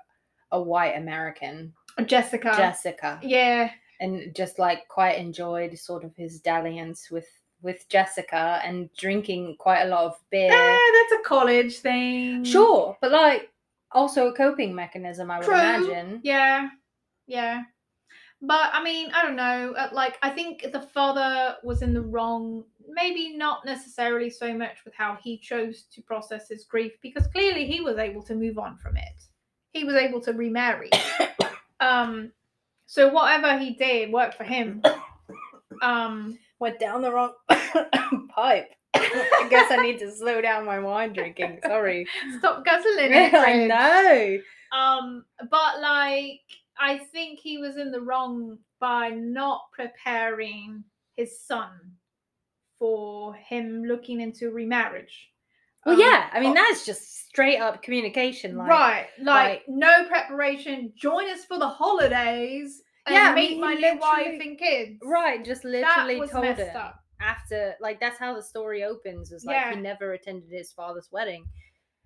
a 0.51 0.61
white 0.61 0.95
american 0.95 1.73
Jessica. 2.05 2.53
jessica 2.55 3.19
Yeah, 3.23 3.71
and 3.99 4.33
just 4.35 4.57
like 4.59 4.87
quite 4.87 5.17
enjoyed 5.19 5.77
sort 5.77 6.03
of 6.03 6.15
his 6.15 6.39
dalliance 6.41 7.09
with 7.11 7.27
with 7.61 7.87
jessica 7.89 8.59
and 8.63 8.89
drinking 8.97 9.55
quite 9.59 9.83
a 9.83 9.87
lot 9.89 10.05
of 10.05 10.15
beer 10.31 10.49
Eh, 10.51 10.91
that's 10.93 11.21
a 11.21 11.23
college 11.23 11.77
thing. 11.79 12.43
sure 12.43 12.97
but 13.01 13.11
like 13.11 13.51
also 13.91 14.27
a 14.29 14.33
coping 14.33 14.73
mechanism 14.73 15.29
i 15.29 15.37
would 15.37 15.45
True. 15.45 15.57
imagine 15.57 16.19
Yeah, 16.23 16.69
yeah. 17.27 17.63
But 18.41 18.71
I 18.73 18.83
mean, 18.83 19.11
I 19.13 19.21
don't 19.23 19.35
know. 19.35 19.73
uh, 19.77 19.89
Like, 19.93 20.17
I 20.23 20.29
think 20.31 20.65
the 20.71 20.81
father 20.81 21.57
was 21.63 21.81
in 21.81 21.93
the 21.93 22.01
wrong. 22.01 22.63
Maybe 22.89 23.37
not 23.37 23.63
necessarily 23.65 24.29
so 24.29 24.53
much 24.53 24.83
with 24.83 24.93
how 24.95 25.17
he 25.23 25.37
chose 25.37 25.83
to 25.93 26.01
process 26.01 26.49
his 26.49 26.65
grief, 26.65 26.93
because 27.01 27.27
clearly 27.27 27.65
he 27.65 27.79
was 27.81 27.97
able 27.97 28.23
to 28.23 28.35
move 28.35 28.57
on 28.57 28.77
from 28.77 28.97
it. 28.97 29.23
He 29.71 29.83
was 29.85 29.95
able 29.95 30.19
to 30.21 30.33
remarry. 30.33 30.89
um, 31.79 32.31
so 32.87 33.07
whatever 33.09 33.57
he 33.57 33.71
did 33.75 34.11
worked 34.11 34.35
for 34.35 34.43
him. 34.43 34.81
Um, 35.81 36.37
went 36.59 36.79
down 36.79 37.01
the 37.01 37.11
wrong 37.11 37.33
pipe 38.35 38.69
i 38.93 39.47
guess 39.49 39.71
i 39.71 39.77
need 39.81 39.97
to 39.97 40.11
slow 40.11 40.39
down 40.41 40.63
my 40.63 40.77
wine 40.77 41.11
drinking 41.11 41.59
sorry 41.65 42.05
stop 42.37 42.63
guzzling. 42.63 43.11
it, 43.11 43.33
i 43.33 43.65
know 43.65 44.37
Um, 44.77 45.25
but 45.49 45.81
like, 45.81 46.41
I 46.81 46.97
think 46.97 47.39
he 47.39 47.57
was 47.59 47.77
in 47.77 47.91
the 47.91 48.01
wrong 48.01 48.57
by 48.79 49.09
not 49.09 49.71
preparing 49.71 50.83
his 51.15 51.39
son 51.39 51.69
for 52.79 53.35
him 53.35 53.83
looking 53.85 54.21
into 54.21 54.49
remarriage. 54.51 55.29
well 55.85 55.95
Um, 55.95 56.01
yeah 56.01 56.29
i 56.33 56.39
mean 56.39 56.53
that's 56.55 56.85
just 56.85 57.27
straight 57.27 57.59
up 57.59 57.81
communication 57.83 58.55
like 58.57 58.69
right, 58.69 59.07
like, 59.19 59.49
like- 59.49 59.63
no 59.67 60.05
preparation. 60.07 60.91
Join 60.95 61.29
us 61.29 61.45
for 61.45 61.57
the 61.59 61.67
holidays 61.67 62.81
and 63.05 63.15
Yeah, 63.15 63.31
I 63.31 63.35
meet 63.35 63.51
mean, 63.51 63.61
my 63.61 63.73
little 63.75 63.99
wife 63.99 64.39
and 64.41 64.57
kids. 64.57 64.99
right 65.03 65.43
just 65.45 65.63
literally 65.63 66.19
was 66.19 66.31
told 66.31 66.45
up. 66.45 66.99
after 67.19 67.75
like 67.79 67.99
that's 67.99 68.17
how 68.19 68.33
the 68.35 68.41
story 68.43 68.83
opens 68.83 69.31
is 69.31 69.45
like 69.45 69.55
Yeah. 69.55 69.75
he 69.75 69.81
never 69.81 70.13
attended 70.13 70.49
his 70.51 70.71
father's 70.71 71.09
wedding 71.11 71.45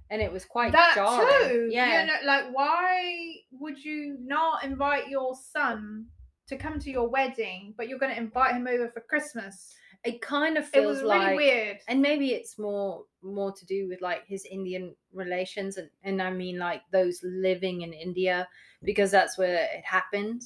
and 0.09 0.21
it 0.21 0.31
was 0.31 0.45
quite 0.45 0.71
that 0.71 0.93
jarring. 0.95 1.49
too. 1.49 1.69
yeah 1.71 2.01
You 2.01 2.07
know, 2.07 2.13
like 2.25 2.45
why 2.53 3.35
would 3.51 3.83
you 3.83 4.17
not 4.21 4.63
invite 4.63 5.07
your 5.09 5.35
son 5.35 6.05
to 6.47 6.57
come 6.57 6.77
to 6.79 6.91
your 6.91 7.09
wedding, 7.09 7.73
but 7.75 7.89
you're 7.89 7.97
going 7.99 8.13
to 8.13 8.17
invite 8.21 8.53
him 8.55 8.67
over 8.67 8.89
for 8.89 9.01
Christmas? 9.01 9.73
it 10.03 10.21
kind 10.21 10.55
of 10.55 10.65
It 10.65 10.69
feels 10.71 10.85
was 10.87 11.01
really 11.01 11.17
like 11.17 11.35
weird. 11.37 11.77
and 11.87 11.99
maybe 11.99 12.27
it's 12.33 12.59
more 12.59 13.05
more 13.23 13.51
to 13.51 13.65
do 13.65 13.87
with 13.89 14.01
like 14.01 14.23
his 14.27 14.45
indian 14.45 14.93
relations 15.13 15.77
and, 15.77 15.89
and 16.03 16.21
i 16.21 16.29
mean 16.29 16.59
like 16.59 16.83
those 16.91 17.19
living 17.23 17.81
in 17.81 17.91
india 17.91 18.47
because 18.83 19.09
that's 19.09 19.35
where 19.35 19.63
it 19.63 19.83
happened 19.83 20.43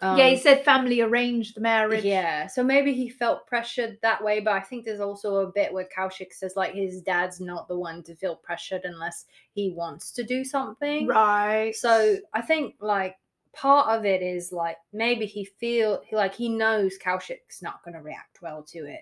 yeah, 0.00 0.28
he 0.28 0.34
Um, 0.34 0.40
said 0.40 0.64
family 0.64 1.00
arranged 1.00 1.56
the 1.56 1.60
marriage. 1.60 2.04
yeah 2.04 2.46
so 2.46 2.62
maybe 2.62 2.92
he 2.94 3.08
felt 3.08 3.46
pressured 3.46 3.98
that 4.02 4.22
way 4.22 4.40
but 4.40 4.52
i 4.52 4.60
think 4.60 4.84
there's 4.84 5.00
also 5.00 5.36
a 5.36 5.50
bit 5.52 5.72
where 5.72 5.88
kaushik 5.96 6.32
says 6.32 6.54
like 6.56 6.72
his 6.72 7.02
dad's 7.02 7.40
not 7.40 7.66
the 7.68 7.78
one 7.78 8.02
to 8.04 8.14
feel 8.14 8.36
pressured 8.36 8.82
unless 8.84 9.24
he 9.52 9.70
wants 9.70 10.12
to 10.12 10.22
do 10.22 10.44
something 10.44 11.06
Right. 11.06 11.74
so 11.74 12.18
I 12.32 12.42
think 12.42 12.76
like 12.80 13.16
part 13.52 13.88
of 13.98 14.04
it 14.04 14.22
is 14.22 14.52
like 14.52 14.76
maybe 14.92 15.26
he 15.26 15.44
feel 15.44 16.02
like 16.12 16.34
he 16.34 16.48
knows 16.48 16.96
Kaushik's 16.98 17.60
not 17.62 17.82
going 17.82 17.94
to 17.94 18.00
react 18.02 18.40
well 18.40 18.62
to 18.68 18.78
it. 18.86 19.00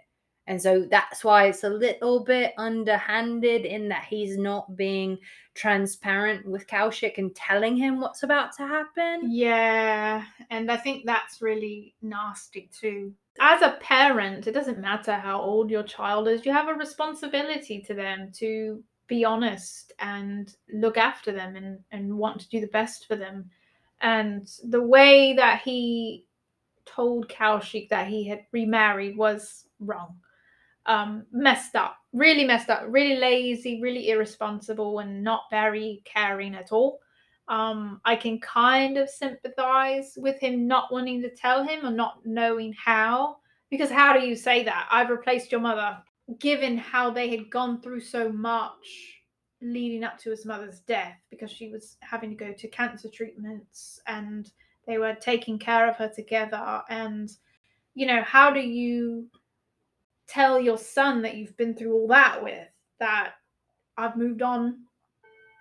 And 0.48 0.62
so 0.62 0.86
that's 0.88 1.24
why 1.24 1.46
it's 1.48 1.64
a 1.64 1.68
little 1.68 2.22
bit 2.22 2.54
underhanded 2.56 3.64
in 3.64 3.88
that 3.88 4.04
he's 4.04 4.38
not 4.38 4.76
being 4.76 5.18
transparent 5.54 6.46
with 6.46 6.68
Kaushik 6.68 7.18
and 7.18 7.34
telling 7.34 7.76
him 7.76 8.00
what's 8.00 8.22
about 8.22 8.56
to 8.56 8.66
happen. 8.66 9.30
Yeah, 9.30 10.24
and 10.50 10.70
I 10.70 10.76
think 10.76 11.04
that's 11.04 11.42
really 11.42 11.94
nasty 12.00 12.70
too. 12.72 13.12
As 13.40 13.60
a 13.62 13.76
parent, 13.80 14.46
it 14.46 14.52
doesn't 14.52 14.78
matter 14.78 15.14
how 15.14 15.40
old 15.40 15.70
your 15.70 15.82
child 15.82 16.28
is, 16.28 16.46
you 16.46 16.52
have 16.52 16.68
a 16.68 16.74
responsibility 16.74 17.80
to 17.82 17.94
them 17.94 18.30
to 18.36 18.82
be 19.08 19.24
honest 19.24 19.92
and 19.98 20.54
look 20.72 20.96
after 20.96 21.32
them 21.32 21.56
and, 21.56 21.78
and 21.90 22.16
want 22.16 22.40
to 22.40 22.48
do 22.48 22.60
the 22.60 22.66
best 22.68 23.06
for 23.06 23.16
them. 23.16 23.50
And 24.00 24.48
the 24.64 24.82
way 24.82 25.34
that 25.34 25.62
he 25.62 26.26
told 26.84 27.28
Kaushik 27.28 27.88
that 27.88 28.06
he 28.06 28.28
had 28.28 28.42
remarried 28.52 29.16
was 29.16 29.66
wrong. 29.80 30.16
Um, 30.86 31.26
messed 31.32 31.74
up, 31.74 31.96
really 32.12 32.44
messed 32.44 32.70
up, 32.70 32.84
really 32.86 33.16
lazy, 33.16 33.80
really 33.82 34.10
irresponsible, 34.10 35.00
and 35.00 35.22
not 35.22 35.42
very 35.50 36.02
caring 36.04 36.54
at 36.54 36.70
all 36.70 37.00
um, 37.48 38.00
I 38.04 38.16
can 38.16 38.40
kind 38.40 38.96
of 38.98 39.08
sympathize 39.08 40.14
with 40.16 40.38
him 40.40 40.66
not 40.66 40.92
wanting 40.92 41.22
to 41.22 41.30
tell 41.30 41.64
him 41.64 41.86
or 41.86 41.90
not 41.90 42.18
knowing 42.24 42.72
how. 42.72 43.36
Because 43.70 43.90
how 43.90 44.12
do 44.12 44.26
you 44.26 44.36
say 44.36 44.64
that? 44.64 44.88
I've 44.90 45.10
replaced 45.10 45.52
your 45.52 45.60
mother, 45.60 45.98
given 46.38 46.76
how 46.76 47.10
they 47.10 47.28
had 47.28 47.50
gone 47.50 47.80
through 47.80 48.00
so 48.00 48.30
much 48.30 49.22
leading 49.62 50.04
up 50.04 50.18
to 50.18 50.30
his 50.30 50.44
mother's 50.44 50.80
death 50.80 51.16
because 51.30 51.50
she 51.50 51.70
was 51.70 51.96
having 52.00 52.30
to 52.30 52.36
go 52.36 52.52
to 52.52 52.68
cancer 52.68 53.08
treatments 53.08 54.00
and 54.06 54.50
they 54.86 54.98
were 54.98 55.14
taking 55.14 55.58
care 55.58 55.88
of 55.88 55.96
her 55.96 56.08
together. 56.08 56.82
And, 56.88 57.30
you 57.94 58.06
know, 58.06 58.22
how 58.22 58.50
do 58.50 58.60
you 58.60 59.28
tell 60.26 60.60
your 60.60 60.78
son 60.78 61.22
that 61.22 61.36
you've 61.36 61.56
been 61.56 61.74
through 61.74 61.94
all 61.94 62.08
that 62.08 62.42
with? 62.42 62.68
That 63.00 63.34
I've 63.96 64.16
moved 64.16 64.42
on, 64.42 64.78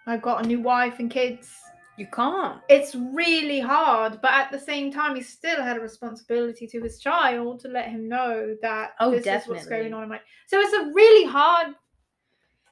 I've 0.07 0.21
got 0.21 0.43
a 0.43 0.47
new 0.47 0.61
wife 0.61 0.99
and 0.99 1.09
kids 1.09 1.51
You 1.97 2.07
can't. 2.07 2.61
it's 2.69 2.95
really 2.95 3.59
hard, 3.59 4.19
but 4.21 4.31
at 4.31 4.51
the 4.51 4.59
same 4.59 4.91
time, 4.91 5.15
he 5.15 5.21
still 5.21 5.61
had 5.61 5.77
a 5.77 5.79
responsibility 5.79 6.67
to 6.67 6.81
his 6.81 6.99
child 6.99 7.59
to 7.61 7.67
let 7.67 7.89
him 7.89 8.07
know 8.07 8.55
that 8.61 8.91
Oh, 8.99 9.11
this 9.11 9.25
is 9.25 9.47
what's 9.47 9.65
going 9.65 9.93
on 9.93 10.03
in 10.03 10.09
my. 10.09 10.19
So 10.47 10.59
it's 10.59 10.73
a 10.73 10.91
really 10.93 11.25
hard. 11.29 11.75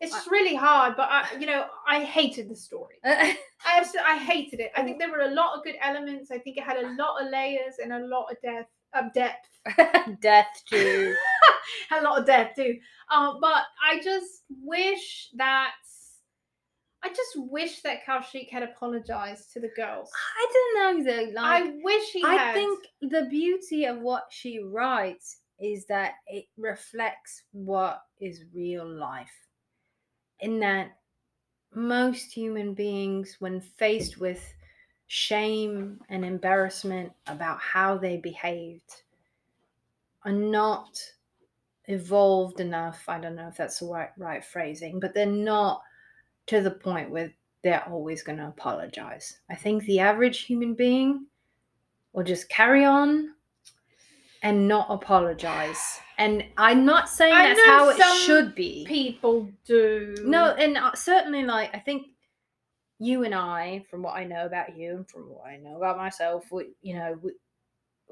It's 0.01 0.11
just 0.13 0.29
really 0.29 0.53
hard, 0.55 0.97
but 0.97 1.07
I, 1.09 1.27
you 1.39 1.45
know, 1.45 1.65
I 1.87 2.03
hated 2.03 2.49
the 2.49 2.57
story. 2.57 2.95
I 3.05 3.37
absolutely, 3.65 4.11
I 4.11 4.17
hated 4.17 4.59
it. 4.59 4.71
I 4.75 4.83
think 4.83 4.97
oh. 4.97 4.99
there 4.99 5.11
were 5.11 5.31
a 5.31 5.33
lot 5.33 5.57
of 5.57 5.63
good 5.63 5.75
elements. 5.81 6.29
I 6.29 6.39
think 6.39 6.57
it 6.57 6.63
had 6.63 6.75
a 6.75 6.93
lot 6.97 7.21
of 7.23 7.31
layers 7.31 7.75
and 7.81 7.93
a 7.93 7.99
lot 7.99 8.27
of 8.29 8.41
depth. 8.41 8.69
Of 8.95 9.11
depth, 9.13 9.47
Death 10.21 10.61
to 10.69 11.15
had 11.89 12.01
a 12.01 12.03
lot 12.03 12.19
of 12.19 12.25
death 12.25 12.51
too. 12.55 12.77
Um, 13.11 13.37
but 13.41 13.63
I 13.83 13.99
just 14.03 14.43
wish 14.61 15.29
that. 15.35 15.71
I 17.05 17.09
just 17.09 17.35
wish 17.35 17.81
that 17.81 18.05
Kaushik 18.07 18.49
had 18.49 18.63
apologized 18.63 19.51
to 19.53 19.59
the 19.59 19.71
girls. 19.75 20.09
I 20.37 20.47
don't 20.53 21.05
know 21.05 21.11
though. 21.11 21.31
Like 21.33 21.63
I 21.63 21.73
wish 21.83 22.11
he 22.11 22.23
I 22.23 22.35
had. 22.35 22.53
think 22.53 22.85
the 23.01 23.27
beauty 23.29 23.85
of 23.85 23.99
what 23.99 24.23
she 24.29 24.59
writes 24.63 25.39
is 25.59 25.85
that 25.87 26.13
it 26.27 26.45
reflects 26.57 27.43
what 27.51 28.01
is 28.21 28.45
real 28.53 28.87
life. 28.87 29.33
In 30.39 30.59
that 30.61 30.97
most 31.73 32.31
human 32.31 32.73
beings, 32.73 33.37
when 33.39 33.59
faced 33.59 34.19
with 34.19 34.53
shame 35.07 35.99
and 36.09 36.25
embarrassment 36.25 37.11
about 37.27 37.59
how 37.59 37.97
they 37.97 38.17
behaved, 38.17 39.03
are 40.25 40.31
not 40.31 40.99
evolved 41.87 42.59
enough. 42.59 43.03
I 43.07 43.19
don't 43.19 43.35
know 43.35 43.47
if 43.47 43.57
that's 43.57 43.79
the 43.79 43.87
right, 43.87 44.09
right 44.17 44.43
phrasing, 44.43 44.99
but 44.99 45.13
they're 45.13 45.25
not 45.25 45.81
to 46.47 46.61
the 46.61 46.71
point 46.71 47.11
where 47.11 47.33
they're 47.63 47.87
always 47.87 48.23
going 48.23 48.37
to 48.39 48.47
apologize. 48.47 49.39
I 49.49 49.55
think 49.55 49.83
the 49.83 49.99
average 49.99 50.41
human 50.41 50.73
being 50.73 51.27
will 52.11 52.23
just 52.23 52.49
carry 52.49 52.85
on 52.85 53.33
and 54.41 54.67
not 54.67 54.87
apologize. 54.89 55.99
And 56.17 56.43
I'm 56.57 56.85
not 56.85 57.09
saying 57.09 57.33
I 57.33 57.47
that's 57.47 57.65
how 57.65 57.89
it 57.89 58.19
should 58.19 58.53
be. 58.53 58.85
people 58.85 59.49
do. 59.65 60.15
No, 60.23 60.51
and 60.51 60.77
uh, 60.77 60.93
certainly, 60.93 61.43
like 61.43 61.73
I 61.73 61.79
think 61.79 62.07
you 62.99 63.23
and 63.23 63.33
I, 63.33 63.83
from 63.89 64.03
what 64.03 64.15
I 64.15 64.25
know 64.25 64.45
about 64.45 64.77
you 64.77 64.97
and 64.97 65.09
from 65.09 65.23
what 65.23 65.45
I 65.47 65.57
know 65.57 65.77
about 65.77 65.97
myself, 65.97 66.51
we, 66.51 66.75
you 66.81 66.95
know, 66.95 67.17
we, 67.21 67.31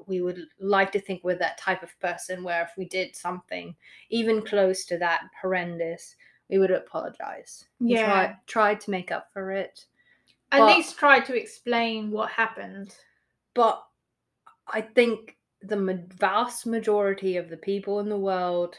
we 0.06 0.20
would 0.20 0.40
like 0.60 0.92
to 0.92 1.00
think 1.00 1.22
we're 1.22 1.34
that 1.36 1.58
type 1.58 1.82
of 1.82 1.98
person 2.00 2.42
where 2.44 2.62
if 2.62 2.70
we 2.76 2.84
did 2.86 3.16
something 3.16 3.74
even 4.10 4.42
close 4.42 4.84
to 4.86 4.98
that 4.98 5.22
horrendous, 5.40 6.16
we 6.50 6.58
would 6.58 6.70
apologize. 6.70 7.64
Yeah. 7.80 8.04
try, 8.04 8.36
try 8.46 8.74
to 8.74 8.90
make 8.90 9.10
up 9.10 9.28
for 9.32 9.50
it. 9.50 9.86
at 10.50 10.60
but- 10.60 10.76
least 10.76 10.98
try 10.98 11.20
to 11.20 11.34
explain 11.34 12.10
what 12.10 12.30
happened. 12.30 12.94
But 13.54 13.82
I 14.68 14.80
think 14.80 15.36
the 15.62 16.04
vast 16.18 16.66
majority 16.66 17.36
of 17.36 17.48
the 17.48 17.56
people 17.56 18.00
in 18.00 18.08
the 18.08 18.18
world, 18.18 18.76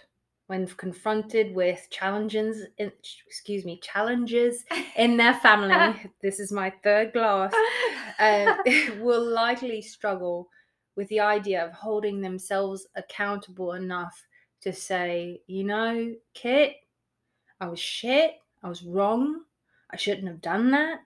when 0.48 0.68
confronted 0.68 1.56
with 1.56 1.88
challenges, 1.90 2.66
in, 2.78 2.92
excuse 3.26 3.66
me, 3.66 3.80
challenges 3.82 4.66
in 4.98 5.18
their 5.18 5.34
family, 5.36 5.96
this 6.22 6.40
is 6.40 6.52
my 6.52 6.72
third 6.84 7.14
glass, 7.14 7.54
uh, 8.20 8.56
will 9.00 9.26
likely 9.26 9.82
struggle 9.82 10.50
with 10.96 11.08
the 11.10 11.20
idea 11.20 11.66
of 11.66 11.72
holding 11.72 12.22
themselves 12.22 12.88
accountable 12.96 13.74
enough 13.74 14.16
to 14.62 14.72
say, 14.74 15.42
you 15.48 15.64
know, 15.64 16.14
Kit, 16.34 16.76
I 17.60 17.68
was 17.68 17.80
shit, 17.80 18.36
I 18.64 18.70
was 18.70 18.84
wrong, 18.84 19.42
I 19.92 19.98
shouldn't 19.98 20.28
have 20.28 20.42
done 20.42 20.72
that. 20.72 21.00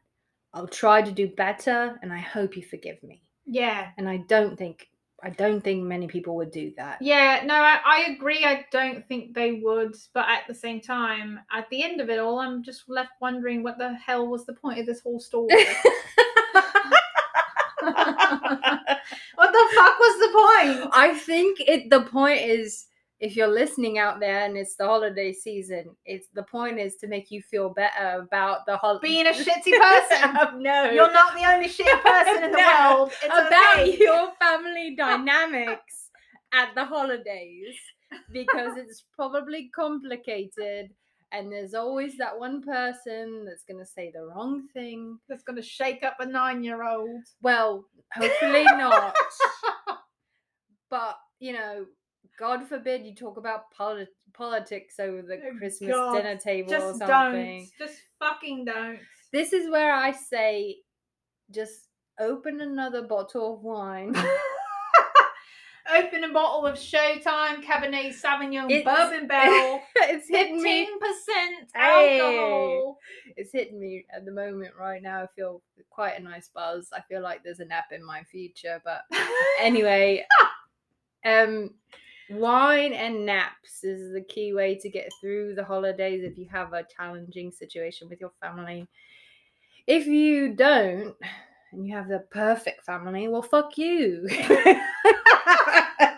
I'll 0.54 0.68
try 0.68 1.02
to 1.02 1.12
do 1.12 1.28
better, 1.28 2.00
and 2.02 2.12
I 2.12 2.20
hope 2.20 2.56
you 2.56 2.64
forgive 2.64 3.02
me. 3.04 3.22
yeah. 3.46 3.90
And 3.98 4.08
I 4.10 4.18
don't 4.18 4.58
think 4.58 4.88
I 5.24 5.32
don't 5.32 5.64
think 5.64 5.84
many 5.84 6.08
people 6.08 6.36
would 6.36 6.52
do 6.52 6.72
that. 6.78 7.00
Yeah, 7.02 7.42
no, 7.44 7.56
I, 7.56 7.80
I 7.84 8.12
agree. 8.12 8.46
I 8.46 8.66
don't 8.72 9.06
think 9.08 9.34
they 9.34 9.54
would, 9.64 9.96
but 10.14 10.30
at 10.30 10.44
the 10.48 10.54
same 10.54 10.80
time, 10.80 11.40
at 11.52 11.68
the 11.72 11.84
end 11.84 12.00
of 12.02 12.10
it 12.12 12.20
all, 12.20 12.40
I'm 12.40 12.62
just 12.62 12.88
left 12.88 13.14
wondering 13.20 13.64
what 13.64 13.80
the 13.80 13.96
hell 13.96 14.28
was 14.28 14.46
the 14.46 14.54
point 14.54 14.80
of 14.80 14.86
this 14.86 15.02
whole 15.02 15.20
story. 15.20 15.50
what 19.36 19.52
the 19.52 19.68
fuck 19.76 20.00
was 20.00 20.20
the 20.20 20.30
point? 20.34 20.92
I 20.94 21.14
think 21.16 21.60
it 21.62 21.90
the 21.90 22.02
point 22.02 22.42
is 22.42 22.88
if 23.20 23.36
you're 23.36 23.48
listening 23.48 23.98
out 23.98 24.20
there 24.20 24.46
and 24.46 24.56
it's 24.58 24.76
the 24.76 24.86
holiday 24.86 25.34
season, 25.34 25.96
it's 26.06 26.28
the 26.34 26.44
point 26.44 26.80
is 26.80 26.96
to 26.98 27.08
make 27.08 27.32
you 27.32 27.42
feel 27.42 27.70
better 27.70 28.20
about 28.20 28.66
the 28.68 28.78
holiday. 28.78 29.08
Being 29.08 29.28
a 29.28 29.32
shitty 29.32 29.80
person. 29.80 30.62
no, 30.62 30.92
You're 30.92 31.12
not 31.12 31.34
the 31.36 31.46
only 31.52 31.68
shit 31.68 31.88
person 32.04 32.44
in 32.44 32.52
the 32.52 32.58
No, 32.58 32.96
world. 32.96 33.12
It's 33.24 33.26
about 33.26 33.80
okay. 33.80 33.98
your 33.98 34.32
family 34.40 34.96
dynamics 34.96 36.10
at 36.54 36.76
the 36.76 36.86
holidays 36.86 37.76
because 38.32 38.78
it's 38.78 39.04
probably 39.16 39.70
complicated 39.76 40.92
and 41.32 41.52
there's 41.52 41.74
always 41.74 42.18
that 42.18 42.40
one 42.40 42.62
person 42.62 43.46
that's 43.46 43.64
going 43.64 43.80
to 43.80 43.86
say 43.86 44.12
the 44.14 44.24
wrong 44.26 44.68
thing. 44.74 45.20
That's 45.28 45.44
gonna 45.44 45.62
shake 45.62 46.04
up 46.04 46.18
a 46.20 46.26
nine-year-old. 46.26 47.24
Well, 47.42 47.86
hopefully 48.14 48.64
not. 48.78 49.16
but, 50.90 51.16
you 51.40 51.54
know, 51.54 51.86
God 52.40 52.68
forbid 52.68 53.06
you 53.06 53.14
talk 53.16 53.38
about 53.38 53.72
polit- 53.76 54.16
politics 54.36 55.00
over 55.00 55.22
the 55.22 55.36
Oh, 55.36 55.58
Christmas 55.58 55.92
God. 55.92 56.14
dinner 56.16 56.38
table 56.38 56.74
or 56.74 56.78
Just 56.78 57.00
something. 57.00 57.68
don't. 57.80 57.88
Just 57.88 58.02
fucking 58.20 58.66
don't. 58.66 59.00
This 59.34 59.54
is 59.54 59.70
where 59.70 59.94
I 59.94 60.12
say 60.12 60.78
just 61.52 61.90
open 62.20 62.62
another 62.62 63.04
bottle 63.04 63.56
of 63.56 63.62
wine. 63.64 64.14
Open 65.96 66.24
a 66.26 66.34
bottle 66.34 66.66
of 66.66 66.76
Showtime 66.78 67.64
Cabernet 67.64 68.14
Sauvignon 68.14 68.70
It's- 68.70 68.84
Bourbon 68.84 69.28
Barrel. 69.28 69.82
it's 69.96 70.28
hitting 70.28 70.56
Fifteen 70.62 70.86
me. 70.94 71.00
percent 71.00 71.70
Hey. 71.74 72.20
alcohol. 72.20 72.98
It's 73.38 73.52
hitting 73.54 73.80
me 73.80 74.06
at 74.14 74.26
the 74.26 74.32
moment 74.32 74.74
right 74.80 75.02
now. 75.02 75.24
I 75.24 75.28
feel 75.36 75.62
quite 75.90 76.20
a 76.20 76.24
nice 76.24 76.50
buzz. 76.54 76.90
I 76.94 77.02
feel 77.02 77.22
like 77.22 77.44
there's 77.44 77.62
a 77.62 77.66
nap 77.66 77.86
in 77.92 78.04
my 78.04 78.24
future, 78.24 78.82
but 78.84 79.02
anyway, 79.62 80.26
um, 81.26 81.72
wine 82.30 82.92
and 82.94 83.26
naps 83.26 83.84
is 83.84 84.12
the 84.14 84.22
key 84.22 84.54
way 84.54 84.76
to 84.76 84.90
get 84.90 85.10
through 85.22 85.56
the 85.56 85.64
holidays 85.64 86.22
if 86.24 86.38
you 86.38 86.48
have 86.52 86.74
a 86.74 86.84
challenging 86.96 87.52
situation 87.52 88.10
with 88.10 88.20
your 88.20 88.32
family. 88.42 88.88
If 89.88 90.06
you 90.06 90.54
don't, 90.54 91.16
and 91.78 91.88
you 91.88 91.96
have 91.96 92.08
the 92.08 92.20
perfect 92.32 92.84
family, 92.84 93.28
well, 93.28 93.42
fuck 93.42 93.78
you. 93.78 94.28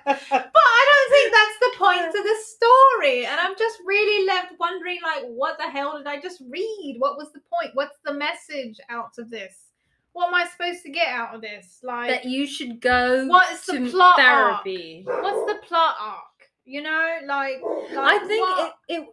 But 0.09 0.63
I 0.65 0.85
don't 0.89 1.11
think 1.11 1.33
that's 1.33 1.59
the 1.59 1.77
point 1.77 2.07
of 2.07 2.23
the 2.23 2.35
story. 2.45 3.25
And 3.25 3.39
I'm 3.39 3.55
just 3.57 3.77
really 3.85 4.25
left 4.25 4.53
wondering, 4.59 4.99
like, 5.03 5.25
what 5.25 5.57
the 5.57 5.69
hell 5.69 5.97
did 5.97 6.07
I 6.07 6.19
just 6.19 6.41
read? 6.49 6.95
What 6.99 7.17
was 7.17 7.31
the 7.31 7.41
point? 7.41 7.75
What's 7.75 7.97
the 8.03 8.13
message 8.13 8.79
out 8.89 9.17
of 9.19 9.29
this? 9.29 9.69
What 10.13 10.29
am 10.29 10.33
I 10.33 10.47
supposed 10.47 10.81
to 10.83 10.89
get 10.89 11.07
out 11.09 11.35
of 11.35 11.41
this? 11.41 11.79
Like, 11.83 12.09
that 12.09 12.25
you 12.25 12.47
should 12.47 12.81
go 12.81 13.27
What 13.27 13.51
is 13.51 13.65
the 13.65 13.73
to 13.73 13.89
plot 13.91 14.17
therapy. 14.17 15.03
what's 15.05 15.53
the 15.53 15.59
plot 15.67 15.95
arc? 16.01 16.23
You 16.65 16.81
know, 16.81 17.17
like, 17.27 17.61
I 17.97 18.19
think 18.27 18.41
what? 18.41 18.73
it, 18.87 19.01
it 19.01 19.07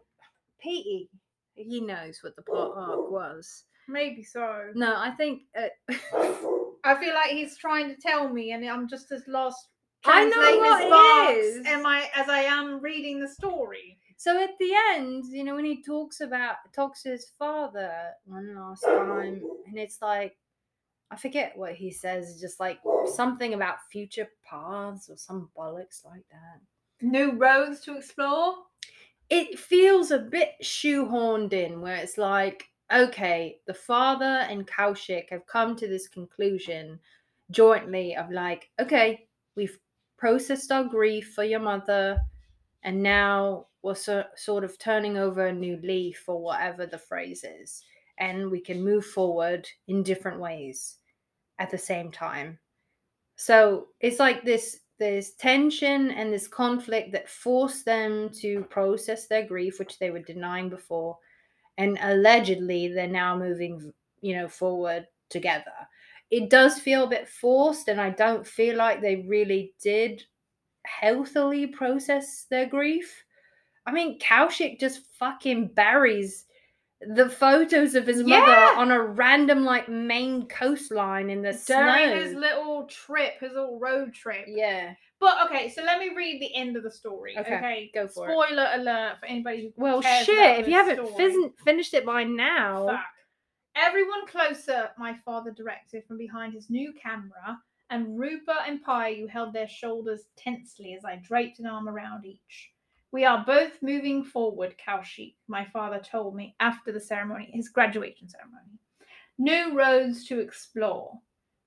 Petey, 0.60 1.10
he 1.54 1.80
knows 1.80 2.20
what 2.22 2.36
the 2.36 2.42
plot 2.42 2.72
arc 2.74 3.10
was. 3.10 3.64
Maybe 3.88 4.22
so. 4.22 4.70
No, 4.74 4.94
I 4.96 5.10
think 5.12 5.42
uh, 5.58 5.68
I 6.84 6.94
feel 7.00 7.14
like 7.14 7.30
he's 7.30 7.56
trying 7.56 7.88
to 7.94 8.00
tell 8.00 8.28
me, 8.28 8.52
and 8.52 8.64
I'm 8.68 8.88
just 8.88 9.10
as 9.12 9.22
lost 9.26 9.68
I 10.04 10.24
know 10.24 10.58
what 10.58 11.34
it 11.34 11.38
is. 11.38 11.66
am 11.66 11.84
I 11.86 12.08
as 12.14 12.28
I 12.28 12.40
am 12.40 12.80
reading 12.80 13.20
the 13.20 13.28
story. 13.28 13.98
so 14.16 14.40
at 14.42 14.50
the 14.58 14.72
end, 14.94 15.24
you 15.30 15.44
know, 15.44 15.56
when 15.56 15.64
he 15.64 15.82
talks 15.82 16.20
about 16.20 16.56
talks 16.74 17.02
to 17.02 17.10
his 17.10 17.32
father 17.38 17.92
one 18.24 18.54
last 18.54 18.84
time, 18.84 19.42
and 19.66 19.78
it's 19.78 20.00
like 20.00 20.36
I 21.10 21.16
forget 21.16 21.56
what 21.56 21.74
he 21.74 21.90
says, 21.90 22.40
just 22.40 22.58
like 22.60 22.80
something 23.14 23.54
about 23.54 23.76
future 23.90 24.28
paths 24.44 25.08
or 25.08 25.16
some 25.16 25.50
bollocks 25.56 26.04
like 26.04 26.24
that. 26.30 26.60
New 27.00 27.32
roads 27.32 27.80
to 27.82 27.96
explore. 27.98 28.54
it 29.28 29.58
feels 29.58 30.10
a 30.10 30.18
bit 30.18 30.52
shoehorned 30.62 31.52
in 31.52 31.80
where 31.80 31.96
it's 31.96 32.16
like 32.18 32.68
okay 32.92 33.58
the 33.66 33.74
father 33.74 34.46
and 34.48 34.66
kaushik 34.66 35.30
have 35.30 35.46
come 35.46 35.74
to 35.74 35.88
this 35.88 36.08
conclusion 36.08 36.98
jointly 37.50 38.16
of 38.16 38.30
like 38.30 38.70
okay 38.80 39.26
we've 39.56 39.78
processed 40.18 40.70
our 40.70 40.84
grief 40.84 41.32
for 41.34 41.44
your 41.44 41.60
mother 41.60 42.18
and 42.82 43.02
now 43.02 43.66
we're 43.82 43.94
so, 43.94 44.24
sort 44.36 44.64
of 44.64 44.78
turning 44.78 45.16
over 45.16 45.46
a 45.46 45.52
new 45.52 45.78
leaf 45.82 46.24
or 46.26 46.40
whatever 46.40 46.86
the 46.86 46.98
phrase 46.98 47.44
is 47.44 47.82
and 48.18 48.50
we 48.50 48.60
can 48.60 48.82
move 48.82 49.04
forward 49.04 49.68
in 49.88 50.02
different 50.02 50.40
ways 50.40 50.96
at 51.58 51.70
the 51.70 51.78
same 51.78 52.10
time. 52.10 52.58
So 53.36 53.88
it's 54.00 54.18
like 54.18 54.44
this 54.44 54.80
there's 54.98 55.32
tension 55.32 56.10
and 56.12 56.32
this 56.32 56.48
conflict 56.48 57.12
that 57.12 57.28
forced 57.28 57.84
them 57.84 58.30
to 58.30 58.62
process 58.70 59.26
their 59.26 59.44
grief 59.46 59.78
which 59.78 59.98
they 59.98 60.10
were 60.10 60.20
denying 60.20 60.70
before 60.70 61.18
and 61.78 61.98
allegedly 62.02 62.88
they're 62.88 63.08
now 63.08 63.36
moving 63.36 63.92
you 64.20 64.34
know 64.36 64.48
forward 64.48 65.06
together. 65.28 65.72
It 66.30 66.50
does 66.50 66.78
feel 66.78 67.04
a 67.04 67.08
bit 67.10 67.28
forced 67.28 67.88
and 67.88 68.00
i 68.00 68.10
don't 68.10 68.46
feel 68.46 68.76
like 68.76 69.00
they 69.00 69.16
really 69.28 69.74
did 69.82 70.24
healthily 70.86 71.66
process 71.68 72.46
their 72.50 72.66
grief. 72.66 73.24
I 73.86 73.92
mean 73.92 74.18
kaushik 74.20 74.80
just 74.80 75.06
fucking 75.18 75.68
buries 75.74 76.45
the 77.00 77.28
photos 77.28 77.94
of 77.94 78.06
his 78.06 78.22
mother 78.22 78.50
Yeah. 78.52 78.74
on 78.76 78.90
a 78.90 79.00
random 79.02 79.64
like 79.64 79.88
Maine 79.88 80.46
coastline 80.48 81.28
in 81.28 81.42
the 81.42 81.52
During 81.52 81.58
snow 82.08 82.16
his 82.16 82.34
little 82.34 82.86
trip, 82.86 83.38
his 83.40 83.52
little 83.52 83.78
road 83.78 84.14
trip. 84.14 84.46
yeah 84.48 84.94
But 85.20 85.46
okay, 85.46 85.68
so 85.68 85.82
let 85.82 85.98
me 85.98 86.14
read 86.16 86.40
the 86.40 86.54
end 86.54 86.76
of 86.76 86.82
the 86.82 86.90
story. 86.90 87.36
Okay, 87.36 87.56
Okay, 87.56 87.90
go 87.94 88.08
for 88.08 88.28
it. 88.28 88.32
Spoiler 88.32 88.70
alert 88.74 89.18
for 89.20 89.26
anybody 89.26 89.62
who 89.64 89.72
Well, 89.76 90.00
shit, 90.00 90.60
if 90.60 90.68
you 90.68 90.74
haven't 90.74 91.06
fin- 91.16 91.52
finished 91.64 91.92
it 91.94 92.06
by 92.06 92.24
now. 92.24 92.86
Fuck. 92.88 93.00
Everyone 93.74 94.26
closer, 94.26 94.90
my 94.96 95.14
father 95.24 95.50
directed 95.50 96.04
from 96.06 96.16
behind 96.16 96.54
his 96.54 96.70
new 96.70 96.94
camera, 96.94 97.60
and 97.90 98.18
Rupa 98.18 98.64
and 98.66 98.82
Piu 98.82 99.26
held 99.26 99.52
their 99.52 99.68
shoulders 99.68 100.28
tensely 100.36 100.94
as 100.94 101.04
I 101.04 101.16
draped 101.16 101.58
an 101.60 101.66
arm 101.66 101.88
around 101.90 102.24
each. 102.24 102.72
We 103.12 103.24
are 103.24 103.44
both 103.46 103.72
moving 103.82 104.24
forward, 104.24 104.74
Kaushik, 104.84 105.34
my 105.48 105.64
father 105.66 106.00
told 106.00 106.34
me 106.34 106.54
after 106.60 106.92
the 106.92 107.00
ceremony, 107.00 107.50
his 107.52 107.68
graduation 107.68 108.28
ceremony. 108.28 108.78
New 109.38 109.76
roads 109.78 110.26
to 110.26 110.40
explore. 110.40 111.12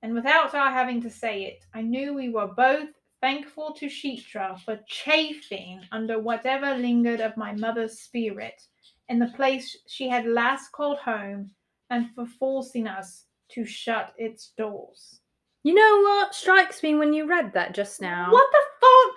And 0.02 0.14
without 0.14 0.54
our 0.54 0.72
having 0.72 1.02
to 1.02 1.10
say 1.10 1.44
it, 1.44 1.66
I 1.74 1.82
knew 1.82 2.14
we 2.14 2.30
were 2.30 2.48
both 2.48 2.90
thankful 3.22 3.74
to 3.74 3.88
Chitra 3.88 4.60
for 4.62 4.80
chafing 4.88 5.82
under 5.92 6.20
whatever 6.20 6.76
lingered 6.76 7.22
of 7.22 7.36
my 7.38 7.54
mother's 7.54 8.00
spirit 8.00 8.62
in 9.10 9.20
the 9.20 9.34
place 9.36 9.78
she 9.88 10.08
had 10.08 10.26
last 10.26 10.72
called 10.72 11.00
home 11.00 11.52
and 11.90 12.10
for 12.16 12.26
forcing 12.26 12.88
us 12.88 13.26
to 13.52 13.66
shut 13.66 14.14
its 14.18 14.54
doors. 14.58 15.20
You 15.64 15.74
know 15.74 16.02
what 16.02 16.34
strikes 16.34 16.82
me 16.84 16.96
when 16.96 17.14
you 17.14 17.28
read 17.28 17.52
that 17.54 17.74
just 17.74 18.02
now? 18.02 18.32
What 18.32 18.50
the 18.52 18.69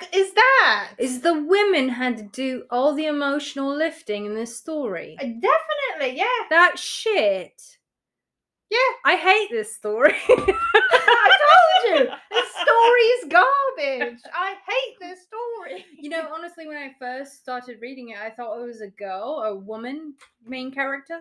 fuck 0.03 0.14
is 0.14 0.32
that? 0.34 0.90
Is 0.98 1.20
the 1.20 1.34
women 1.42 1.88
had 1.88 2.16
to 2.18 2.22
do 2.24 2.64
all 2.70 2.94
the 2.94 3.07
emotional 3.07 3.76
lifting 3.76 4.26
in 4.26 4.34
this 4.34 4.57
story. 4.57 5.16
Uh, 5.20 5.24
definitely, 5.24 6.18
yeah. 6.18 6.46
That 6.50 6.78
shit. 6.78 7.61
Yeah. 8.70 8.78
I 9.05 9.16
hate 9.16 9.48
this 9.50 9.74
story. 9.74 10.14
I 10.28 11.30
told 11.42 12.00
you, 12.00 12.09
this 12.30 12.50
story 12.53 13.00
is 13.00 13.24
garbage. 13.28 14.20
I 14.34 14.55
hate 14.66 14.96
this 15.00 15.18
story. 15.22 15.84
you 15.98 16.09
know, 16.09 16.28
honestly, 16.34 16.66
when 16.66 16.76
I 16.76 16.92
first 16.98 17.40
started 17.40 17.78
reading 17.80 18.11
it, 18.11 18.18
I 18.18 18.30
thought 18.30 18.61
it 18.61 18.66
was 18.66 18.80
a 18.80 18.88
girl, 18.88 19.42
a 19.44 19.55
woman 19.55 20.14
main 20.46 20.72
character. 20.72 21.20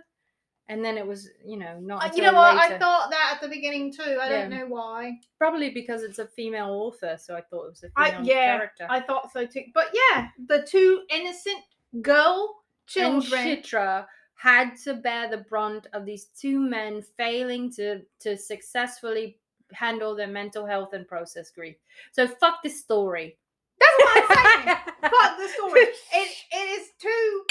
And 0.70 0.86
then 0.86 0.97
it 0.97 1.05
was, 1.05 1.30
you 1.43 1.57
know, 1.57 1.80
not 1.82 2.03
Uh, 2.03 2.09
you 2.16 2.22
know 2.22 2.34
what? 2.34 2.55
later. 2.55 2.76
I 2.76 2.78
thought 2.80 3.09
that 3.12 3.34
at 3.36 3.41
the 3.41 3.49
beginning 3.49 3.91
too. 3.91 4.18
I 4.22 4.30
don't 4.30 4.49
know 4.49 4.66
why. 4.68 5.20
Probably 5.38 5.70
because 5.70 6.03
it's 6.03 6.20
a 6.20 6.28
female 6.28 6.70
author, 6.70 7.18
so 7.20 7.36
I 7.36 7.41
thought 7.41 7.66
it 7.66 7.70
was 7.72 7.84
a 7.84 7.89
female 7.89 8.26
yeah, 8.26 8.57
character. 8.57 8.88
I 8.89 9.01
thought 9.01 9.32
so 9.34 9.45
too. 9.45 9.64
But 9.74 9.88
yeah, 9.93 10.30
the 10.47 10.64
two 10.64 11.01
innocent 11.09 11.59
girl 12.01 12.64
and 12.95 13.22
children. 13.22 13.57
Chitra 13.57 14.05
had 14.36 14.76
to 14.86 14.95
bear 14.95 15.30
the 15.30 15.38
brunt 15.49 15.88
of 15.93 16.05
these 16.05 16.26
two 16.39 16.59
men 16.59 17.03
failing 17.18 17.72
to 17.74 18.01
to 18.20 18.38
successfully 18.38 19.38
handle 19.74 20.16
their 20.16 20.28
mental 20.28 20.66
health 20.66 20.93
and 20.93 21.07
process 21.07 21.51
grief. 21.51 21.76
So 22.12 22.28
fuck 22.28 22.64
this 22.64 22.80
story. 22.80 23.38
That's 23.80 23.97
what 23.97 24.32
I'm 24.32 24.64
saying. 24.64 24.78
Fuck 25.01 25.38
the 25.38 25.47
story. 25.49 25.82
It 25.82 26.38
it 26.51 26.82
is 26.82 26.88
too 26.99 27.43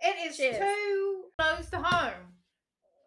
it 0.00 0.30
is 0.30 0.36
Cheers. 0.36 0.58
too 0.58 1.24
close 1.38 1.70
to 1.70 1.78
home. 1.78 2.12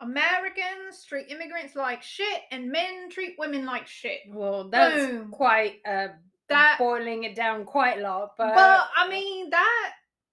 Americans 0.01 1.03
treat 1.07 1.29
immigrants 1.29 1.75
like 1.75 2.03
shit 2.03 2.41
and 2.51 2.71
men 2.71 3.09
treat 3.09 3.35
women 3.37 3.65
like 3.65 3.87
shit. 3.87 4.19
Well, 4.29 4.69
that's 4.69 4.95
Boom. 4.95 5.31
quite 5.31 5.75
uh 5.85 6.07
That 6.49 6.77
boiling 6.79 7.23
it 7.23 7.35
down 7.35 7.65
quite 7.65 7.99
a 7.99 8.01
lot, 8.01 8.31
but, 8.37 8.53
I 8.55 9.07
mean 9.09 9.49
that 9.49 9.91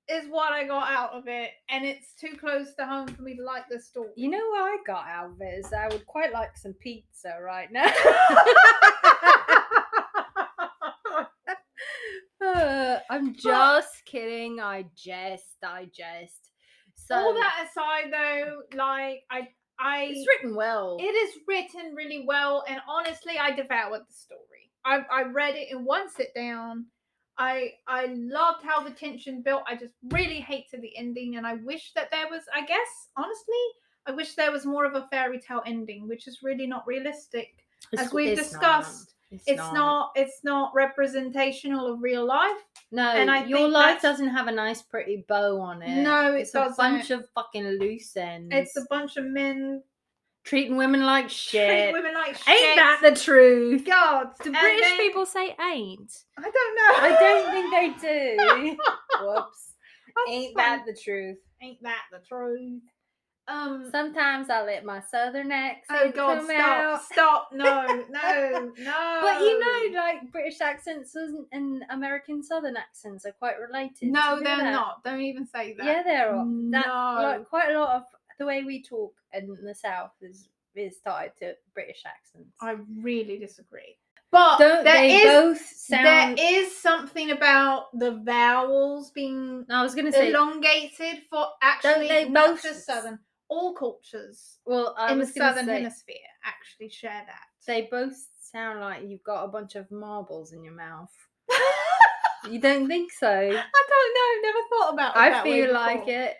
is 0.08 0.28
what 0.28 0.52
I 0.52 0.64
got 0.66 0.90
out 0.90 1.12
of 1.12 1.28
it, 1.28 1.50
and 1.70 1.84
it's 1.84 2.12
too 2.14 2.36
close 2.38 2.74
to 2.74 2.84
home 2.84 3.06
for 3.08 3.22
me 3.22 3.36
to 3.36 3.42
like 3.44 3.68
this 3.70 3.86
story. 3.86 4.10
you 4.16 4.28
know 4.30 4.46
what 4.50 4.62
I 4.62 4.76
got 4.86 5.06
out 5.08 5.30
of 5.30 5.40
it 5.40 5.64
is 5.64 5.72
I 5.72 5.88
would 5.88 6.06
quite 6.06 6.32
like 6.32 6.56
some 6.56 6.74
pizza 6.74 7.34
right 7.40 7.70
now. 7.72 7.86
Uh, 12.44 12.98
I'm 13.08 13.34
just 13.34 14.04
kidding. 14.04 14.58
I 14.60 14.86
jest. 14.96 15.56
I 15.62 15.88
jest. 15.92 16.50
So 17.06 17.16
All 17.16 17.34
that 17.34 17.66
aside, 17.68 18.12
though, 18.12 18.62
like 18.76 19.24
I, 19.30 19.48
I, 19.78 20.08
it's 20.10 20.26
written 20.28 20.54
well. 20.56 20.96
it 21.00 21.04
is 21.04 21.38
written 21.48 21.94
really 21.94 22.24
well, 22.26 22.64
and 22.68 22.80
honestly, 22.88 23.34
I 23.40 23.50
devoured 23.50 24.02
the 24.08 24.14
story. 24.14 24.70
I, 24.84 25.00
I 25.10 25.22
read 25.24 25.54
it 25.56 25.70
in 25.70 25.84
one 25.84 26.08
sit 26.10 26.34
down. 26.34 26.86
I, 27.38 27.72
I 27.88 28.06
loved 28.16 28.64
how 28.64 28.82
the 28.82 28.90
tension 28.90 29.42
built. 29.42 29.62
I 29.66 29.74
just 29.74 29.94
really 30.10 30.40
hated 30.40 30.82
the 30.82 30.96
ending, 30.96 31.36
and 31.36 31.46
I 31.46 31.54
wish 31.54 31.92
that 31.94 32.10
there 32.10 32.26
was. 32.30 32.42
I 32.54 32.60
guess 32.64 33.08
honestly, 33.16 33.64
I 34.06 34.12
wish 34.12 34.34
there 34.34 34.52
was 34.52 34.64
more 34.66 34.84
of 34.84 34.94
a 34.94 35.06
fairy 35.10 35.40
tale 35.40 35.62
ending, 35.66 36.08
which 36.08 36.26
is 36.28 36.40
really 36.42 36.66
not 36.66 36.86
realistic. 36.86 37.48
It's- 37.92 38.06
as 38.08 38.12
we've 38.12 38.36
discussed. 38.36 38.60
not. 39.08 39.11
It's 39.46 39.58
not. 39.58 40.12
It's 40.16 40.40
not 40.44 40.72
representational 40.74 41.92
of 41.92 42.02
real 42.02 42.24
life. 42.26 42.56
No, 42.90 43.08
and 43.10 43.30
I 43.30 43.44
your 43.46 43.68
life 43.68 44.02
doesn't 44.02 44.28
have 44.28 44.48
a 44.48 44.52
nice, 44.52 44.82
pretty 44.82 45.24
bow 45.28 45.60
on 45.60 45.82
it. 45.82 46.02
No, 46.02 46.34
it 46.34 46.40
it's 46.42 46.54
a 46.54 46.72
bunch 46.76 47.10
of 47.10 47.28
fucking 47.34 47.64
loose 47.80 48.16
ends. 48.16 48.48
It's 48.52 48.76
a 48.76 48.84
bunch 48.90 49.16
of 49.16 49.24
men 49.24 49.82
treating 50.44 50.76
women 50.76 51.04
like 51.06 51.24
Treat 51.28 51.32
shit. 51.32 51.92
women 51.92 52.14
like 52.14 52.36
shit. 52.36 52.48
Ain't 52.48 52.76
that 52.76 53.00
the 53.02 53.12
truth? 53.14 53.84
God? 53.84 54.28
Do 54.42 54.50
British 54.52 54.80
then- 54.80 54.98
people 54.98 55.24
say 55.24 55.54
ain't? 55.70 56.12
I 56.38 56.42
don't 56.42 56.76
know. 56.76 57.16
I 57.16 57.16
don't 57.20 57.50
think 57.52 58.00
they 58.00 58.08
do. 58.08 58.76
Whoops. 59.24 59.68
That's 60.14 60.28
Ain't 60.30 60.54
fine. 60.54 60.64
that 60.78 60.84
the 60.86 60.94
truth? 61.00 61.38
Ain't 61.62 61.82
that 61.82 62.02
the 62.12 62.18
truth? 62.28 62.82
Um. 63.48 63.88
Sometimes 63.90 64.48
I 64.50 64.62
let 64.62 64.84
my 64.84 65.00
southern 65.00 65.50
accent 65.50 65.98
Oh 66.00 66.10
God! 66.12 66.36
come 66.38 66.46
Stop! 66.46 66.58
out. 66.60 67.02
Stop! 67.04 67.48
No! 67.52 68.04
No! 68.10 68.72
No! 68.78 69.18
But 69.22 69.40
you 69.40 69.58
know, 69.92 70.00
like 70.00 70.30
British 70.30 70.60
accents 70.60 71.16
and- 71.50 71.82
American 71.90 72.42
Southern 72.42 72.76
accents 72.76 73.26
are 73.26 73.32
quite 73.32 73.58
related. 73.58 74.10
no, 74.12 74.36
they're 74.42 74.56
that? 74.58 74.72
not. 74.72 75.02
Don't 75.04 75.20
even 75.20 75.46
say 75.46 75.74
that. 75.74 75.84
Yeah, 75.84 76.02
they're 76.04 76.34
all. 76.34 76.44
That, 76.44 76.86
No. 76.86 77.18
like, 77.22 77.48
quite 77.48 77.70
a 77.74 77.78
lot 77.80 77.96
of 77.96 78.02
the 78.38 78.46
way 78.46 78.62
we 78.64 78.82
talk 78.82 79.12
in 79.34 79.56
the 79.62 79.74
South 79.74 80.12
is 80.20 80.48
is 80.74 80.98
tied 81.04 81.32
to 81.38 81.54
British 81.74 82.02
accents. 82.06 82.56
I 82.60 82.76
really 83.00 83.38
disagree. 83.38 83.96
But 84.30 84.56
Don't 84.58 84.84
there 84.84 84.94
they 84.94 85.16
is 85.16 85.24
both 85.58 85.66
sound? 85.76 86.06
there 86.06 86.34
is 86.38 86.74
something 86.74 87.32
about 87.32 87.88
the 87.98 88.12
vowels 88.12 89.10
being 89.10 89.66
I 89.68 89.82
was 89.82 89.94
gonna 89.94 90.10
say. 90.12 90.30
elongated 90.30 91.24
for 91.28 91.48
actually 91.60 92.08
they 92.08 92.28
not 92.28 92.62
both 92.62 92.76
southern. 92.82 93.18
All 93.54 93.74
cultures 93.74 94.58
well, 94.64 94.94
I 94.98 95.12
in 95.12 95.18
the 95.18 95.26
southern 95.26 95.66
say 95.66 95.74
hemisphere 95.82 96.16
actually 96.44 96.88
share 96.88 97.22
that. 97.26 97.44
they 97.66 97.82
both 97.90 98.16
sound 98.40 98.80
like 98.80 99.02
you've 99.06 99.22
got 99.24 99.44
a 99.44 99.48
bunch 99.48 99.74
of 99.76 99.90
marbles 99.90 100.52
in 100.52 100.64
your 100.64 100.74
mouth. 100.74 101.10
You 102.50 102.60
don't 102.60 102.88
think 102.88 103.12
so? 103.12 103.28
I 103.28 103.40
don't 103.44 103.50
know. 103.52 104.28
I've 104.34 104.42
Never 104.42 104.58
thought 104.68 104.94
about 104.94 105.16
it. 105.16 105.20
I 105.20 105.42
feel 105.44 105.72
like 105.72 106.08
it. 106.08 106.34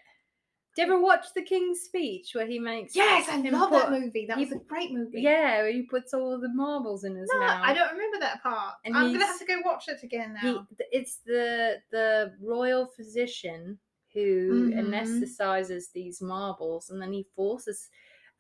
Do 0.75 0.83
you 0.83 0.89
ever 0.89 1.01
watch 1.01 1.27
the 1.35 1.43
King's 1.43 1.81
Speech 1.83 2.31
where 2.35 2.47
he 2.47 2.59
makes? 2.59 2.97
Yes, 2.97 3.29
I 3.31 3.37
love 3.37 3.69
put- 3.71 3.79
that 3.79 3.93
movie. 3.93 4.27
That 4.27 4.39
he 4.39 4.45
was 4.45 4.53
a 4.53 4.59
great 4.67 4.91
movie. 4.93 5.21
Yeah, 5.21 5.59
where 5.63 5.71
he 5.73 5.83
puts 5.83 6.13
all 6.13 6.41
the 6.41 6.49
marbles 6.49 7.05
in 7.05 7.15
his 7.15 7.31
No, 7.33 7.39
mouth. 7.41 7.63
I 7.65 7.73
don't 7.73 7.93
remember 7.93 8.19
that 8.19 8.43
part. 8.43 8.75
And 8.85 8.97
I'm 8.97 9.13
gonna 9.13 9.27
have 9.27 9.39
to 9.39 9.45
go 9.45 9.61
watch 9.65 9.85
it 9.89 10.03
again 10.03 10.35
now. 10.43 10.67
th- 10.77 10.89
it's 10.91 11.19
the 11.25 11.77
the 11.93 12.33
royal 12.43 12.87
physician 12.97 13.79
who 14.15 14.71
Mhm. 14.71 14.79
anesthetizes 14.79 15.93
these 15.93 16.21
marbles, 16.21 16.91
and 16.91 17.01
then 17.01 17.13
he 17.13 17.25
forces 17.37 17.89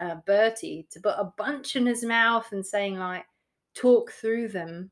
uh, 0.00 0.16
Bertie 0.26 0.86
to 0.90 1.00
put 1.00 1.14
a 1.16 1.32
bunch 1.36 1.76
in 1.76 1.86
his 1.86 2.04
mouth 2.04 2.50
and 2.52 2.66
saying 2.66 2.96
like, 2.98 3.24
"Talk 3.74 4.10
through 4.10 4.48
them," 4.48 4.90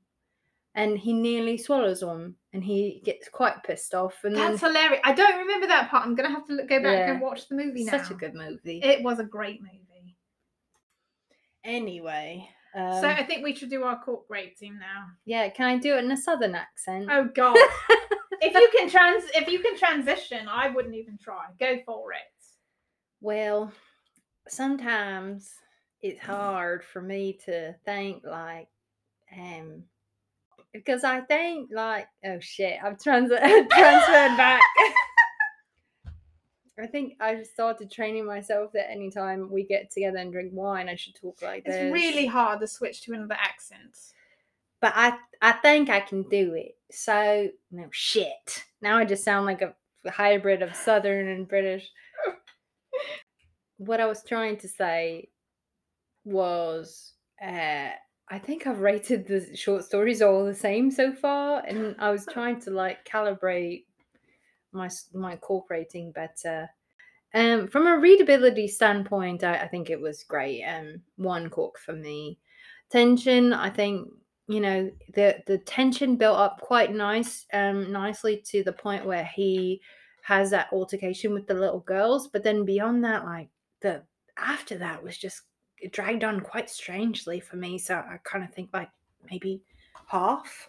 and 0.77 0.97
he 0.97 1.13
nearly 1.13 1.59
swallows 1.59 1.99
them, 2.01 2.37
and 2.53 2.63
he 2.63 3.01
gets 3.05 3.29
quite 3.29 3.61
pissed 3.65 3.93
off. 3.95 4.23
And 4.23 4.37
That's 4.37 4.61
then 4.61 4.71
hilarious. 4.73 5.01
I 5.05 5.13
don't 5.13 5.39
remember 5.39 5.67
that 5.67 5.91
part. 5.91 6.07
I'm 6.07 6.15
gonna 6.15 6.31
have 6.31 6.47
to 6.47 6.53
look, 6.53 6.69
go 6.69 6.81
back 6.81 6.99
Yeah. 6.99 7.13
and 7.13 7.21
watch 7.21 7.49
the 7.49 7.57
movie 7.57 7.83
now. 7.85 7.99
such 7.99 8.11
a 8.13 8.15
good 8.15 8.35
movie. 8.35 8.81
It 8.85 9.03
was 9.03 9.19
a 9.19 9.25
great 9.25 9.61
movie. 9.61 10.17
anyway, 11.65 12.49
um, 12.75 13.01
so 13.01 13.09
I 13.09 13.25
think 13.25 13.43
we 13.45 13.55
should 13.55 13.69
do 13.71 13.83
our 13.85 14.01
cork 14.03 14.25
rating 14.29 14.79
now. 14.79 15.07
yeah, 15.25 15.49
can 15.49 15.67
I 15.67 15.77
do 15.79 15.97
it 15.97 16.05
in 16.05 16.11
a 16.13 16.17
southern 16.17 16.55
accent? 16.55 17.09
Oh 17.11 17.25
God! 17.35 17.57
if 18.41 18.55
you 18.55 18.69
can 18.77 18.89
trans, 18.89 19.25
if 19.35 19.49
you 19.49 19.61
can 19.61 19.77
transition, 19.77 20.47
I 20.49 20.69
wouldn't 20.69 20.95
even 20.95 21.19
try. 21.19 21.45
Go 21.59 21.79
for 21.85 22.13
it. 22.13 22.19
Well, 23.21 23.73
sometimes 24.49 25.51
it's 26.03 26.21
hard 26.21 26.83
for 26.85 27.03
me 27.03 27.39
to 27.45 27.75
think 27.85 28.25
like, 28.25 28.69
um, 29.37 29.85
because 30.73 31.05
I 31.05 31.21
think 31.21 31.71
like, 31.73 32.09
oh 32.25 32.41
shit, 32.41 32.79
I've 32.83 33.03
trans- 33.03 33.31
transferred 33.71 34.37
back. 34.37 34.63
I 36.79 36.87
think 36.87 37.17
I 37.21 37.35
just 37.35 37.53
started 37.53 37.91
training 37.91 38.25
myself 38.25 38.73
that 38.73 38.91
anytime 38.91 39.51
we 39.51 39.65
get 39.65 39.91
together 39.91 40.17
and 40.17 40.33
drink 40.33 40.51
wine, 40.55 40.89
I 40.89 40.95
should 40.95 41.15
talk 41.15 41.43
like 41.43 41.65
It's 41.67 41.77
this. 41.77 41.93
really 41.93 42.25
hard 42.25 42.61
to 42.61 42.67
switch 42.67 43.03
to 43.03 43.13
another 43.13 43.37
accent. 43.39 43.99
But 44.81 44.93
I 44.97 45.19
I 45.43 45.53
think 45.53 45.89
I 45.89 46.01
can 46.01 46.23
do 46.25 46.55
it. 46.55 46.77
So 46.91 47.49
no 47.71 47.89
shit. 47.91 48.65
Now 48.83 48.99
I 48.99 49.05
just 49.05 49.25
sound 49.25 49.47
like 49.47 49.63
a 49.63 49.75
hybrid 50.11 50.63
of 50.63 50.75
Southern 50.75 51.29
and 51.29 51.49
British. 51.49 51.89
what 53.77 54.01
I 54.01 54.07
was 54.07 54.23
trying 54.23 54.57
to 54.59 54.69
say 54.69 55.29
was, 56.25 57.15
uh, 57.43 57.91
I 58.33 58.39
think 58.39 58.67
I've 58.67 58.81
rated 58.81 59.27
the 59.27 59.57
short 59.57 59.85
stories 59.85 60.23
all 60.23 60.45
the 60.45 60.55
same 60.55 60.91
so 60.91 61.13
far, 61.13 61.65
and 61.67 61.97
I 61.99 62.11
was 62.11 62.27
trying 62.33 62.61
to 62.63 62.71
like 62.71 63.05
calibrate 63.05 63.85
my 64.73 64.89
my 65.15 65.37
cork 65.37 65.67
rating 65.71 66.13
better. 66.13 66.69
Um, 67.33 67.69
from 67.69 67.87
a 67.87 67.99
readability 67.99 68.67
standpoint, 68.67 69.45
I, 69.45 69.55
I 69.61 69.69
think 69.69 69.89
it 69.89 70.01
was 70.01 70.25
great. 70.25 70.65
Um, 70.65 71.03
one 71.17 71.49
cork 71.49 71.79
for 71.79 71.93
me. 71.93 72.39
Tension, 72.91 73.53
I 73.53 73.71
think 73.71 74.09
you 74.51 74.61
know 74.61 74.91
the 75.15 75.37
the 75.47 75.59
tension 75.59 76.17
built 76.17 76.37
up 76.37 76.61
quite 76.61 76.93
nice, 76.93 77.47
um, 77.53 77.93
nicely 77.93 78.43
to 78.47 78.65
the 78.65 78.73
point 78.73 79.07
where 79.07 79.25
he 79.25 79.81
has 80.23 80.51
that 80.51 80.69
altercation 80.73 81.33
with 81.33 81.47
the 81.47 81.55
little 81.55 81.81
girls, 81.81 82.27
but 82.27 82.43
then 82.43 82.65
beyond 82.65 83.05
that, 83.05 83.25
like 83.25 83.49
the 83.81 84.03
after 84.37 84.77
that 84.79 85.03
was 85.03 85.17
just 85.17 85.43
dragged 85.93 86.25
on 86.25 86.41
quite 86.41 86.69
strangely 86.69 87.39
for 87.39 87.57
me. 87.57 87.79
So 87.79 87.95
I 87.95 88.19
kind 88.25 88.43
of 88.43 88.53
think 88.53 88.71
like 88.73 88.91
maybe 89.31 89.63
half. 90.09 90.69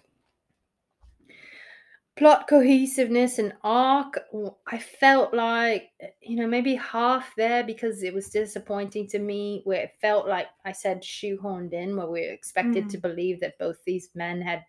Plot 2.18 2.46
cohesiveness 2.48 3.40
and 3.40 3.54
arc 3.64 4.20
i 4.68 4.78
felt 4.78 5.34
like, 5.34 5.92
you 6.22 6.36
know, 6.36 6.46
maybe 6.46 6.76
half 6.76 7.34
there 7.38 7.64
because 7.64 8.04
it 8.04 8.14
was 8.14 8.30
disappointing 8.30 9.08
to 9.08 9.18
me, 9.20 9.62
where 9.64 9.84
it 9.84 9.94
felt 10.02 10.28
like 10.28 10.48
I 10.66 10.74
said 10.74 11.02
shoehorned 11.02 11.74
in, 11.74 11.96
where 11.96 12.08
we 12.08 12.22
were 12.22 12.34
expected 12.34 12.90
to 12.90 12.98
believe 12.98 13.40
that 13.40 13.58
both 13.58 13.78
these 13.86 14.10
men 14.14 14.42
had 14.42 14.66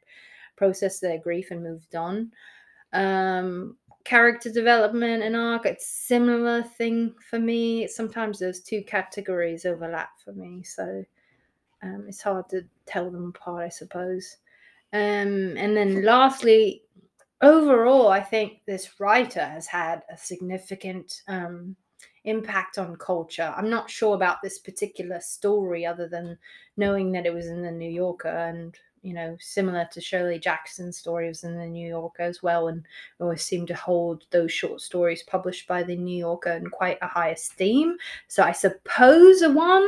processed 0.56 1.00
their 1.00 1.18
grief 1.18 1.50
and 1.50 1.62
moved 1.64 1.96
on. 1.96 2.30
Um, 2.92 3.76
character 4.04 4.50
development 4.50 5.22
and 5.22 5.36
arc, 5.36 5.66
it's 5.66 5.86
similar 5.86 6.62
thing 6.62 7.14
for 7.28 7.38
me. 7.38 7.88
Sometimes 7.88 8.38
those 8.38 8.60
two 8.60 8.82
categories 8.84 9.66
overlap 9.66 10.10
for 10.24 10.32
me, 10.32 10.62
so 10.62 11.04
um, 11.82 12.04
it's 12.08 12.22
hard 12.22 12.48
to 12.50 12.62
tell 12.86 13.10
them 13.10 13.32
apart, 13.34 13.64
I 13.64 13.68
suppose. 13.68 14.36
Um, 14.92 15.56
and 15.56 15.76
then 15.76 16.04
lastly, 16.04 16.82
overall, 17.42 18.08
I 18.08 18.20
think 18.20 18.60
this 18.66 19.00
writer 19.00 19.44
has 19.44 19.66
had 19.66 20.02
a 20.10 20.16
significant 20.16 21.22
um, 21.28 21.76
impact 22.24 22.78
on 22.78 22.96
culture. 22.96 23.52
I'm 23.56 23.70
not 23.70 23.90
sure 23.90 24.14
about 24.14 24.42
this 24.42 24.58
particular 24.58 25.20
story, 25.20 25.84
other 25.84 26.08
than 26.08 26.38
knowing 26.76 27.12
that 27.12 27.26
it 27.26 27.34
was 27.34 27.48
in 27.48 27.62
the 27.62 27.70
New 27.70 27.90
Yorker 27.90 28.28
and 28.28 28.76
you 29.02 29.12
know, 29.12 29.36
similar 29.40 29.88
to 29.90 30.00
Shirley 30.00 30.38
Jackson's 30.38 30.96
story 30.96 31.26
was 31.26 31.42
in 31.42 31.58
the 31.58 31.66
New 31.66 31.88
Yorker 31.88 32.22
as 32.22 32.42
well, 32.42 32.68
and 32.68 32.84
always 33.20 33.42
seem 33.42 33.66
to 33.66 33.74
hold 33.74 34.24
those 34.30 34.52
short 34.52 34.80
stories 34.80 35.24
published 35.24 35.66
by 35.66 35.82
the 35.82 35.96
New 35.96 36.16
Yorker 36.16 36.52
in 36.52 36.68
quite 36.68 36.98
a 37.02 37.08
high 37.08 37.30
esteem. 37.30 37.96
So 38.28 38.44
I 38.44 38.52
suppose 38.52 39.42
a 39.42 39.50
one 39.50 39.86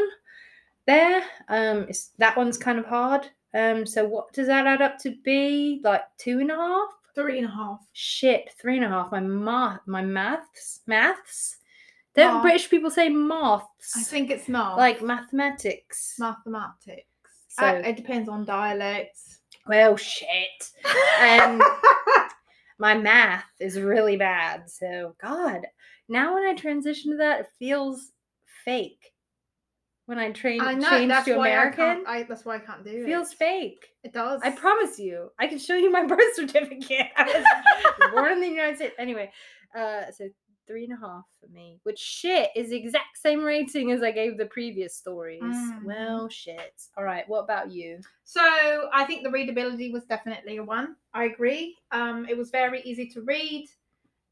there. 0.86 1.22
Um, 1.48 1.86
that 2.18 2.36
one's 2.36 2.58
kind 2.58 2.78
of 2.78 2.86
hard. 2.86 3.28
Um, 3.54 3.86
so 3.86 4.04
what 4.04 4.32
does 4.32 4.48
that 4.48 4.66
add 4.66 4.82
up 4.82 4.98
to 5.00 5.14
be? 5.24 5.80
Like 5.84 6.02
two 6.18 6.40
and 6.40 6.50
a 6.50 6.56
half? 6.56 6.88
Three 7.14 7.38
and 7.38 7.46
a 7.46 7.50
half. 7.50 7.80
Shit, 7.92 8.50
three 8.60 8.76
and 8.76 8.84
a 8.84 8.88
half. 8.88 9.12
My 9.12 9.20
math, 9.20 9.80
my 9.86 10.02
maths, 10.02 10.80
maths. 10.86 11.56
Don't 12.14 12.34
Math. 12.34 12.42
British 12.42 12.70
people 12.70 12.90
say 12.90 13.08
maths? 13.08 13.96
I 13.96 14.02
think 14.02 14.30
it's 14.30 14.48
math. 14.48 14.76
like 14.78 15.02
mathematics. 15.02 16.14
mathematics. 16.18 17.06
So- 17.48 17.66
Uh, 17.66 17.82
it 17.84 17.96
depends 17.96 18.28
on 18.28 18.44
dialects. 18.44 19.40
Well, 19.66 19.96
shit. 19.96 20.72
Um, 21.22 21.62
my 22.78 22.94
math 22.96 23.44
is 23.60 23.80
really 23.80 24.16
bad. 24.16 24.68
So, 24.68 25.14
God, 25.22 25.66
now 26.08 26.34
when 26.34 26.44
I 26.44 26.54
transition 26.54 27.12
to 27.12 27.16
that, 27.18 27.40
it 27.40 27.46
feels 27.58 28.10
fake. 28.64 29.13
When 30.06 30.18
I 30.18 30.32
train 30.32 30.60
I 30.60 30.74
know 30.74 30.90
change 30.90 31.08
that's 31.08 31.24
to 31.26 31.36
why 31.36 31.46
I 31.48 31.52
American, 31.52 31.76
can't. 31.84 32.08
I, 32.08 32.22
that's 32.24 32.44
why 32.44 32.56
I 32.56 32.58
can't 32.58 32.84
do 32.84 32.90
it 32.90 32.96
it. 33.00 33.04
feels 33.06 33.32
fake. 33.32 33.86
It 34.02 34.12
does. 34.12 34.40
I 34.44 34.50
promise 34.50 34.98
you. 34.98 35.30
I 35.38 35.46
can 35.46 35.58
show 35.58 35.76
you 35.76 35.90
my 35.90 36.04
birth 36.06 36.34
certificate. 36.34 37.06
I 37.16 37.24
was 37.24 38.10
born 38.12 38.32
in 38.32 38.40
the 38.40 38.48
United 38.48 38.76
States. 38.76 38.94
Anyway, 38.98 39.32
uh, 39.74 40.10
so 40.10 40.28
three 40.66 40.84
and 40.84 40.92
a 40.92 40.96
half 40.96 41.24
for 41.40 41.48
me, 41.52 41.78
which 41.84 41.98
shit 41.98 42.50
is 42.56 42.70
the 42.70 42.76
exact 42.76 43.18
same 43.18 43.42
rating 43.42 43.92
as 43.92 44.02
I 44.02 44.10
gave 44.10 44.36
the 44.38 44.46
previous 44.46 44.94
stories. 44.96 45.42
Mhm. 45.42 45.82
Well, 45.84 46.28
shit. 46.28 46.82
All 46.96 47.04
right, 47.04 47.28
what 47.28 47.40
about 47.40 47.70
you? 47.70 48.00
So 48.24 48.40
I 48.92 49.04
think 49.04 49.22
the 49.24 49.30
readability 49.30 49.90
was 49.90 50.04
definitely 50.04 50.56
a 50.58 50.64
one. 50.64 50.96
I 51.12 51.24
agree. 51.24 51.76
Um, 51.92 52.26
it 52.28 52.36
was 52.36 52.50
very 52.50 52.82
easy 52.82 53.08
to 53.10 53.22
read. 53.22 53.68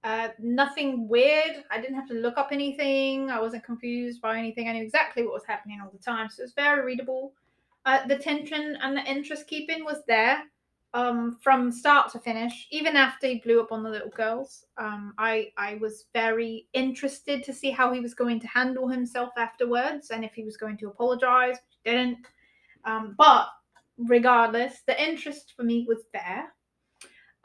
Uh, 0.04 0.28
nothing 0.40 1.08
weird. 1.08 1.64
I 1.70 1.80
didn't 1.80 1.94
have 1.96 2.08
to 2.08 2.14
look 2.14 2.36
up 2.38 2.48
anything. 2.52 3.30
I 3.30 3.40
wasn't 3.40 3.64
confused 3.64 4.20
by 4.20 4.36
anything. 4.38 4.68
I 4.68 4.72
knew 4.72 4.82
exactly 4.82 5.22
what 5.22 5.34
was 5.34 5.44
happening 5.46 5.80
all 5.80 5.90
the 5.90 5.98
time. 5.98 6.28
So 6.30 6.42
it's 6.42 6.52
very 6.54 6.84
readable. 6.84 7.32
Uh, 7.84 8.06
the 8.06 8.16
tension 8.16 8.76
and 8.82 8.96
the 8.96 9.04
interest 9.04 9.46
keeping 9.46 9.84
was 9.84 10.02
there. 10.08 10.42
um, 10.94 11.38
from 11.42 11.72
start 11.72 12.10
to 12.12 12.18
finish, 12.18 12.68
even 12.70 12.96
after 12.96 13.26
he 13.26 13.40
blew 13.40 13.60
up 13.60 13.72
on 13.72 13.82
the 13.82 13.88
little 13.90 14.10
girls. 14.10 14.66
Um, 14.76 15.14
I 15.18 15.52
I 15.56 15.76
was 15.76 16.06
very 16.12 16.68
interested 16.74 17.42
to 17.44 17.52
see 17.52 17.70
how 17.70 17.92
he 17.92 18.00
was 18.00 18.14
going 18.14 18.40
to 18.40 18.46
handle 18.46 18.88
himself 18.88 19.30
afterwards, 19.38 20.10
and 20.10 20.24
if 20.24 20.34
he 20.34 20.44
was 20.44 20.56
going 20.56 20.76
to 20.78 20.88
apologize, 20.88 21.56
which 21.56 21.78
he 21.84 21.90
didn't. 21.90 22.18
Um, 22.84 23.14
but 23.16 23.48
regardless, 23.96 24.82
the 24.86 25.00
interest 25.02 25.54
for 25.56 25.62
me 25.62 25.86
was 25.88 26.02
there. 26.12 26.52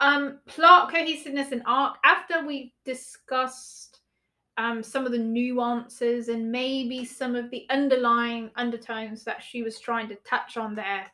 Um, 0.00 0.38
plot 0.46 0.90
cohesiveness 0.90 1.52
and 1.52 1.62
arc. 1.66 1.96
After 2.04 2.46
we 2.46 2.72
discussed 2.84 4.00
um, 4.56 4.82
some 4.82 5.06
of 5.06 5.12
the 5.12 5.18
nuances 5.18 6.28
and 6.28 6.50
maybe 6.50 7.04
some 7.04 7.34
of 7.34 7.50
the 7.50 7.66
underlying 7.70 8.50
undertones 8.56 9.24
that 9.24 9.42
she 9.42 9.62
was 9.62 9.80
trying 9.80 10.08
to 10.08 10.16
touch 10.16 10.56
on 10.56 10.74
there, 10.74 11.06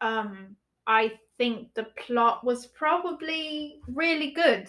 um, 0.00 0.56
I 0.86 1.12
think 1.36 1.74
the 1.74 1.84
plot 1.96 2.44
was 2.44 2.66
probably 2.66 3.80
really 3.88 4.30
good. 4.30 4.68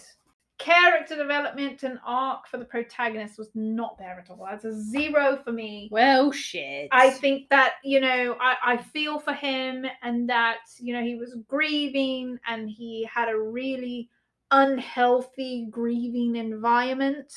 Character 0.60 1.16
development 1.16 1.82
and 1.84 1.98
arc 2.04 2.46
for 2.46 2.58
the 2.58 2.66
protagonist 2.66 3.38
was 3.38 3.50
not 3.54 3.96
there 3.98 4.22
at 4.22 4.30
all. 4.30 4.46
That's 4.48 4.66
a 4.66 4.78
zero 4.78 5.38
for 5.42 5.52
me. 5.52 5.88
Well, 5.90 6.30
shit. 6.32 6.90
I 6.92 7.08
think 7.10 7.48
that, 7.48 7.74
you 7.82 7.98
know, 7.98 8.36
I, 8.38 8.56
I 8.62 8.76
feel 8.76 9.18
for 9.18 9.32
him 9.32 9.86
and 10.02 10.28
that, 10.28 10.58
you 10.78 10.92
know, 10.92 11.02
he 11.02 11.16
was 11.16 11.34
grieving 11.48 12.38
and 12.46 12.68
he 12.68 13.08
had 13.10 13.30
a 13.30 13.38
really 13.38 14.10
unhealthy 14.50 15.66
grieving 15.70 16.36
environment. 16.36 17.32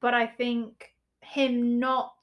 But 0.00 0.14
I 0.14 0.26
think 0.26 0.92
him 1.22 1.80
not 1.80 2.14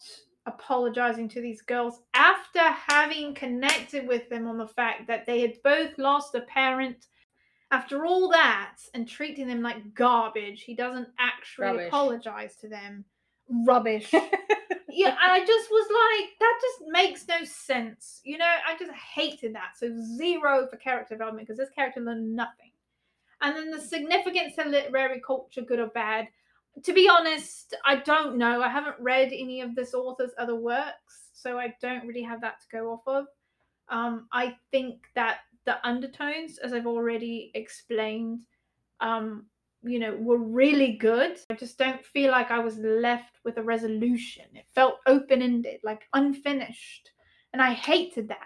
apologizing 0.45 1.27
to 1.29 1.41
these 1.41 1.61
girls 1.61 1.99
after 2.13 2.61
having 2.61 3.33
connected 3.33 4.07
with 4.07 4.29
them 4.29 4.47
on 4.47 4.57
the 4.57 4.67
fact 4.67 5.07
that 5.07 5.25
they 5.25 5.41
had 5.41 5.55
both 5.63 5.97
lost 5.97 6.35
a 6.35 6.41
parent 6.41 7.07
after 7.71 8.05
all 8.05 8.29
that 8.29 8.77
and 8.93 9.07
treating 9.07 9.47
them 9.47 9.61
like 9.61 9.93
garbage 9.93 10.63
he 10.63 10.75
doesn't 10.75 11.07
actually 11.19 11.65
Rubbish. 11.67 11.87
apologize 11.87 12.55
to 12.57 12.67
them. 12.67 13.05
Rubbish. 13.65 14.13
Yeah 14.93 15.15
and 15.23 15.31
i 15.31 15.39
just 15.39 15.71
was 15.71 15.87
like 15.89 16.29
that 16.39 16.59
just 16.61 16.91
makes 16.91 17.25
no 17.27 17.45
sense 17.45 18.19
you 18.25 18.37
know? 18.37 18.45
I 18.67 18.77
just 18.77 18.91
hated 18.91 19.55
that. 19.55 19.77
So 19.77 19.89
zero 20.17 20.67
for 20.69 20.75
character 20.75 21.15
development 21.15 21.47
because 21.47 21.57
this 21.57 21.73
character 21.73 22.01
learned 22.01 22.35
nothing. 22.35 22.71
And 23.41 23.55
then 23.55 23.71
the 23.71 23.79
significance 23.79 24.57
of 24.57 24.67
literary 24.67 25.21
culture 25.25 25.61
good 25.61 25.79
or 25.79 25.87
bad 25.87 26.27
to 26.83 26.93
be 26.93 27.07
honest 27.09 27.73
i 27.85 27.95
don't 27.95 28.37
know. 28.37 28.61
I 28.61 28.67
haven't 28.69 28.95
read 28.99 29.27
any 29.27 29.61
of 29.61 29.75
this 29.75 29.93
author's 29.93 30.31
other 30.37 30.55
works 30.55 31.29
so 31.33 31.57
i 31.57 31.73
don't 31.81 32.05
really 32.05 32.23
have 32.23 32.41
that 32.41 32.59
to 32.61 32.67
go 32.71 32.91
off 32.91 33.07
of. 33.07 33.27
Um, 33.87 34.27
i 34.33 34.55
think 34.71 35.03
that 35.15 35.39
the 35.65 35.85
undertones 35.87 36.57
as 36.59 36.73
i've 36.73 36.87
already 36.87 37.51
explained 37.53 38.45
um, 38.99 39.45
you 39.83 39.99
know 39.99 40.15
were 40.19 40.37
really 40.37 40.93
good 40.93 41.37
i 41.49 41.55
just 41.55 41.77
don't 41.77 42.05
feel 42.05 42.31
like 42.31 42.51
i 42.51 42.59
was 42.59 42.77
left 42.77 43.39
with 43.43 43.57
a 43.57 43.63
resolution 43.63 44.45
it 44.53 44.65
felt 44.75 44.97
open-ended 45.07 45.79
like 45.83 46.03
unfinished 46.13 47.09
and 47.53 47.61
i 47.61 47.73
hated 47.73 48.27
that 48.27 48.37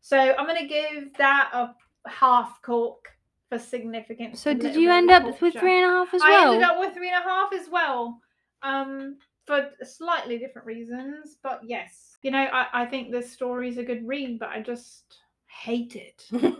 so 0.00 0.18
i'm 0.18 0.46
going 0.46 0.60
to 0.60 0.66
give 0.66 1.12
that 1.18 1.50
a 1.52 1.74
half 2.08 2.60
cork 2.62 3.04
for 3.48 3.58
significance 3.58 4.40
so 4.40 4.54
did 4.54 4.74
you 4.74 4.90
end 4.90 5.10
up 5.10 5.24
with 5.24 5.38
three 5.38 5.82
and 5.82 5.90
a 5.90 5.94
half 5.94 6.14
as 6.14 6.20
well? 6.20 6.48
I 6.48 6.52
ended 6.52 6.68
up 6.68 6.78
with 6.78 6.94
three 6.94 7.08
and 7.08 7.22
a 7.22 7.28
half 7.28 7.52
as 7.52 7.68
well. 7.70 8.18
Um, 8.62 9.18
for 9.46 9.70
slightly 9.82 10.38
different 10.38 10.66
reasons, 10.66 11.38
but 11.42 11.60
yes, 11.64 12.16
you 12.22 12.30
know, 12.30 12.44
I, 12.44 12.82
I 12.82 12.86
think 12.86 13.10
this 13.10 13.32
story 13.32 13.68
is 13.68 13.78
a 13.78 13.82
good 13.82 14.06
read, 14.06 14.38
but 14.38 14.50
I 14.50 14.60
just 14.60 15.18
hate 15.60 15.96
it. 15.96 16.26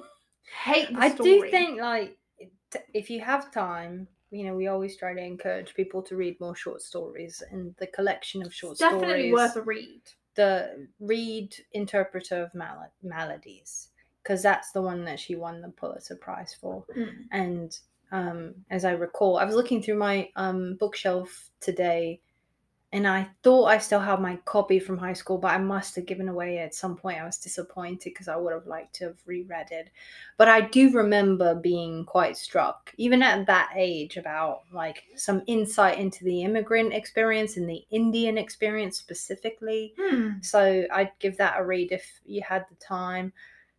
hate 0.65 0.89
the 0.93 0.99
I 0.99 1.09
do 1.11 1.49
think 1.51 1.81
like 1.81 2.19
t- 2.71 2.79
if 2.95 3.11
you 3.11 3.21
have 3.21 3.53
time, 3.53 4.09
you 4.31 4.45
know, 4.45 4.55
we 4.55 4.69
always 4.69 4.97
try 4.97 5.15
to 5.15 5.21
encourage 5.21 5.75
people 5.75 6.03
to 6.03 6.17
read 6.17 6.41
more 6.41 6.57
short 6.57 6.83
stories 6.83 7.43
and 7.51 7.75
the 7.79 7.87
collection 7.89 8.43
of 8.43 8.55
short 8.55 8.79
definitely 8.79 9.31
stories. 9.31 9.33
worth 9.33 9.57
a 9.57 9.63
read. 9.63 10.01
the 10.35 10.89
read 11.01 11.55
interpreter 11.73 12.43
of 12.43 12.55
Mal- 12.55 12.93
maladies 13.03 13.89
because 14.23 14.43
that's 14.43 14.71
the 14.73 14.81
one 14.83 15.05
that 15.05 15.19
she 15.19 15.35
won 15.35 15.61
the 15.61 15.69
Pulitzer 15.69 16.17
Prize 16.17 16.57
for. 16.59 16.85
Mm. 16.97 17.15
And 17.33 17.79
um, 18.13 18.55
as 18.71 18.85
I 18.85 18.93
recall, 18.93 19.37
I 19.37 19.45
was 19.45 19.57
looking 19.57 19.83
through 19.83 19.99
my 19.99 20.29
um, 20.37 20.77
bookshelf 20.79 21.51
today, 21.61 22.21
and 22.95 23.09
I 23.09 23.27
thought 23.43 23.65
I 23.65 23.79
still 23.79 24.01
had 24.01 24.21
my 24.21 24.37
copy 24.45 24.79
from 24.79 24.99
high 24.99 25.15
school, 25.15 25.39
but 25.39 25.55
I 25.55 25.59
must 25.59 25.97
have 25.97 26.05
given 26.05 26.29
away 26.29 26.59
at 26.59 26.75
some 26.75 26.95
point. 26.95 27.19
I 27.19 27.25
was 27.25 27.39
disappointed 27.39 28.11
because 28.11 28.29
I 28.29 28.37
would 28.37 28.53
have 28.53 28.67
liked 28.67 28.95
to 28.97 29.07
have 29.07 29.17
reread 29.25 29.69
it. 29.71 29.89
But 30.37 30.49
I 30.49 30.61
do 30.61 30.93
remember 30.93 31.55
being 31.55 32.05
quite 32.05 32.37
struck, 32.37 32.93
even 32.99 33.23
at 33.23 33.47
that 33.47 33.73
age, 33.75 34.19
about 34.19 34.65
like 34.71 35.05
some 35.17 35.43
insight 35.47 35.99
into 35.99 36.25
the 36.25 36.43
immigrant 36.43 36.93
experience 36.93 37.57
and 37.57 37.67
the 37.67 37.83
Indian 37.91 38.37
experience 38.37 38.99
specifically. 38.99 39.95
Hmm. 39.99 40.33
So 40.43 40.85
I'd 40.93 41.13
give 41.19 41.39
that 41.39 41.59
a 41.59 41.65
read 41.65 41.93
if 41.93 42.21
you 42.27 42.43
had 42.47 42.67
the 42.69 42.77
time, 42.77 43.33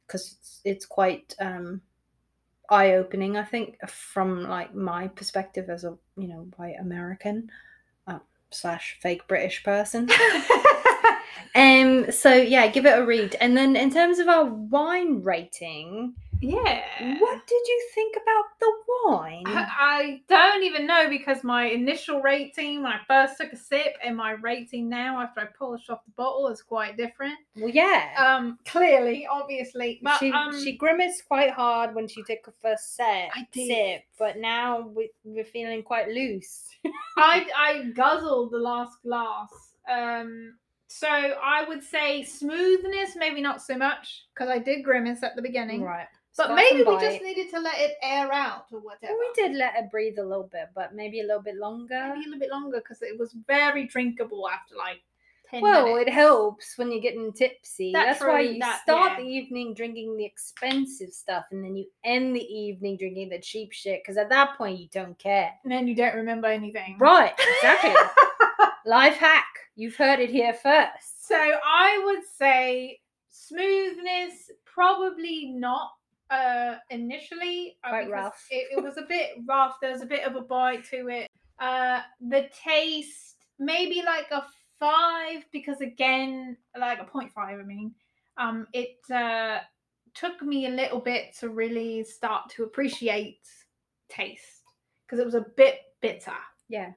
because 0.07 0.38
it's, 0.39 0.61
it's 0.66 0.86
quite 0.88 1.36
um, 1.39 1.82
eye 2.68 2.93
opening. 2.93 3.38
I 3.38 3.43
think 3.43 3.78
from 3.88 4.49
like 4.49 4.74
my 4.74 5.07
perspective 5.07 5.70
as 5.70 5.84
a 5.84 5.95
you 6.18 6.30
know 6.30 6.47
white 6.57 6.78
American 6.80 7.51
slash 8.54 8.97
fake 9.01 9.28
British 9.28 9.64
person. 9.64 10.10
um. 11.56 12.12
So 12.12 12.34
yeah, 12.34 12.68
give 12.68 12.86
it 12.86 12.97
a 12.97 13.06
read. 13.06 13.36
And 13.41 13.56
then 13.58 13.76
in 13.76 13.91
terms 13.91 14.20
of 14.20 14.28
our 14.28 14.45
wine 14.45 15.24
rating, 15.24 16.16
yeah. 16.43 17.19
what 17.19 17.47
did 17.47 17.61
you 17.67 17.89
think 17.95 18.15
about 18.15 18.45
the 18.59 18.73
wine? 19.05 19.43
I, 19.45 19.67
I 19.79 20.21
don't 20.27 20.63
even 20.63 20.85
know 20.85 21.09
because 21.09 21.43
my 21.43 21.65
initial 21.65 22.21
rating 22.21 22.83
when 22.83 22.91
I 22.91 22.99
first 23.07 23.37
took 23.39 23.53
a 23.53 23.57
sip 23.57 23.95
and 24.03 24.17
my 24.17 24.31
rating 24.31 24.89
now 24.89 25.21
after 25.21 25.41
I 25.41 25.45
polished 25.57 25.89
off 25.89 26.03
the 26.05 26.11
bottle 26.11 26.47
is 26.49 26.61
quite 26.61 26.97
different. 26.97 27.35
well, 27.55 27.69
yeah. 27.69 28.09
Um, 28.17 28.59
clearly, 28.65 29.27
obviously, 29.29 29.99
but 30.03 30.19
she 30.19 30.31
um, 30.31 30.63
she 30.63 30.77
grimaced 30.77 31.27
quite 31.27 31.51
hard 31.51 31.95
when 31.95 32.07
she 32.07 32.23
took 32.23 32.45
her 32.45 32.53
first 32.61 32.95
set, 32.95 33.29
I 33.33 33.47
did. 33.51 33.67
sip, 33.67 34.01
but 34.19 34.37
now 34.37 34.87
we, 34.93 35.11
we're 35.23 35.45
feeling 35.45 35.83
quite 35.83 36.09
loose. 36.09 36.69
I 37.17 37.47
I 37.57 37.83
guzzled 37.95 38.51
the 38.51 38.59
last 38.59 39.01
glass. 39.03 39.49
Um, 39.89 40.55
so 40.87 41.07
I 41.07 41.65
would 41.67 41.83
say 41.83 42.23
smoothness, 42.23 43.15
maybe 43.15 43.41
not 43.41 43.61
so 43.61 43.75
much 43.75 44.25
because 44.33 44.49
I 44.49 44.59
did 44.59 44.83
grimace 44.83 45.23
at 45.23 45.35
the 45.35 45.41
beginning. 45.41 45.81
right. 45.81 46.07
But 46.36 46.55
maybe 46.55 46.81
we 46.84 46.97
just 46.99 47.21
needed 47.21 47.49
to 47.51 47.59
let 47.59 47.79
it 47.79 47.93
air 48.01 48.31
out 48.34 48.65
or 48.71 48.79
whatever. 48.79 49.13
We 49.13 49.29
did 49.36 49.55
let 49.55 49.75
it 49.75 49.91
breathe 49.91 50.17
a 50.17 50.23
little 50.23 50.49
bit, 50.51 50.69
but 50.73 50.95
maybe 50.95 51.19
a 51.21 51.23
little 51.23 51.41
bit 51.43 51.57
longer. 51.57 52.09
Maybe 52.09 52.21
a 52.25 52.29
little 52.29 52.39
bit 52.39 52.49
longer 52.51 52.77
because 52.79 53.01
it 53.03 53.17
was 53.19 53.34
very 53.47 53.86
drinkable 53.86 54.49
after 54.49 54.75
like 54.75 55.01
ten 55.47 55.61
Well, 55.61 55.86
minutes. 55.93 56.07
it 56.07 56.11
helps 56.13 56.77
when 56.77 56.91
you're 56.91 57.01
getting 57.01 57.31
tipsy. 57.34 57.91
That's 57.93 58.19
That's, 58.19 58.27
why 58.27 58.39
you 58.41 58.59
that- 58.59 58.81
start 58.81 59.11
yeah. 59.11 59.23
the 59.23 59.29
evening 59.29 59.75
drinking 59.75 60.17
the 60.17 60.25
expensive 60.25 61.11
stuff, 61.11 61.45
and 61.51 61.63
then 61.63 61.75
you 61.75 61.86
end 62.03 62.36
the 62.36 62.41
evening 62.41 62.97
drinking 62.97 63.29
the 63.29 63.39
cheap 63.39 63.71
shit. 63.71 64.01
Because 64.01 64.17
at 64.17 64.29
that 64.29 64.57
point, 64.57 64.79
you 64.79 64.88
don't 64.91 65.17
care. 65.19 65.51
And 65.63 65.71
then 65.71 65.88
you 65.88 65.93
don't 65.93 66.15
remember 66.15 66.47
anything. 66.47 66.97
Right? 66.99 67.34
Exactly. 67.57 67.93
Life 68.86 69.17
hack. 69.17 69.45
You've 69.75 69.95
heard 69.95 70.19
it 70.19 70.29
here 70.31 70.53
first. 70.53 71.27
So 71.27 71.36
I 71.36 72.01
would 72.05 72.23
say 72.38 72.99
smoothness, 73.29 74.51
probably 74.65 75.45
not 75.45 75.91
uh 76.34 76.77
initially. 76.89 77.77
uh, 77.84 77.89
Quite 77.89 78.09
rough. 78.09 78.45
It, 78.49 78.77
it 78.77 78.84
was 78.84 78.97
a 78.97 79.05
bit 79.09 79.29
rough. 79.47 79.77
There 79.81 79.91
was 79.91 80.01
a 80.01 80.05
bit 80.07 80.25
of 80.25 80.36
a 80.36 80.41
bite 80.41 80.84
to 80.91 81.07
it. 81.09 81.27
Uh 81.59 82.01
the 82.19 82.49
taste, 82.63 83.45
maybe 83.59 84.01
like 84.05 84.29
a 84.31 84.43
five, 84.79 85.45
because 85.51 85.81
again, 85.81 86.57
like 86.77 86.99
a 86.99 87.05
point 87.05 87.31
five, 87.31 87.59
I 87.59 87.63
mean. 87.63 87.93
Um 88.38 88.67
it 88.73 88.97
uh 89.13 89.59
took 90.13 90.41
me 90.41 90.67
a 90.67 90.69
little 90.69 90.99
bit 90.99 91.36
to 91.39 91.49
really 91.49 92.03
start 92.03 92.49
to 92.51 92.63
appreciate 92.63 93.39
taste 94.09 94.61
because 95.05 95.19
it 95.19 95.25
was 95.25 95.36
a 95.36 95.45
bit 95.57 95.79
bitter. 96.01 96.31
Yeah. 96.69 96.91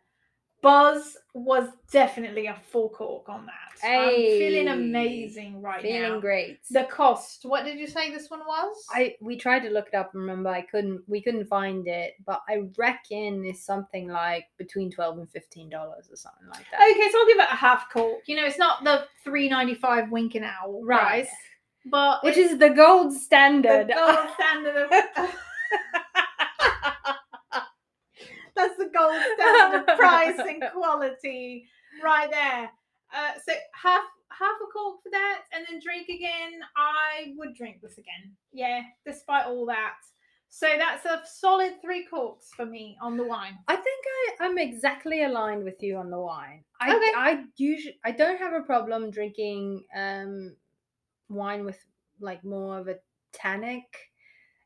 Buzz 0.66 1.16
was 1.32 1.68
definitely 1.92 2.46
a 2.46 2.56
full 2.72 2.88
cork 2.88 3.28
on 3.28 3.46
that. 3.46 3.86
I'm 3.88 4.14
feeling 4.16 4.66
amazing 4.68 5.62
right 5.62 5.80
Feeling 5.80 6.00
now. 6.00 6.06
Feeling 6.08 6.20
great. 6.20 6.58
The 6.70 6.84
cost. 6.90 7.40
What 7.44 7.64
did 7.64 7.78
you 7.78 7.86
say 7.86 8.10
this 8.10 8.30
one 8.30 8.40
was? 8.40 8.74
I 8.90 9.14
we 9.20 9.36
tried 9.36 9.60
to 9.60 9.70
look 9.70 9.86
it 9.92 9.94
up. 9.94 10.10
Remember, 10.12 10.48
I 10.50 10.62
couldn't. 10.62 11.02
We 11.06 11.22
couldn't 11.22 11.46
find 11.46 11.86
it, 11.86 12.14
but 12.26 12.42
I 12.48 12.62
reckon 12.76 13.44
it's 13.44 13.64
something 13.64 14.08
like 14.08 14.46
between 14.58 14.90
twelve 14.90 15.18
and 15.18 15.30
fifteen 15.30 15.68
dollars 15.70 16.08
or 16.10 16.16
something 16.16 16.48
like 16.48 16.64
that. 16.72 16.80
Okay, 16.80 17.10
so 17.12 17.20
I'll 17.20 17.26
give 17.26 17.38
it 17.38 17.48
a 17.52 17.54
half 17.56 17.88
cork. 17.92 18.22
You 18.26 18.34
know, 18.36 18.44
it's 18.46 18.58
not 18.58 18.82
the 18.82 19.04
three 19.22 19.48
ninety 19.48 19.74
five 19.74 20.10
winking 20.10 20.42
owl 20.42 20.82
Right. 20.82 21.00
price, 21.26 21.30
but 21.92 22.24
Which 22.24 22.38
is 22.38 22.58
the 22.58 22.70
gold 22.70 23.12
the 23.12 23.18
standard. 23.18 23.92
gold 23.94 24.18
standard 24.34 24.88
of. 24.90 24.90
That's 28.56 28.76
the 28.76 28.90
gold 28.96 29.16
standard 29.38 29.88
of 29.88 29.98
price 29.98 30.38
and 30.38 30.62
quality 30.72 31.66
right 32.02 32.30
there. 32.30 32.70
Uh, 33.14 33.32
so 33.46 33.52
half 33.72 34.04
half 34.30 34.56
a 34.62 34.72
cork 34.72 35.02
for 35.02 35.10
that, 35.10 35.42
and 35.52 35.64
then 35.68 35.80
drink 35.82 36.08
again. 36.08 36.60
I 36.76 37.34
would 37.36 37.54
drink 37.54 37.80
this 37.82 37.98
again. 37.98 38.34
Yeah, 38.52 38.82
despite 39.04 39.46
all 39.46 39.66
that. 39.66 39.94
So 40.48 40.68
that's 40.78 41.04
a 41.04 41.22
solid 41.26 41.74
three 41.82 42.06
corks 42.06 42.50
for 42.56 42.64
me 42.64 42.96
on 43.02 43.16
the 43.16 43.24
wine. 43.24 43.58
I 43.68 43.76
think 43.76 44.04
I, 44.40 44.46
I'm 44.46 44.58
exactly 44.58 45.24
aligned 45.24 45.64
with 45.64 45.82
you 45.82 45.96
on 45.96 46.10
the 46.10 46.18
wine. 46.18 46.64
I 46.80 46.96
Okay. 46.96 47.12
I 47.14 47.44
usually 47.56 47.98
I 48.04 48.12
don't 48.12 48.38
have 48.38 48.52
a 48.54 48.62
problem 48.62 49.10
drinking 49.10 49.84
um 49.94 50.56
wine 51.28 51.64
with 51.64 51.78
like 52.20 52.44
more 52.44 52.78
of 52.78 52.88
a 52.88 52.96
tannic 53.32 53.84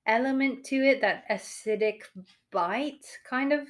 element 0.06 0.64
to 0.66 0.76
it, 0.76 1.00
that 1.00 1.28
acidic 1.30 2.02
bite 2.50 3.06
kind 3.28 3.52
of. 3.52 3.66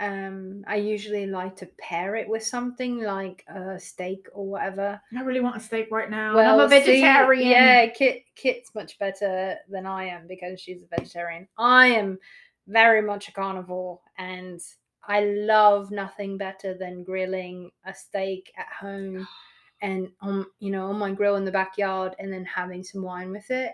Um 0.00 0.64
I 0.66 0.76
usually 0.76 1.26
like 1.26 1.54
to 1.56 1.68
pair 1.78 2.16
it 2.16 2.28
with 2.28 2.42
something 2.42 3.00
like 3.02 3.44
a 3.46 3.78
steak 3.78 4.26
or 4.32 4.46
whatever. 4.46 5.00
I 5.16 5.20
really 5.22 5.40
want 5.40 5.56
a 5.56 5.60
steak 5.60 5.88
right 5.90 6.10
now. 6.10 6.36
and 6.38 6.48
I'm 6.48 6.60
a 6.60 6.68
see, 6.68 6.80
vegetarian. 6.80 7.48
yeah, 7.48 7.86
Kit 7.86 8.24
Kit's 8.34 8.74
much 8.74 8.98
better 8.98 9.56
than 9.68 9.86
I 9.86 10.06
am 10.06 10.26
because 10.26 10.60
she's 10.60 10.82
a 10.82 10.96
vegetarian. 10.96 11.46
I 11.56 11.88
am 11.88 12.18
very 12.66 13.02
much 13.02 13.28
a 13.28 13.32
carnivore 13.32 14.00
and 14.18 14.60
I 15.06 15.24
love 15.24 15.90
nothing 15.90 16.38
better 16.38 16.74
than 16.74 17.04
grilling 17.04 17.70
a 17.84 17.94
steak 17.94 18.52
at 18.56 18.68
home 18.68 19.26
and 19.82 20.08
on 20.20 20.46
you 20.60 20.70
know 20.70 20.86
on 20.86 20.98
my 20.98 21.12
grill 21.12 21.36
in 21.36 21.44
the 21.44 21.50
backyard 21.50 22.14
and 22.18 22.32
then 22.32 22.44
having 22.44 22.82
some 22.82 23.02
wine 23.02 23.30
with 23.30 23.50
it. 23.50 23.72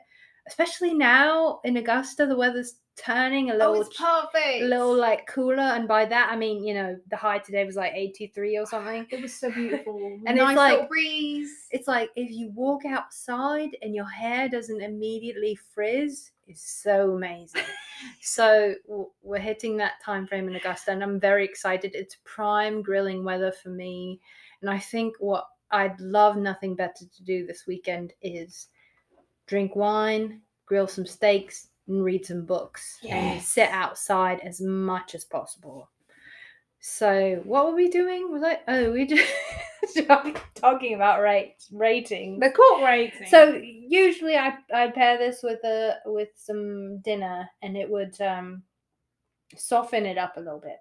Especially 0.48 0.94
now 0.94 1.60
in 1.64 1.76
Augusta, 1.76 2.26
the 2.26 2.36
weather's 2.36 2.76
turning 2.96 3.50
a 3.50 3.54
oh, 3.54 3.56
little 3.56 3.76
Oh, 3.76 3.80
it's 3.82 3.96
perfect. 3.96 4.62
a 4.62 4.64
little 4.64 4.94
like 4.94 5.26
cooler, 5.26 5.62
and 5.62 5.86
by 5.86 6.04
that 6.06 6.30
I 6.32 6.36
mean 6.36 6.64
you 6.64 6.74
know 6.74 6.98
the 7.10 7.16
high 7.16 7.38
today 7.38 7.64
was 7.64 7.76
like 7.76 7.92
eighty 7.94 8.28
three 8.34 8.56
or 8.58 8.66
something. 8.66 9.06
It 9.10 9.22
was 9.22 9.34
so 9.34 9.50
beautiful. 9.50 10.18
And 10.26 10.36
it's 10.36 10.44
nice 10.44 10.56
like- 10.56 10.72
little 10.72 10.88
breeze. 10.88 11.50
It's 11.70 11.86
like 11.86 12.10
if 12.16 12.30
you 12.30 12.50
walk 12.54 12.84
outside 12.86 13.76
and 13.82 13.94
your 13.94 14.08
hair 14.08 14.48
doesn't 14.48 14.80
immediately 14.80 15.56
frizz, 15.74 16.30
it's 16.46 16.82
so 16.82 17.12
amazing. 17.12 17.62
so 18.20 18.74
we're 19.22 19.38
hitting 19.38 19.76
that 19.76 20.02
time 20.02 20.26
frame 20.26 20.48
in 20.48 20.56
Augusta, 20.56 20.90
and 20.90 21.02
I'm 21.02 21.20
very 21.20 21.44
excited. 21.44 21.94
It's 21.94 22.16
prime 22.24 22.82
grilling 22.82 23.22
weather 23.22 23.52
for 23.52 23.68
me, 23.68 24.20
and 24.62 24.70
I 24.70 24.78
think 24.78 25.14
what 25.20 25.44
I'd 25.70 26.00
love 26.00 26.36
nothing 26.36 26.74
better 26.74 27.04
to 27.04 27.22
do 27.24 27.46
this 27.46 27.66
weekend 27.66 28.14
is 28.22 28.68
drink 29.48 29.74
wine, 29.74 30.42
grill 30.66 30.86
some 30.86 31.06
steaks, 31.06 31.68
and 31.88 32.04
read 32.04 32.24
some 32.24 32.44
books, 32.44 32.98
and 33.08 33.42
sit 33.42 33.70
outside 33.70 34.40
as 34.40 34.60
much 34.60 35.14
as 35.14 35.24
possible. 35.24 35.90
So 36.80 37.40
what 37.44 37.66
were 37.66 37.74
we 37.74 37.88
doing? 37.88 38.30
Was 38.30 38.42
I? 38.44 38.60
Oh, 38.68 38.92
we 38.92 39.06
just 39.06 39.26
talking 40.54 40.94
about 40.94 41.22
rate 41.22 41.56
ratings. 41.72 42.40
the 42.40 42.50
cork 42.50 42.82
rating. 42.82 43.26
So 43.28 43.60
usually 43.62 44.36
I 44.36 44.58
I 44.72 44.88
pair 44.88 45.18
this 45.18 45.42
with 45.42 45.64
a 45.64 45.96
with 46.06 46.28
some 46.36 46.98
dinner, 47.00 47.48
and 47.62 47.76
it 47.76 47.90
would 47.90 48.20
um 48.20 48.62
soften 49.56 50.06
it 50.06 50.18
up 50.18 50.36
a 50.36 50.40
little 50.40 50.60
bit. 50.60 50.78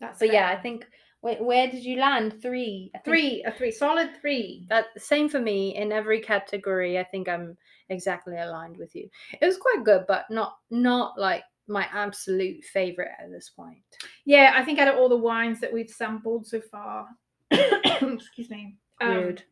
that's 0.00 0.18
But 0.18 0.32
yeah, 0.32 0.48
I 0.48 0.56
think 0.56 0.86
where, 1.22 1.42
where 1.42 1.70
did 1.70 1.84
you 1.84 1.98
land? 1.98 2.42
Three. 2.42 2.90
Three, 3.04 3.42
a 3.46 3.52
three, 3.52 3.70
solid 3.70 4.10
three. 4.20 4.66
That 4.68 4.86
same 4.98 5.28
for 5.28 5.40
me 5.40 5.76
in 5.76 5.92
every 5.92 6.20
category. 6.20 6.98
I 6.98 7.04
think 7.04 7.28
I'm 7.28 7.56
exactly 7.88 8.36
aligned 8.36 8.76
with 8.76 8.94
you. 8.94 9.08
It 9.40 9.46
was 9.46 9.56
quite 9.56 9.84
good, 9.84 10.04
but 10.08 10.26
not 10.30 10.56
not 10.70 11.18
like 11.18 11.44
my 11.68 11.88
absolute 11.92 12.64
favorite 12.64 13.12
at 13.20 13.30
this 13.30 13.50
point. 13.50 13.78
Yeah, 14.24 14.52
I 14.54 14.64
think 14.64 14.80
out 14.80 14.88
of 14.88 14.98
all 14.98 15.08
the 15.08 15.16
wines 15.16 15.60
that 15.60 15.72
we've 15.72 15.88
sampled 15.88 16.44
so 16.44 16.60
far, 16.60 17.06
excuse 17.50 18.50
me, 18.50 18.76
um, 19.00 19.14
Rude. 19.14 19.44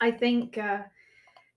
I 0.00 0.12
think 0.12 0.58
uh, 0.58 0.82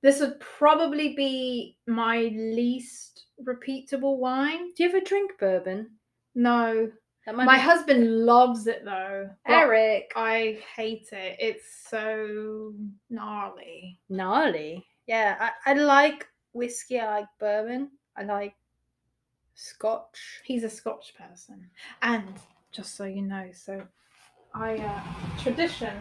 this 0.02 0.20
would 0.20 0.40
probably 0.40 1.16
be 1.16 1.78
my 1.86 2.32
least 2.34 3.26
repeatable 3.48 4.18
wine. 4.18 4.72
Do 4.76 4.84
you 4.84 4.90
ever 4.90 5.00
drink 5.00 5.34
bourbon? 5.40 5.92
No, 6.34 6.90
my 7.28 7.56
be- 7.58 7.62
husband 7.62 8.26
loves 8.26 8.68
it 8.68 8.84
though. 8.84 9.30
Eric. 9.48 10.12
I 10.16 10.60
hate 10.76 11.10
it. 11.12 11.38
It's 11.40 11.88
so 11.88 12.74
gnarly. 13.10 14.00
gnarly. 14.10 14.86
Yeah, 15.08 15.38
I, 15.40 15.72
I 15.72 15.74
like 15.74 16.28
whiskey. 16.54 17.00
I 17.00 17.20
like 17.20 17.28
bourbon. 17.40 17.92
I 18.18 18.24
like 18.24 18.56
scotch. 19.56 20.42
He's 20.44 20.64
a 20.64 20.70
Scotch 20.70 21.14
person, 21.16 21.70
and 22.02 22.34
just 22.72 22.96
so 22.96 23.06
you 23.06 23.22
know, 23.22 23.50
so 23.54 23.82
I 24.54 24.76
uh, 24.76 25.02
tradition 25.42 25.96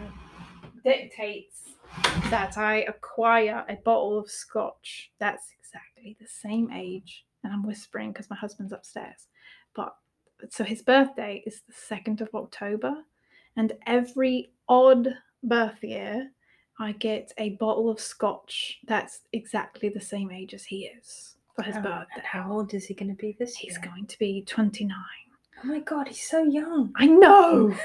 dictates 0.83 1.71
that 2.29 2.57
I 2.57 2.83
acquire 2.83 3.65
a 3.69 3.75
bottle 3.75 4.17
of 4.17 4.29
Scotch 4.29 5.11
that's 5.19 5.53
exactly 5.59 6.17
the 6.19 6.27
same 6.27 6.71
age, 6.71 7.25
and 7.43 7.53
I'm 7.53 7.65
whispering 7.65 8.11
because 8.11 8.29
my 8.29 8.35
husband's 8.35 8.73
upstairs. 8.73 9.27
But 9.75 9.95
so 10.49 10.63
his 10.63 10.81
birthday 10.81 11.43
is 11.45 11.61
the 11.67 11.73
second 11.73 12.21
of 12.21 12.29
October, 12.33 12.93
and 13.55 13.73
every 13.87 14.51
odd 14.69 15.09
birth 15.43 15.83
year, 15.83 16.31
I 16.79 16.93
get 16.93 17.31
a 17.37 17.49
bottle 17.51 17.89
of 17.89 17.99
Scotch 17.99 18.79
that's 18.87 19.21
exactly 19.33 19.89
the 19.89 20.01
same 20.01 20.31
age 20.31 20.53
as 20.53 20.63
he 20.63 20.85
is 20.85 21.35
for 21.55 21.63
his 21.63 21.75
Oh, 21.77 21.81
birthday. 21.81 22.21
how 22.23 22.51
old 22.51 22.73
is 22.73 22.85
he 22.85 22.93
going 22.93 23.09
to 23.15 23.21
be 23.21 23.35
this 23.37 23.55
He's 23.55 23.73
year? 23.73 23.81
going 23.91 24.05
to 24.07 24.17
be 24.19 24.43
29. 24.47 24.95
Oh 25.63 25.67
my 25.67 25.79
god, 25.79 26.07
he's 26.07 26.27
so 26.27 26.43
young. 26.43 26.91
I 26.95 27.05
know. 27.05 27.67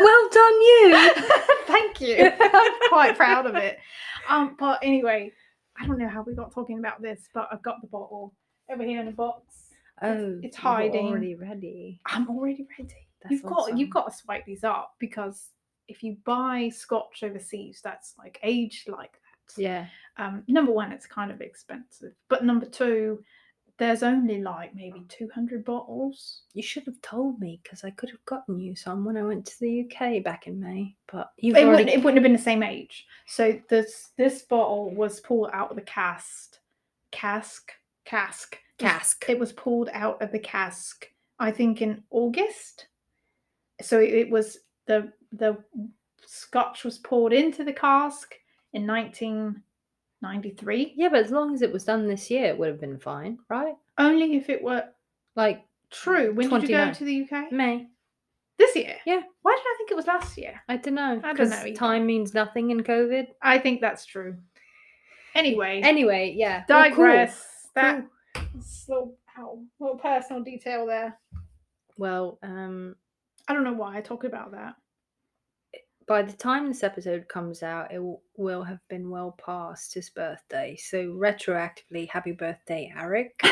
well 0.00 0.28
done, 0.30 0.60
you. 0.60 1.12
Thank 1.66 2.00
you. 2.00 2.30
I'm 2.40 2.72
quite 2.88 3.16
proud 3.16 3.46
of 3.46 3.56
it. 3.56 3.78
Um, 4.28 4.54
but 4.58 4.78
anyway, 4.82 5.32
I 5.80 5.86
don't 5.86 5.98
know 5.98 6.08
how 6.08 6.22
we 6.22 6.34
got 6.34 6.52
talking 6.52 6.78
about 6.78 7.02
this, 7.02 7.28
but 7.34 7.48
I've 7.50 7.62
got 7.62 7.80
the 7.80 7.88
bottle 7.88 8.32
over 8.70 8.84
here 8.84 9.00
in 9.00 9.08
a 9.08 9.12
box. 9.12 9.67
Oh, 10.02 10.38
it's 10.42 10.56
you 10.56 10.62
hiding. 10.62 11.08
Already 11.08 11.34
ready. 11.34 12.00
I'm 12.06 12.28
already 12.28 12.66
ready. 12.78 12.94
That's 13.22 13.32
you've 13.32 13.42
got 13.42 13.76
you've 13.76 13.90
got 13.90 14.10
to 14.10 14.16
swipe 14.16 14.44
these 14.46 14.64
up 14.64 14.94
because 14.98 15.50
if 15.88 16.02
you 16.02 16.16
buy 16.24 16.70
scotch 16.72 17.22
overseas, 17.22 17.80
that's 17.82 18.14
like 18.18 18.38
aged 18.42 18.88
like 18.88 19.12
that. 19.12 19.60
Yeah. 19.60 19.86
Um, 20.18 20.44
number 20.48 20.72
one, 20.72 20.92
it's 20.92 21.06
kind 21.06 21.30
of 21.30 21.40
expensive, 21.40 22.12
but 22.28 22.44
number 22.44 22.66
two, 22.66 23.24
there's 23.78 24.02
only 24.02 24.42
like 24.42 24.74
maybe 24.74 25.04
200 25.08 25.64
bottles. 25.64 26.42
You 26.52 26.62
should 26.62 26.84
have 26.86 27.00
told 27.00 27.40
me 27.40 27.60
because 27.62 27.84
I 27.84 27.90
could 27.90 28.10
have 28.10 28.24
gotten 28.26 28.58
you 28.58 28.74
some 28.74 29.04
when 29.04 29.16
I 29.16 29.22
went 29.22 29.46
to 29.46 29.60
the 29.60 29.88
UK 29.88 30.22
back 30.22 30.48
in 30.48 30.60
May. 30.60 30.96
But 31.10 31.30
you've 31.38 31.56
it, 31.56 31.64
already. 31.64 31.84
wouldn't, 31.84 31.90
it 31.90 32.04
wouldn't 32.04 32.16
have 32.16 32.24
been 32.24 32.32
the 32.32 32.38
same 32.38 32.62
age. 32.62 33.06
So 33.26 33.58
this 33.70 34.10
this 34.18 34.42
bottle 34.42 34.90
was 34.94 35.20
pulled 35.20 35.50
out 35.52 35.70
of 35.70 35.76
the 35.76 35.82
cast 35.82 36.58
cask 37.10 37.72
cask 38.08 38.58
Cask. 38.78 39.24
It 39.28 39.38
was 39.38 39.52
pulled 39.52 39.90
out 39.92 40.22
of 40.22 40.32
the 40.32 40.38
cask, 40.38 41.06
I 41.40 41.50
think, 41.50 41.82
in 41.82 42.02
August. 42.10 42.86
So 43.82 44.00
it, 44.00 44.14
it 44.14 44.30
was 44.30 44.58
the 44.86 45.12
the 45.32 45.58
scotch 46.24 46.84
was 46.84 46.98
poured 46.98 47.32
into 47.32 47.64
the 47.64 47.72
cask 47.72 48.34
in 48.72 48.86
1993. 48.86 50.94
Yeah, 50.96 51.08
but 51.08 51.24
as 51.24 51.30
long 51.32 51.54
as 51.54 51.62
it 51.62 51.72
was 51.72 51.82
done 51.84 52.06
this 52.06 52.30
year, 52.30 52.44
it 52.46 52.58
would 52.58 52.68
have 52.68 52.80
been 52.80 52.98
fine, 52.98 53.38
right? 53.48 53.74
Only 53.98 54.36
if 54.36 54.48
it 54.48 54.62
were 54.62 54.84
Like 55.34 55.64
true. 55.90 56.32
When 56.32 56.48
did 56.48 56.70
you 56.70 56.76
go 56.76 56.92
to 56.92 57.04
the 57.04 57.28
UK? 57.30 57.50
May. 57.52 57.88
This 58.58 58.76
year. 58.76 58.96
Yeah. 59.06 59.22
Why 59.42 59.56
did 59.56 59.64
I 59.64 59.74
think 59.76 59.90
it 59.90 59.96
was 59.96 60.06
last 60.06 60.36
year? 60.36 60.60
I 60.68 60.76
don't 60.76 60.94
know. 60.94 61.20
I 61.24 61.32
don't 61.32 61.50
know 61.50 61.64
either. 61.64 61.74
Time 61.74 62.06
means 62.06 62.32
nothing 62.34 62.70
in 62.70 62.82
COVID. 62.82 63.26
I 63.42 63.58
think 63.58 63.80
that's 63.80 64.04
true. 64.04 64.36
Anyway, 65.34 65.80
Anyway, 65.84 66.34
yeah. 66.36 66.64
well, 66.68 66.90
cool. 66.90 67.04
That 67.82 68.06
little, 68.88 69.16
ow, 69.38 69.58
little 69.80 69.98
personal 69.98 70.42
detail 70.42 70.86
there. 70.86 71.18
Well, 71.96 72.38
um, 72.42 72.96
I 73.48 73.54
don't 73.54 73.64
know 73.64 73.72
why 73.72 73.96
I 73.96 74.00
talk 74.00 74.24
about 74.24 74.52
that. 74.52 74.74
by 76.06 76.22
the 76.22 76.32
time 76.32 76.68
this 76.68 76.82
episode 76.82 77.28
comes 77.28 77.62
out, 77.62 77.90
it 77.90 77.96
w- 77.96 78.18
will 78.36 78.62
have 78.62 78.80
been 78.88 79.10
well 79.10 79.36
past 79.44 79.94
his 79.94 80.08
birthday. 80.10 80.76
So 80.76 80.98
retroactively, 80.98 82.08
happy 82.08 82.32
birthday, 82.32 82.92
Eric. 82.96 83.38
uh, 83.42 83.50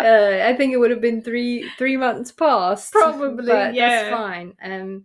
I 0.00 0.54
think 0.56 0.72
it 0.72 0.78
would 0.78 0.90
have 0.90 1.00
been 1.00 1.22
three 1.22 1.68
three 1.78 1.96
months 1.96 2.32
past. 2.32 2.92
Probably, 2.92 3.46
but 3.46 3.74
yeah. 3.74 4.04
That's 4.04 4.16
fine. 4.16 4.54
Um, 4.62 5.04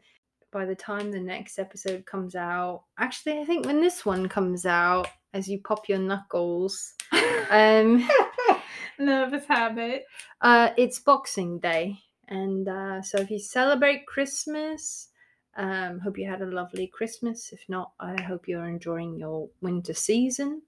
by 0.52 0.66
the 0.66 0.76
time 0.76 1.12
the 1.12 1.20
next 1.20 1.60
episode 1.60 2.06
comes 2.06 2.36
out, 2.36 2.84
actually, 2.98 3.40
I 3.40 3.46
think 3.46 3.66
when 3.66 3.82
this 3.82 4.06
one 4.06 4.30
comes 4.30 4.66
out, 4.66 5.08
as 5.34 5.48
you 5.48 5.60
pop 5.62 5.88
your 5.90 6.00
knuckles, 6.00 6.94
um, 7.50 8.08
Nervous 9.00 9.46
habit. 9.46 10.06
uh, 10.42 10.70
it's 10.78 11.00
Boxing 11.00 11.60
Day, 11.60 12.00
and 12.28 12.68
uh, 12.68 13.02
so 13.02 13.20
if 13.20 13.30
you 13.30 13.40
celebrate 13.40 14.08
Christmas, 14.08 15.10
um, 15.56 16.00
hope 16.00 16.18
you 16.18 16.30
had 16.30 16.42
a 16.42 16.46
lovely 16.46 16.88
Christmas. 16.88 17.52
If 17.52 17.62
not, 17.68 17.92
I 18.00 18.22
hope 18.22 18.48
you're 18.48 18.68
enjoying 18.68 19.18
your 19.18 19.50
winter 19.62 19.94
season. 19.94 20.62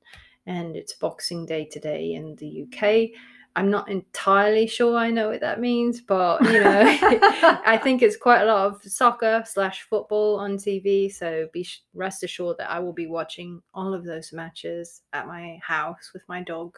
And 0.45 0.76
it's 0.76 0.94
Boxing 0.94 1.45
Day 1.45 1.65
today 1.65 2.14
in 2.14 2.36
the 2.38 2.64
UK. 2.64 3.10
I'm 3.60 3.69
not 3.69 3.90
entirely 3.90 4.68
sure 4.68 4.95
I 4.95 5.11
know 5.11 5.31
what 5.31 5.41
that 5.41 5.60
means, 5.60 5.99
but 5.99 6.41
you 6.45 6.61
know, 6.61 6.81
I 7.65 7.77
think 7.84 8.02
it's 8.02 8.15
quite 8.15 8.41
a 8.41 8.45
lot 8.45 8.68
of 8.68 8.81
soccer 8.84 9.44
slash 9.45 9.81
football 9.81 10.40
on 10.40 10.56
TV. 10.56 11.14
So 11.14 11.49
be 11.52 11.64
sh- 11.64 11.84
rest 11.94 12.23
assured 12.23 12.56
that 12.60 12.72
I 12.72 12.80
will 12.80 12.94
be 12.94 13.07
watching 13.07 13.61
all 13.73 13.94
of 13.94 14.06
those 14.06 14.31
matches 14.31 15.02
at 15.11 15.27
my 15.27 15.60
house 15.61 16.11
with 16.14 16.23
my 16.30 16.41
dog, 16.41 16.77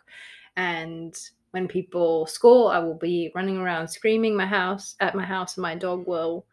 and 0.55 1.15
when 1.51 1.67
people 1.67 2.25
score, 2.25 2.73
I 2.73 2.79
will 2.79 2.97
be 2.97 3.31
running 3.35 3.57
around 3.57 3.87
screaming 3.87 4.35
my 4.35 4.47
house 4.47 4.95
at 4.99 5.13
my 5.13 5.23
house, 5.23 5.57
and 5.57 5.61
my 5.61 5.75
dog 5.75 6.07
will 6.07 6.47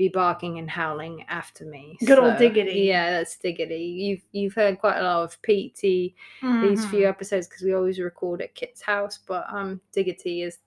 be 0.00 0.08
barking 0.08 0.58
and 0.58 0.70
howling 0.70 1.24
after 1.28 1.66
me. 1.66 1.98
Good 2.06 2.18
old 2.18 2.38
Diggity. 2.38 2.80
Yeah, 2.88 3.10
that's 3.10 3.36
Diggity. 3.36 3.76
You've 3.76 4.22
you've 4.32 4.54
heard 4.54 4.78
quite 4.80 4.98
a 4.98 5.02
lot 5.02 5.24
of 5.24 5.38
PT 5.42 6.14
these 6.62 6.86
few 6.86 7.00
Mhm. 7.04 7.08
episodes 7.08 7.46
because 7.46 7.62
we 7.62 7.74
always 7.74 7.98
record 8.00 8.40
at 8.40 8.54
Kit's 8.54 8.80
house, 8.80 9.18
but 9.28 9.44
um, 9.52 9.78
Diggity 9.92 10.40
is 10.42 10.58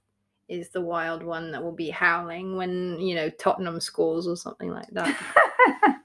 is 0.50 0.70
the 0.70 0.82
wild 0.82 1.24
one 1.24 1.52
that 1.52 1.64
will 1.64 1.72
be 1.86 1.90
howling 1.90 2.56
when 2.58 3.00
you 3.00 3.16
know 3.16 3.30
Tottenham 3.32 3.80
scores 3.80 4.28
or 4.28 4.36
something 4.38 4.70
like 4.72 4.90
that. 4.92 5.16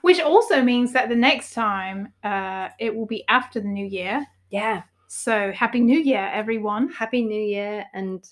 Which 0.00 0.20
also 0.20 0.62
means 0.62 0.92
that 0.94 1.08
the 1.10 1.14
next 1.16 1.52
time 1.52 2.12
uh, 2.24 2.68
it 2.78 2.94
will 2.96 3.06
be 3.06 3.24
after 3.28 3.60
the 3.60 3.68
new 3.68 3.86
year. 3.86 4.26
yeah. 4.50 4.82
So 5.12 5.50
happy 5.52 5.80
new 5.80 5.98
year, 5.98 6.30
everyone. 6.32 6.88
Happy 6.88 7.22
New 7.24 7.42
Year 7.42 7.84
and 7.94 8.24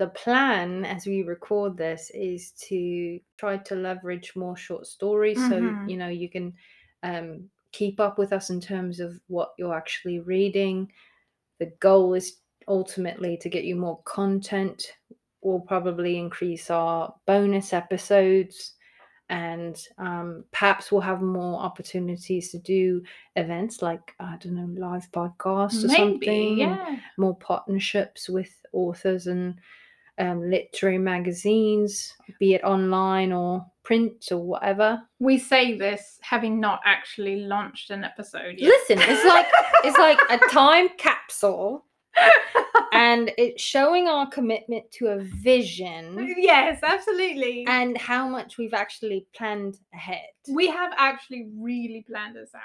the 0.00 0.08
plan 0.08 0.86
as 0.86 1.04
we 1.06 1.22
record 1.22 1.76
this 1.76 2.10
is 2.14 2.52
to 2.52 3.20
try 3.36 3.58
to 3.58 3.74
leverage 3.74 4.32
more 4.34 4.56
short 4.56 4.86
stories 4.86 5.36
so 5.36 5.60
Mhm. 5.60 5.90
you 5.90 5.96
know 5.98 6.08
you 6.08 6.28
can 6.30 6.54
um, 7.02 7.50
keep 7.72 8.00
up 8.00 8.18
with 8.18 8.32
us 8.32 8.48
in 8.50 8.60
terms 8.62 8.98
of 8.98 9.20
what 9.28 9.52
you're 9.58 9.76
actually 9.76 10.18
reading 10.20 10.90
the 11.58 11.66
goal 11.80 12.14
is 12.14 12.38
ultimately 12.66 13.36
to 13.36 13.50
get 13.50 13.64
you 13.64 13.76
more 13.76 14.00
content 14.04 14.96
we'll 15.42 15.60
probably 15.60 16.16
increase 16.16 16.70
our 16.70 17.14
bonus 17.26 17.72
episodes 17.74 18.76
and 19.28 19.86
um, 19.98 20.44
perhaps 20.50 20.90
we'll 20.90 21.00
have 21.12 21.20
more 21.22 21.60
opportunities 21.60 22.50
to 22.52 22.58
do 22.58 23.02
events 23.36 23.82
like 23.82 24.14
i 24.18 24.36
don't 24.40 24.54
know 24.56 24.80
live 24.88 25.10
podcasts 25.12 25.84
or 25.84 25.88
Maybe, 25.88 25.96
something 25.96 26.58
yeah. 26.58 26.98
more 27.18 27.36
partnerships 27.36 28.28
with 28.30 28.52
authors 28.72 29.26
and 29.26 29.60
um, 30.20 30.50
literary 30.50 30.98
magazines, 30.98 32.14
be 32.38 32.54
it 32.54 32.62
online 32.62 33.32
or 33.32 33.66
print 33.82 34.28
or 34.30 34.38
whatever. 34.38 35.02
We 35.18 35.38
say 35.38 35.76
this 35.76 36.18
having 36.22 36.60
not 36.60 36.80
actually 36.84 37.40
launched 37.40 37.90
an 37.90 38.04
episode 38.04 38.56
yet. 38.58 38.68
Listen, 38.68 38.98
it's 39.00 39.24
like 39.24 39.46
it's 39.84 39.98
like 39.98 40.20
a 40.30 40.38
time 40.52 40.90
capsule, 40.98 41.84
and 42.92 43.32
it's 43.38 43.62
showing 43.62 44.08
our 44.08 44.28
commitment 44.28 44.90
to 44.92 45.08
a 45.08 45.18
vision 45.18 46.34
yes, 46.36 46.80
absolutely. 46.82 47.64
and 47.66 47.96
how 47.96 48.28
much 48.28 48.58
we've 48.58 48.74
actually 48.74 49.26
planned 49.34 49.78
ahead. 49.94 50.26
we 50.50 50.66
have 50.68 50.92
actually 50.96 51.48
really 51.56 52.04
planned 52.06 52.36
this 52.36 52.50
out. 52.54 52.60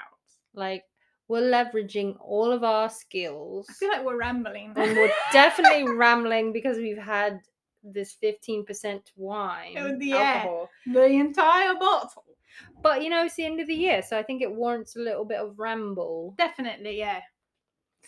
Like 0.54 0.84
we're 1.28 1.42
leveraging 1.50 2.16
all 2.20 2.52
of 2.52 2.62
our 2.64 2.88
skills. 2.88 3.66
I 3.68 3.72
feel 3.74 3.88
like 3.90 4.04
we're 4.04 4.18
rambling. 4.18 4.72
and 4.76 4.96
we're 4.96 5.12
definitely 5.32 5.88
rambling 5.92 6.52
because 6.52 6.76
we've 6.78 6.96
had 6.98 7.40
this 7.82 8.16
15% 8.22 9.00
wine 9.16 9.74
Oh, 9.78 9.96
yeah. 10.00 10.16
alcohol. 10.16 10.70
the 10.86 11.04
entire 11.06 11.74
bottle. 11.74 12.24
But 12.82 13.02
you 13.02 13.10
know, 13.10 13.24
it's 13.24 13.34
the 13.34 13.44
end 13.44 13.60
of 13.60 13.66
the 13.66 13.74
year, 13.74 14.02
so 14.02 14.18
I 14.18 14.22
think 14.22 14.40
it 14.42 14.50
warrants 14.50 14.96
a 14.96 15.00
little 15.00 15.24
bit 15.24 15.38
of 15.40 15.58
ramble. 15.58 16.34
Definitely, 16.38 16.98
yeah. 16.98 17.20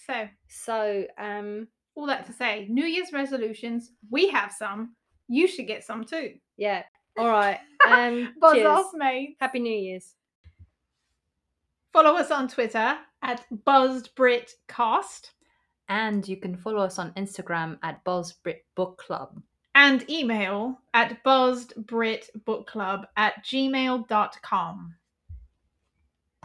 So, 0.07 0.29
So, 0.49 1.05
um, 1.19 1.69
all 1.95 2.07
that 2.07 2.25
to 2.27 2.33
say, 2.33 2.67
New 2.71 2.85
Year's 2.87 3.13
resolutions, 3.13 3.91
we 4.11 4.29
have 4.31 4.53
some. 4.53 4.95
You 5.29 5.47
should 5.49 5.67
get 5.67 5.85
some 5.85 6.05
too. 6.05 6.35
yeah. 6.57 6.83
All 7.19 7.29
right. 7.29 7.59
Um, 7.89 8.35
Buzz 8.41 8.55
cheers. 8.55 8.67
off, 8.67 8.91
mate. 8.95 9.37
Happy 9.41 9.59
New 9.61 9.73
Year's. 9.77 10.15
Follow 11.93 12.17
us 12.17 12.31
on 12.31 12.49
Twitter 12.49 12.99
at 13.23 13.45
BuzzedBritCast 13.67 15.31
And 15.89 16.29
you 16.29 16.37
can 16.37 16.57
follow 16.57 16.81
us 16.81 16.99
on 16.99 17.13
Instagram 17.13 17.79
at 17.83 18.05
Buzzbrit 18.05 18.61
Book 18.75 18.99
Club. 18.99 19.43
and 19.75 20.09
email 20.11 20.81
at 20.93 21.23
buzzedbritbookclub 21.25 23.05
at 23.17 23.45
gmail.com. 23.45 24.95